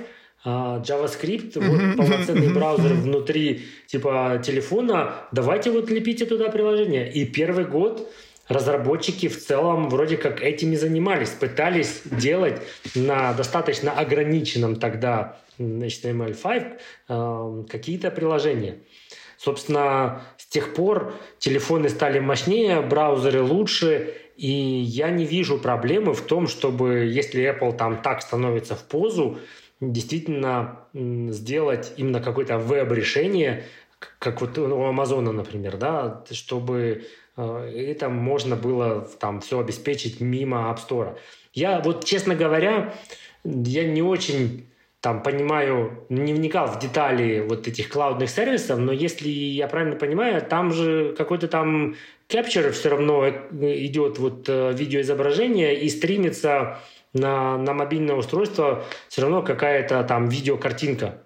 [0.44, 7.12] а, JavaScript, вот полноценный браузер внутри типа телефона, давайте вот лепите туда приложение.
[7.12, 8.10] И первый год
[8.48, 12.60] разработчики в целом вроде как этими занимались, пытались делать
[12.94, 16.78] на достаточно ограниченном тогда HTML5
[17.08, 18.78] э, какие-то приложения.
[19.38, 26.22] Собственно, с тех пор телефоны стали мощнее, браузеры лучше, и я не вижу проблемы в
[26.22, 29.38] том, чтобы, если Apple там так становится в позу,
[29.80, 33.64] действительно сделать именно какое-то веб-решение,
[34.18, 37.04] как вот у Амазона, например, да, чтобы
[37.36, 41.16] и там можно было там все обеспечить мимо App Store.
[41.54, 42.94] Я вот, честно говоря,
[43.44, 44.66] я не очень
[45.02, 50.40] там понимаю, не вникал в детали вот этих клаудных сервисов, но если я правильно понимаю,
[50.40, 51.96] там же какой-то там
[52.28, 56.78] capture все равно идет вот э, видеоизображение и стримится
[57.12, 61.18] на, на мобильное устройство все равно какая-то там видеокартинка,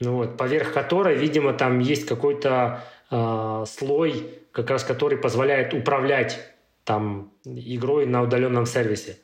[0.00, 2.82] ну вот, поверх которой, видимо, там есть какой-то
[3.12, 4.24] э, слой,
[4.62, 6.40] как раз который позволяет управлять
[6.84, 9.18] там игрой на удаленном сервисе.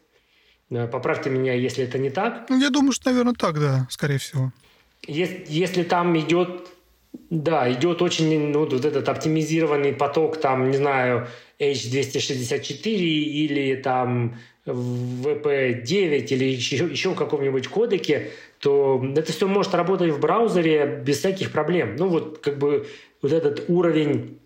[0.71, 2.47] Э, поправьте меня, если это не так.
[2.49, 4.53] Ну, я думаю, что, наверное, так, да, скорее всего.
[5.07, 6.69] Если, если там идет,
[7.31, 11.27] да, идет очень ну, вот этот оптимизированный поток, там, не знаю,
[11.59, 14.37] H264 или там
[14.67, 18.31] VP9 или еще, еще в каком-нибудь кодеке,
[18.61, 21.97] то это все может работать в браузере без всяких проблем.
[21.97, 22.87] Ну вот как бы
[23.21, 24.39] вот этот уровень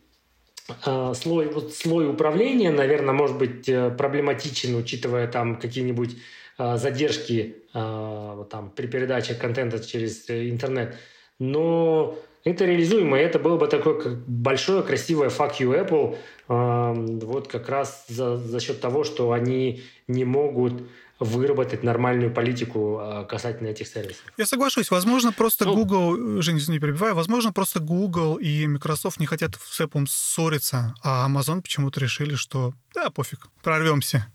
[1.15, 6.17] слой, вот слой управления, наверное, может быть э, проблематичен, учитывая там какие-нибудь
[6.59, 10.97] э, задержки э, там, при передаче контента через интернет.
[11.39, 16.17] Но это реализуемо, и это было бы такое как большое, красивое fuck you Apple,
[16.49, 20.83] э, вот как раз за, за счет того, что они не могут
[21.19, 24.23] выработать нормальную политику э, касательно этих сервисов.
[24.37, 24.91] Я соглашусь.
[24.91, 29.81] Возможно, просто ну, Google, Женя, не перебиваю, возможно, просто Google и Microsoft не хотят с
[29.81, 34.27] Apple ссориться, а Amazon почему-то решили, что да, пофиг, прорвемся.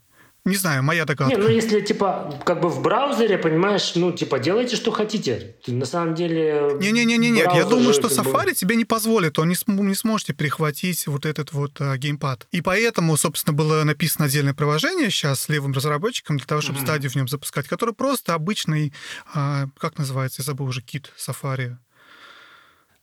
[0.45, 1.33] Не знаю, моя догадка.
[1.33, 5.55] Не, ну если типа как бы в браузере, понимаешь, ну типа делайте, что хотите.
[5.67, 6.71] На самом деле...
[6.81, 8.53] Не-не-не, нет, я думаю, что Safari бы...
[8.53, 12.47] тебе не позволит, он не, см- не сможете перехватить вот этот вот а, геймпад.
[12.51, 16.83] И поэтому, собственно, было написано отдельное приложение сейчас левым разработчикам для того, чтобы mm-hmm.
[16.83, 18.93] стадию в нем запускать, который просто обычный,
[19.33, 21.77] а, как называется, я забыл уже, кит Safari.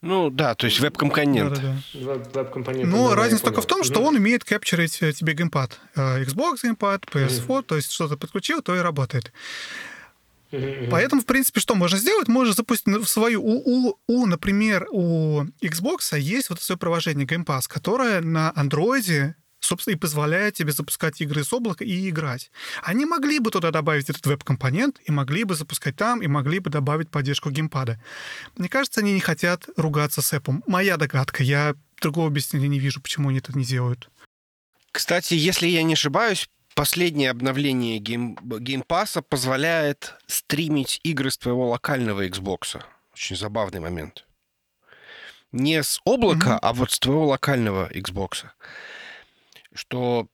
[0.03, 1.55] Ну да, то есть веб-компонент.
[1.55, 2.43] Да, да, да.
[2.43, 2.91] Веб-компонент.
[2.91, 5.79] Но да, разница только в том, что он умеет капчерить э, тебе геймпад.
[5.95, 7.63] Э, Xbox геймпад, PS4, mm-hmm.
[7.65, 9.33] то есть что-то подключил, то и работает.
[10.53, 10.89] Mm-hmm.
[10.91, 12.29] Поэтому, в принципе, что можно сделать?
[12.29, 13.43] Можно запустить в свою...
[13.43, 19.35] У, у, у, например, у Xbox есть вот свое приложение Game Pass, которое на Android
[19.61, 22.51] собственно, и позволяет тебе запускать игры с облака и играть.
[22.83, 26.71] Они могли бы туда добавить этот веб-компонент, и могли бы запускать там, и могли бы
[26.71, 28.01] добавить поддержку геймпада.
[28.57, 30.63] Мне кажется, они не хотят ругаться с Apple.
[30.67, 31.43] Моя догадка.
[31.43, 34.11] Я другого объяснения не вижу, почему они это не делают.
[34.93, 41.39] Кстати, если я не ошибаюсь, последнее обновление Game, Game Pass а позволяет стримить игры с
[41.39, 42.83] твоего локального Xbox.
[43.13, 44.27] Очень забавный момент.
[45.53, 46.59] Не с облака, mm-hmm.
[46.63, 48.47] а вот с твоего локального Xbox
[49.81, 50.27] что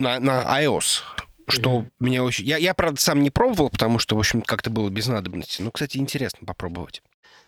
[0.00, 1.02] на, на iOS,
[1.46, 1.86] что mm-hmm.
[2.00, 2.46] меня очень...
[2.46, 5.60] Я, я, правда, сам не пробовал, потому что, в общем, как-то было без надобности.
[5.60, 7.02] Ну, кстати, интересно попробовать.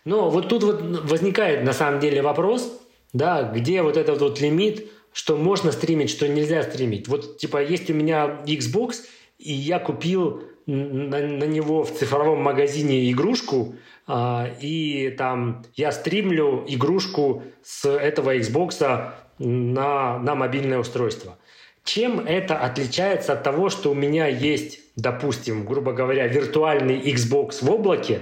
[0.05, 2.79] Ну, вот тут вот возникает, на самом деле, вопрос,
[3.11, 7.07] да, где вот этот вот лимит, что можно стримить, что нельзя стримить.
[7.07, 8.97] Вот, типа, есть у меня Xbox,
[9.39, 16.65] и я купил на, на него в цифровом магазине игрушку, а, и там я стримлю
[16.67, 19.13] игрушку с этого Xbox
[19.45, 21.37] на, на мобильное устройство.
[21.83, 27.71] Чем это отличается от того, что у меня есть, допустим, грубо говоря, виртуальный Xbox в
[27.71, 28.21] облаке,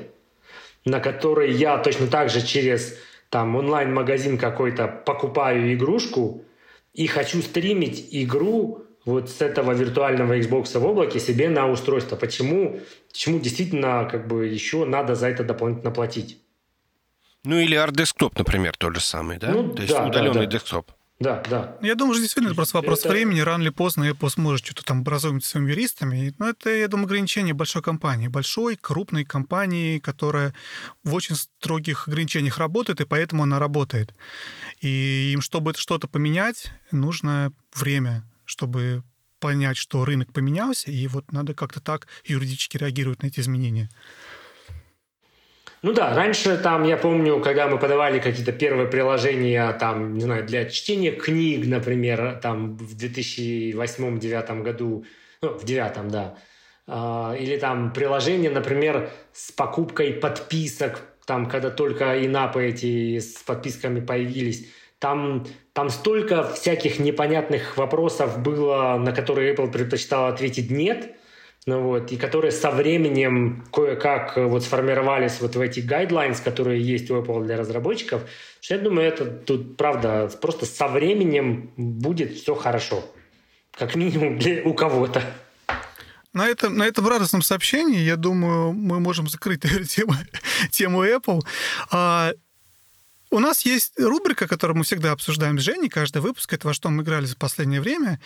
[0.86, 2.98] на который я точно так же через
[3.30, 6.44] там онлайн-магазин какой-то покупаю игрушку
[6.94, 12.16] и хочу стримить игру вот с этого виртуального Xbox в облаке себе на устройство.
[12.16, 12.80] Почему,
[13.12, 16.38] почему действительно как бы еще надо за это дополнительно платить?
[17.44, 19.52] Ну или Desktop, например, тот же самый, да?
[19.52, 20.46] Ну, То есть да, удаленный да, да.
[20.46, 20.92] десктоп.
[21.20, 21.78] Да, да.
[21.82, 23.10] Я думаю, что действительно это просто вопрос это...
[23.10, 23.42] времени.
[23.42, 26.34] Рано или поздно Apple сможет что-то там с своими юристами.
[26.40, 28.30] Но это, я думаю, ограничение большой компании.
[28.30, 30.54] Большой, крупной компании, которая
[31.04, 34.14] в очень строгих ограничениях работает, и поэтому она работает.
[34.80, 39.04] И им, чтобы что-то поменять, нужно время, чтобы
[39.40, 43.90] понять, что рынок поменялся, и вот надо как-то так юридически реагировать на эти изменения.
[45.82, 50.46] Ну да, раньше там, я помню, когда мы подавали какие-то первые приложения, там, не знаю,
[50.46, 55.06] для чтения книг, например, там в 2008-2009 году,
[55.42, 56.36] ну, в девятом, да,
[56.86, 64.02] а, или там приложения, например, с покупкой подписок, там, когда только инапы эти с подписками
[64.02, 64.68] появились,
[65.00, 71.16] там, там столько всяких непонятных вопросов было, на которые Apple предпочитала ответить «нет»,
[71.70, 76.82] ну вот, и которые со временем кое-как э, вот сформировались вот в эти guidelines, которые
[76.82, 78.24] есть у Apple для разработчиков,
[78.60, 83.04] что я думаю, это тут, правда, просто со временем будет все хорошо.
[83.72, 85.22] Как минимум для, у кого-то.
[86.34, 90.14] На, это, на этом радостном сообщении, я думаю, мы можем закрыть тему,
[90.72, 91.42] тему Apple.
[93.32, 96.90] У нас есть рубрика, которую мы всегда обсуждаем с Женей, каждый выпуск, это во что
[96.90, 98.20] мы играли за последнее время.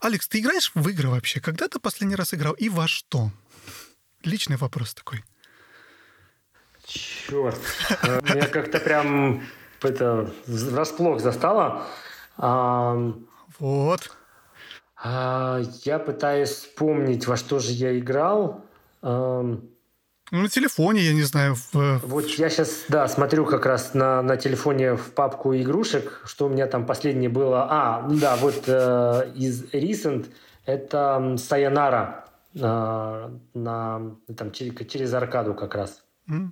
[0.00, 1.40] Алекс, ты играешь в игры вообще?
[1.40, 3.30] Когда ты последний раз играл и во что?
[4.24, 5.24] Личный вопрос такой.
[6.84, 7.58] Черт.
[8.02, 9.42] Меня как-то прям
[9.80, 11.86] это врасплох застало.
[12.36, 14.16] Вот.
[14.96, 18.64] А, я пытаюсь вспомнить, во что же я играл.
[20.32, 21.56] Ну, на телефоне, я не знаю.
[21.72, 22.00] В...
[22.04, 26.48] Вот я сейчас, да, смотрю как раз на, на телефоне в папку игрушек, что у
[26.48, 27.66] меня там последнее было.
[27.68, 30.28] А, да, вот э, из Recent
[30.64, 36.02] это Sayonara э, на, там, через, через аркаду как раз.
[36.30, 36.48] Mm.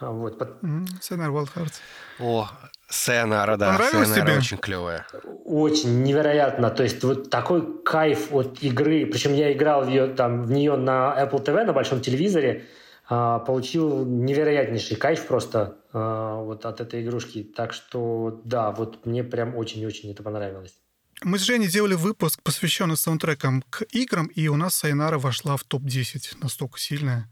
[0.00, 0.40] Вот.
[0.62, 1.74] Mm, Sayonara Wild Hearts.
[2.20, 2.48] О,
[2.90, 3.72] Sayonara, да.
[3.72, 4.38] Понравилось тебе?
[4.38, 5.06] очень клевая.
[5.44, 6.70] Очень невероятно.
[6.70, 9.04] То есть вот такой кайф от игры.
[9.04, 12.64] Причем я играл в, ее, там, в нее на Apple TV, на большом телевизоре.
[13.12, 17.42] А, получил невероятнейший кайф просто а, вот от этой игрушки.
[17.42, 20.78] Так что да, вот мне прям очень-очень это понравилось.
[21.24, 25.64] Мы с Женей делали выпуск, посвященный саундтрекам к играм, и у нас Сайнара вошла в
[25.64, 26.38] топ-10.
[26.40, 27.28] Настолько сильная.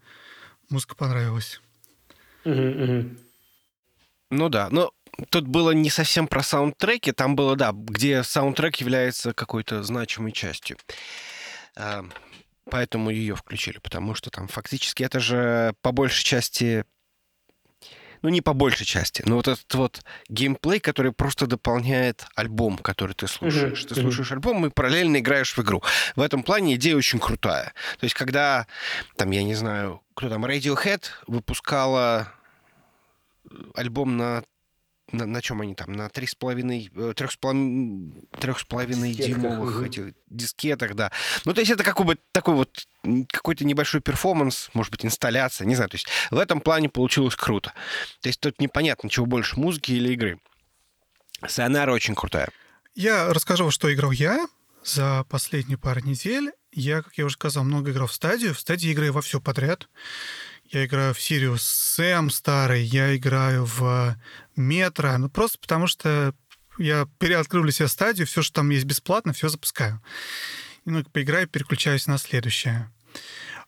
[0.68, 1.60] Музыка понравилась.
[2.44, 3.10] Угу, угу.
[4.30, 4.92] Ну да, но
[5.30, 10.76] тут было не совсем про саундтреки, там было, да, где саундтрек является какой-то значимой частью.
[12.70, 16.85] Поэтому ее включили, потому что там фактически это же по большей части
[18.23, 23.12] ну, не по большей части, но вот этот вот геймплей, который просто дополняет альбом, который
[23.12, 23.85] ты слушаешь.
[23.85, 25.82] Мгм, Ты слушаешь альбом и параллельно играешь в игру.
[26.16, 27.73] В этом плане идея очень крутая.
[27.99, 28.66] То есть, когда,
[29.16, 32.32] там, я не знаю, кто там, Radiohead выпускала
[33.49, 34.43] э, альбом на
[35.12, 38.64] на, на чем они там, на три с половиной, э, трех с половиной, трех с
[38.64, 41.12] половиной Дискетках, дюймовых этих дискетах, да.
[41.44, 42.86] Ну, то есть это как бы такой вот
[43.30, 45.90] какой-то небольшой перформанс, может быть, инсталляция, не знаю.
[45.90, 47.72] То есть в этом плане получилось круто.
[48.20, 50.40] То есть тут непонятно, чего больше, музыки или игры.
[51.47, 52.48] Сайонара очень крутая.
[52.94, 54.47] Я расскажу, что играл я
[54.85, 56.52] за последние пару недель.
[56.72, 58.55] Я, как я уже сказал, много играл в стадию.
[58.55, 59.89] В стадии играю во все подряд.
[60.70, 64.16] Я играю в Сириус Сэм старый, я играю в
[64.55, 65.16] Метро.
[65.16, 66.35] Ну, просто потому что
[66.78, 70.03] я переоткрыл для себя стадию, все, что там есть бесплатно, все запускаю.
[70.85, 72.90] Немного поиграю, переключаюсь на следующее.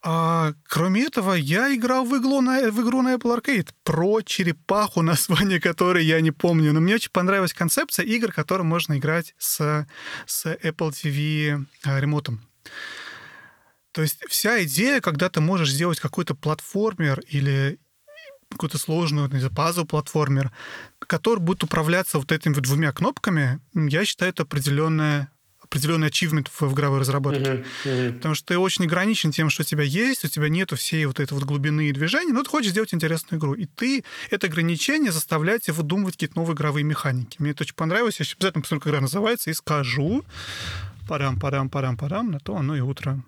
[0.03, 5.01] А, кроме этого, я играл в, иглу на, в игру на Apple Arcade про черепаху,
[5.03, 6.73] название которой я не помню.
[6.73, 9.87] Но мне очень понравилась концепция игр, которые можно играть с,
[10.27, 12.43] с Apple TV а, ремонтом.
[13.93, 17.79] То есть вся идея, когда ты можешь сделать какой-то платформер или
[18.51, 20.51] какую-то сложную, не знаю, пазл-платформер,
[20.99, 25.31] который будет управляться вот этими вот двумя кнопками, я считаю, это определенная
[25.71, 27.53] определенный ачивмент в, игровой разработке.
[27.53, 28.15] Мгм, мгм.
[28.15, 31.21] Потому что ты очень ограничен тем, что у тебя есть, у тебя нету всей вот
[31.21, 33.55] этой вот глубины и движения, но ты хочешь сделать интересную игру.
[33.55, 37.37] И ты это ограничение заставляет тебя выдумывать какие-то новые игровые механики.
[37.39, 38.19] Мне это очень понравилось.
[38.19, 40.25] Я сейчас обязательно посмотрю, как игра называется, и скажу.
[41.09, 43.23] Парам, парам, парам, парам, на то оно и утро.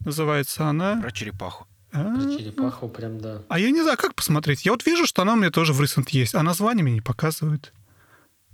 [0.00, 1.00] Называется она...
[1.00, 1.66] Про черепаху.
[1.92, 3.42] а, Про черепаху прям, да.
[3.48, 4.64] А я не знаю, как посмотреть.
[4.66, 7.00] Я вот вижу, что она у меня тоже в Recent есть, а название мне не
[7.00, 7.72] показывает.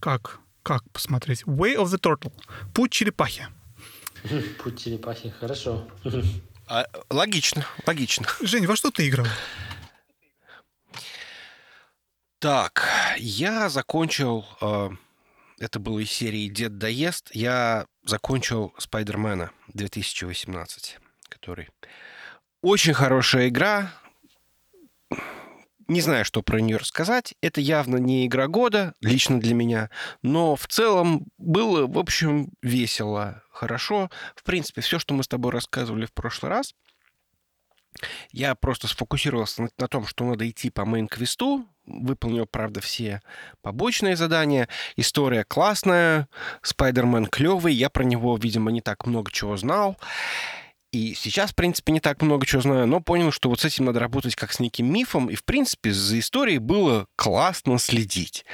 [0.00, 0.38] Как?
[0.62, 1.42] Как посмотреть?
[1.44, 2.32] Way of the Turtle.
[2.74, 3.46] Путь черепахи.
[4.62, 5.88] Путь черепахи, хорошо.
[6.68, 8.26] А, логично, логично.
[8.40, 9.26] Жень, во что ты играл?
[12.38, 12.86] Так,
[13.18, 14.46] я закончил...
[14.60, 14.90] э,
[15.58, 17.30] это было из серии «Дед доест».
[17.34, 20.98] Я закончил «Спайдермена» 2018,
[21.40, 21.68] который...
[22.62, 23.90] Очень хорошая игра.
[25.88, 27.34] Не знаю, что про нее рассказать.
[27.40, 29.90] Это явно не игра года, лично для меня.
[30.22, 34.10] Но в целом было, в общем, весело, хорошо.
[34.36, 36.74] В принципе, все, что мы с тобой рассказывали в прошлый раз,
[38.30, 41.66] я просто сфокусировался на, на том, что надо идти по мейн-квесту.
[41.86, 43.20] Выполнил, правда, все
[43.62, 44.68] побочные задания.
[44.96, 46.28] История классная,
[46.62, 47.74] Спайдермен клевый.
[47.74, 49.98] Я про него, видимо, не так много чего знал.
[50.92, 53.84] И сейчас, в принципе, не так много чего знаю, но понял, что вот с этим
[53.84, 55.30] надо работать как с неким мифом.
[55.30, 58.44] И, в принципе, за историей было классно следить.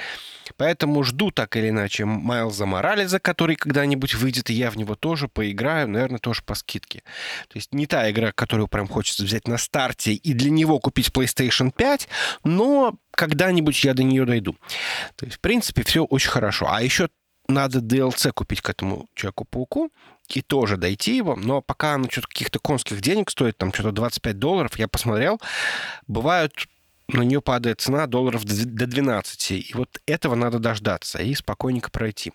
[0.59, 5.29] Поэтому жду так или иначе Майлза Морализа, который когда-нибудь выйдет, и я в него тоже
[5.29, 7.03] поиграю, наверное, тоже по скидке.
[7.49, 11.09] То есть не та игра, которую прям хочется взять на старте и для него купить
[11.09, 12.09] PlayStation 5,
[12.45, 14.57] но когда-нибудь я до нее дойду.
[15.17, 16.67] То есть, в принципе, все очень хорошо.
[16.71, 17.09] А еще
[17.49, 19.91] надо DLC купить к этому Человеку-пауку
[20.35, 24.39] и тоже дойти его, но пока оно что-то каких-то конских денег стоит, там что-то 25
[24.39, 25.41] долларов, я посмотрел,
[26.07, 26.53] бывают
[27.09, 29.51] на нее падает цена долларов до до 12.
[29.53, 32.33] И вот этого надо дождаться и спокойненько пройти.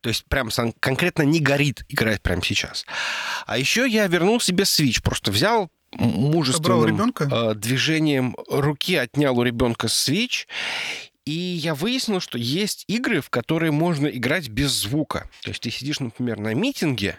[0.00, 0.48] То есть прям
[0.80, 2.84] конкретно не горит играть прямо сейчас.
[3.46, 5.02] А еще я вернул себе Switch.
[5.02, 7.28] Просто взял мужественным ребенка?
[7.30, 10.46] э, движением руки отнял у ребенка Switch.
[11.26, 15.28] И я выяснил, что есть игры, в которые можно играть без звука.
[15.42, 17.16] То есть ты сидишь, например, на митинге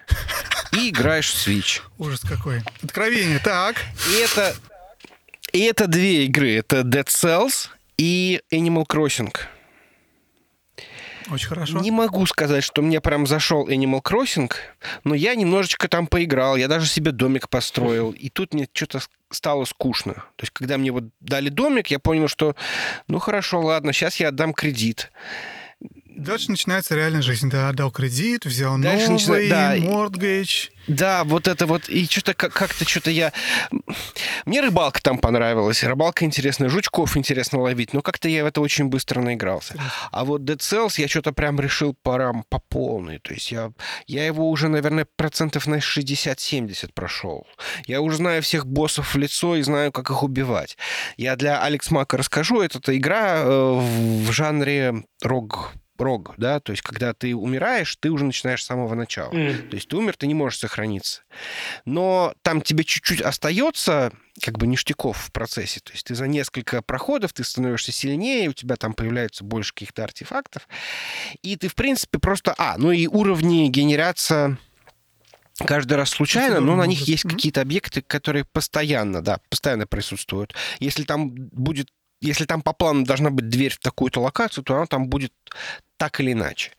[0.71, 1.81] и играешь в Switch.
[1.97, 2.61] Ужас какой.
[2.83, 3.39] Откровение.
[3.39, 3.77] Так.
[4.11, 4.55] И это,
[5.53, 6.53] И это две игры.
[6.53, 9.33] Это Dead Cells и Animal Crossing.
[11.29, 11.79] Очень хорошо.
[11.79, 14.51] Не могу сказать, что мне прям зашел Animal Crossing,
[15.03, 19.65] но я немножечко там поиграл, я даже себе домик построил, и тут мне что-то стало
[19.65, 20.13] скучно.
[20.13, 22.55] То есть, когда мне вот дали домик, я понял, что,
[23.07, 25.11] ну хорошо, ладно, сейчас я отдам кредит.
[26.15, 27.49] Дальше начинается реальная жизнь.
[27.49, 30.69] Да, отдал кредит, взял Дальше новый, начина- да, мордгейдж.
[30.87, 33.33] Да, вот это вот, и что-то как- как-то что-то я...
[34.45, 38.85] Мне рыбалка там понравилась, рыбалка интересная, жучков интересно ловить, но как-то я в это очень
[38.85, 39.75] быстро наигрался.
[40.11, 43.71] А вот Dead Cells я что-то прям решил пора по полной, то есть я,
[44.07, 47.47] я его уже, наверное, процентов на 60-70 прошел.
[47.87, 50.77] Я уже знаю всех боссов в лицо и знаю, как их убивать.
[51.17, 56.83] Я для Алекс Мака расскажу, это игра э, в жанре рог рог, да, то есть
[56.83, 59.31] когда ты умираешь, ты уже начинаешь с самого начала.
[59.31, 59.69] М.
[59.69, 61.21] То есть ты умер, ты не можешь сохраниться.
[61.85, 64.11] Но там тебе чуть-чуть остается
[64.41, 65.79] как бы ништяков в процессе.
[65.79, 70.03] То есть ты за несколько проходов ты становишься сильнее, у тебя там появляется больше каких-то
[70.03, 70.67] артефактов.
[71.41, 72.53] И ты, в принципе, просто...
[72.57, 74.57] А, ну и уровни генерятся
[75.65, 80.53] каждый раз случайно, но на них есть какие-то объекты, которые постоянно, да, постоянно присутствуют.
[80.79, 81.89] Если там будет
[82.25, 85.31] если там по плану должна быть дверь в такую-то локацию, то она там будет
[85.97, 86.71] так или иначе.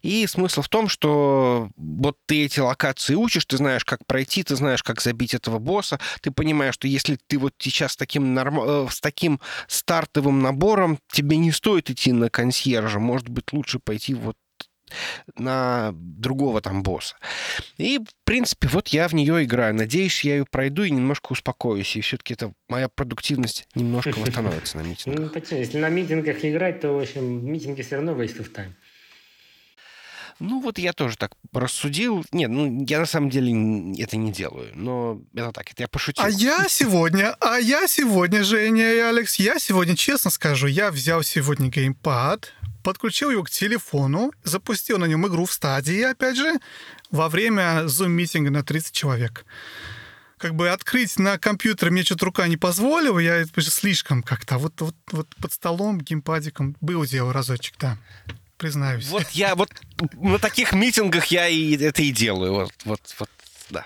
[0.00, 4.56] И смысл в том, что вот ты эти локации учишь, ты знаешь, как пройти, ты
[4.56, 8.86] знаешь, как забить этого босса, ты понимаешь, что если ты вот сейчас с таким, норм-
[8.86, 14.14] э, с таким стартовым набором, тебе не стоит идти на консьержа, может быть, лучше пойти
[14.14, 14.36] вот
[15.36, 17.16] на другого там босса.
[17.78, 19.74] И, в принципе, вот я в нее играю.
[19.74, 21.96] Надеюсь, я ее пройду и немножко успокоюсь.
[21.96, 25.20] И все-таки это моя продуктивность немножко восстановится на митингах.
[25.20, 25.60] Ну, почему?
[25.60, 28.72] Если на митингах играть, то, в общем, митинги все равно waste of time.
[30.42, 32.24] Ну, вот я тоже так рассудил.
[32.32, 33.52] Нет, ну, я на самом деле
[34.02, 34.72] это не делаю.
[34.74, 36.24] Но это так, это я пошутил.
[36.24, 41.22] А я сегодня, а я сегодня, Женя и Алекс, я сегодня, честно скажу, я взял
[41.22, 42.52] сегодня геймпад,
[42.82, 46.58] подключил его к телефону, запустил на нем игру в стадии, опять же,
[47.12, 49.44] во время зум-митинга на 30 человек.
[50.38, 54.58] Как бы открыть на компьютере мне что-то рука не позволила, я слишком как-то.
[54.58, 57.96] Вот, вот, вот под столом, геймпадиком был дело разочек, да.
[58.56, 59.08] Признаюсь.
[59.08, 59.70] Вот я вот
[60.12, 62.52] на таких митингах я и это и делаю.
[62.52, 63.30] Вот, вот, вот,
[63.70, 63.84] да.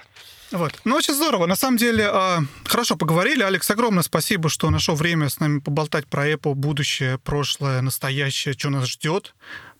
[0.52, 0.80] Вот.
[0.84, 1.47] Ну, очень здорово.
[1.47, 3.43] На самом деле, а, хорошо поговорили.
[3.43, 8.70] Алекс, огромное спасибо, что нашел время с нами поболтать про Apple, будущее, прошлое, настоящее, что
[8.70, 9.34] нас ждет.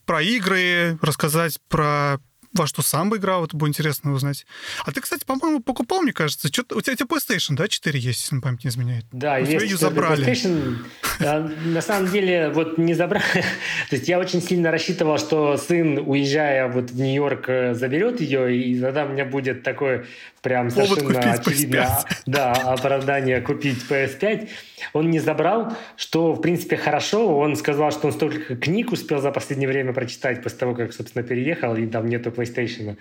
[0.07, 2.19] Про игры, рассказать про
[2.57, 4.47] во что сам бы играл, это было интересно узнать.
[4.85, 7.99] А ты, кстати, по-моему, покупал, мне кажется, что у тебя, у тебя PlayStation, да, 4
[7.99, 9.05] есть, если память не изменяет?
[9.13, 10.27] Да, У есть четвёртый забрали.
[10.27, 10.77] PlayStation.
[11.21, 13.25] А, На самом деле, вот не забрали.
[13.91, 18.57] То есть я очень сильно рассчитывал, что сын, уезжая вот в Нью-Йорк, э, заберет ее,
[18.57, 20.07] и тогда у меня будет такое
[20.47, 21.89] прям Повод совершенно PS5.
[22.27, 24.49] да, оправдание купить PS5.
[24.93, 27.37] Он не забрал, что, в принципе, хорошо.
[27.37, 31.25] Он сказал, что он столько книг успел за последнее время прочитать после того, как, собственно,
[31.25, 32.97] переехал, и там нету PlayStation.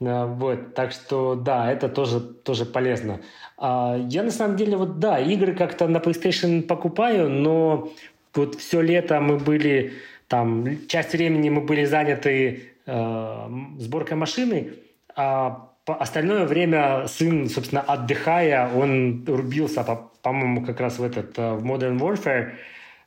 [0.00, 3.18] А, Вот, так что да, это тоже, тоже полезно.
[3.56, 7.92] А, Я на самом деле вот да, игры как-то на PlayStation покупаю, но
[8.34, 9.94] вот все лето мы были
[10.28, 13.48] там, часть времени мы были заняты э,
[13.78, 14.74] сборкой машины,
[15.16, 21.54] а остальное время сын, собственно, отдыхая, он рубился, по- по-моему, как раз в этот э,
[21.54, 22.52] в Modern Warfare,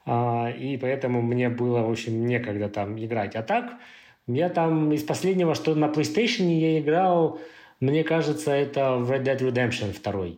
[0.06, 3.36] а, и поэтому мне было, в общем, некогда там играть.
[3.36, 3.74] А так,
[4.28, 7.40] я там из последнего, что на PlayStation я играл,
[7.80, 10.38] мне кажется, это в Red Dead Redemption 2.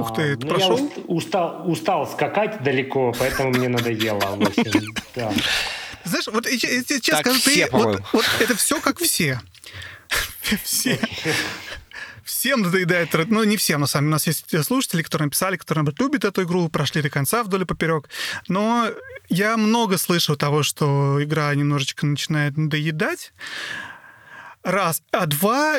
[0.00, 0.76] Ух ты, ты но прошел?
[0.76, 4.20] Я уст- устал, устал скакать далеко, поэтому мне надоело.
[4.20, 5.32] В общем, да.
[6.04, 7.68] Знаешь, вот я я тебе честно скажу, ты,
[8.12, 9.40] вот это все как все.
[10.64, 10.98] Все.
[12.24, 14.10] Всем надоедает, Red- ну не всем, на самом деле.
[14.10, 17.64] У нас есть слушатели, которые написали, которые любят эту игру, прошли до конца вдоль и
[17.64, 18.10] поперек.
[18.48, 18.90] Но
[19.30, 23.32] я много слышал того, что игра немножечко начинает надоедать.
[24.62, 25.02] Раз.
[25.10, 25.78] А два,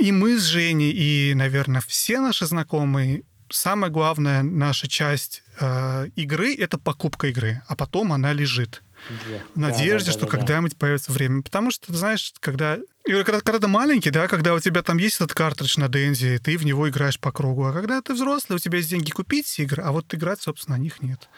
[0.00, 6.54] и мы с Женей, и, наверное, все наши знакомые, самая главная наша часть э, игры—
[6.58, 8.82] это покупка игры, а потом она лежит.
[9.08, 9.38] Да.
[9.54, 10.38] В надежде, Да, да, что да, да.
[10.38, 11.42] когда-нибудь появится время.
[11.42, 12.78] Потому что, ты знаешь, когда...
[13.06, 16.38] и Когда, когда ты маленький, да, когда у тебя там есть этот картридж на Дензи,
[16.38, 17.64] ты в него играешь по кругу.
[17.64, 20.82] А когда ты взрослый, у тебя есть деньги купить игры, а вот играть, собственно, на
[20.82, 21.28] них нет.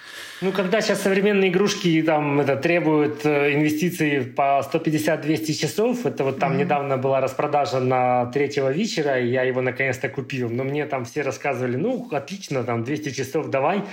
[0.40, 6.38] Ну, когда сейчас современные игрушки там это, требуют э, инвестиций по 150-200 часов, это вот
[6.38, 10.50] там недавно была распродажа на третьего вечера, и я его наконец-то купил.
[10.50, 13.84] Но мне там все рассказывали, ну, отлично, там 200 часов давай.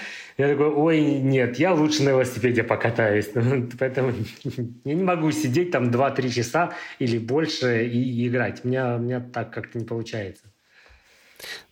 [0.41, 3.27] Я такой, ой, нет, я лучше на велосипеде покатаюсь.
[3.79, 4.11] Поэтому
[4.83, 8.61] я не могу сидеть там 2-3 часа или больше и играть.
[8.63, 10.45] У меня, у меня так как-то не получается.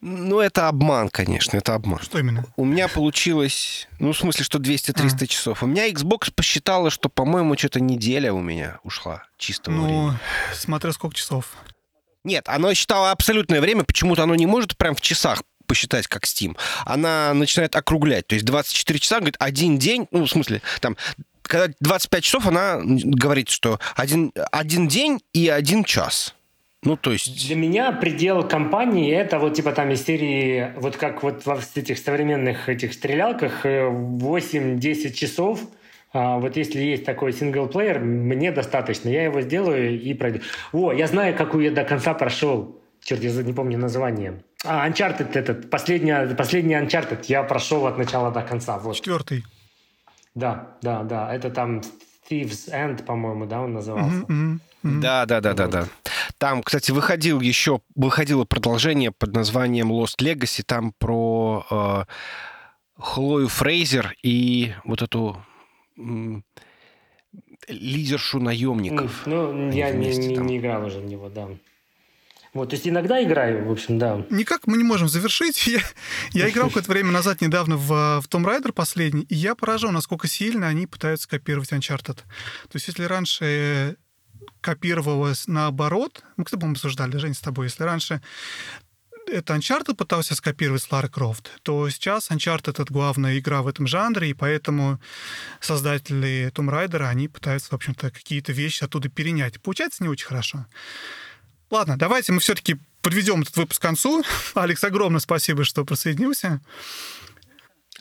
[0.02, 2.00] Ну, это обман, конечно, это обман.
[2.00, 2.46] Что именно?
[2.58, 5.28] У меня получилось, ну, в смысле, что 200-300 А.
[5.28, 5.64] часов.
[5.64, 10.18] У меня Xbox посчитала, что, по-моему, что-то неделя у меня ушла чистого Ну, времени.
[10.54, 11.56] смотря сколько часов.
[12.24, 16.58] Нет, оно считало абсолютное время, почему-то оно не может прям в часах посчитать, как Steam.
[16.86, 18.26] Она начинает округлять.
[18.28, 20.98] То есть 24 часа, говорит, один день, ну, в смысле, там,
[21.44, 26.36] когда 25 часов, она говорит, что один, один день и один час.
[26.82, 27.48] Ну, то есть...
[27.48, 30.06] Для меня предел компании это вот типа там из
[30.78, 35.60] вот как вот во этих современных этих стрелялках э, 8-10 часов.
[36.14, 39.10] А, вот если есть такой синглплеер, мне достаточно.
[39.10, 40.40] Я его сделаю и пройду.
[40.72, 42.80] О, я знаю, какую я до конца прошел.
[43.04, 44.42] Черт, я не помню название.
[44.66, 48.78] А, Uncharted этот, последний, последний Uncharted я прошел от начала до конца.
[48.78, 48.96] Вот.
[48.96, 49.46] Четвертый.
[50.36, 51.34] Да, да, да.
[51.34, 51.82] Это там
[52.30, 54.18] Thieves End, по-моему, да, он назывался.
[54.28, 55.02] Мгм, мгм.
[55.02, 55.72] Да, да, да, да, Вот.
[55.72, 55.88] да.
[56.38, 62.04] Там, кстати, выходил еще, выходило продолжение под названием Lost Legacy, там про э,
[63.02, 65.42] Хлою Фрейзер и вот эту
[65.98, 66.44] м,
[67.68, 69.26] лидершу наемников.
[69.28, 70.46] М, Ну, я не, не- там.
[70.48, 71.48] не играл уже в него, да.
[72.54, 74.26] Вот, то есть иногда играю, в общем, да.
[74.30, 75.68] Никак мы не можем завершить.
[75.68, 75.82] Я,
[76.32, 80.28] я играл какое-то время назад недавно в, в Tomb Raider последний, и я поражен, насколько
[80.28, 82.16] сильно они пытаются копировать Uncharted.
[82.16, 82.24] То
[82.74, 83.98] есть если раньше
[84.62, 88.22] копировалось наоборот, мы, кстати, по-моему, обсуждали, Жень, с тобой, если раньше
[89.28, 93.88] это Uncharted пытался скопировать с Лары Крофт, то сейчас Uncharted— это главная игра в этом
[93.88, 95.00] жанре, и поэтому
[95.62, 99.62] создатели Tomb Raider, они пытаются, в общем-то, какие-то вещи оттуда перенять.
[99.62, 100.66] Получается не очень хорошо.
[101.72, 104.24] Ладно, давайте мы все-таки подведем этот выпуск к концу.
[104.56, 106.62] Алекс, огромное спасибо, что присоединился.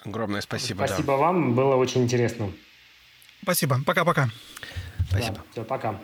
[0.05, 2.53] Огромное спасибо, Спасибо вам, было очень интересно.
[3.43, 3.81] Спасибо.
[3.85, 4.27] Пока-пока.
[4.27, 5.05] да.
[5.11, 5.45] Спасибо.
[5.53, 6.01] все, пока.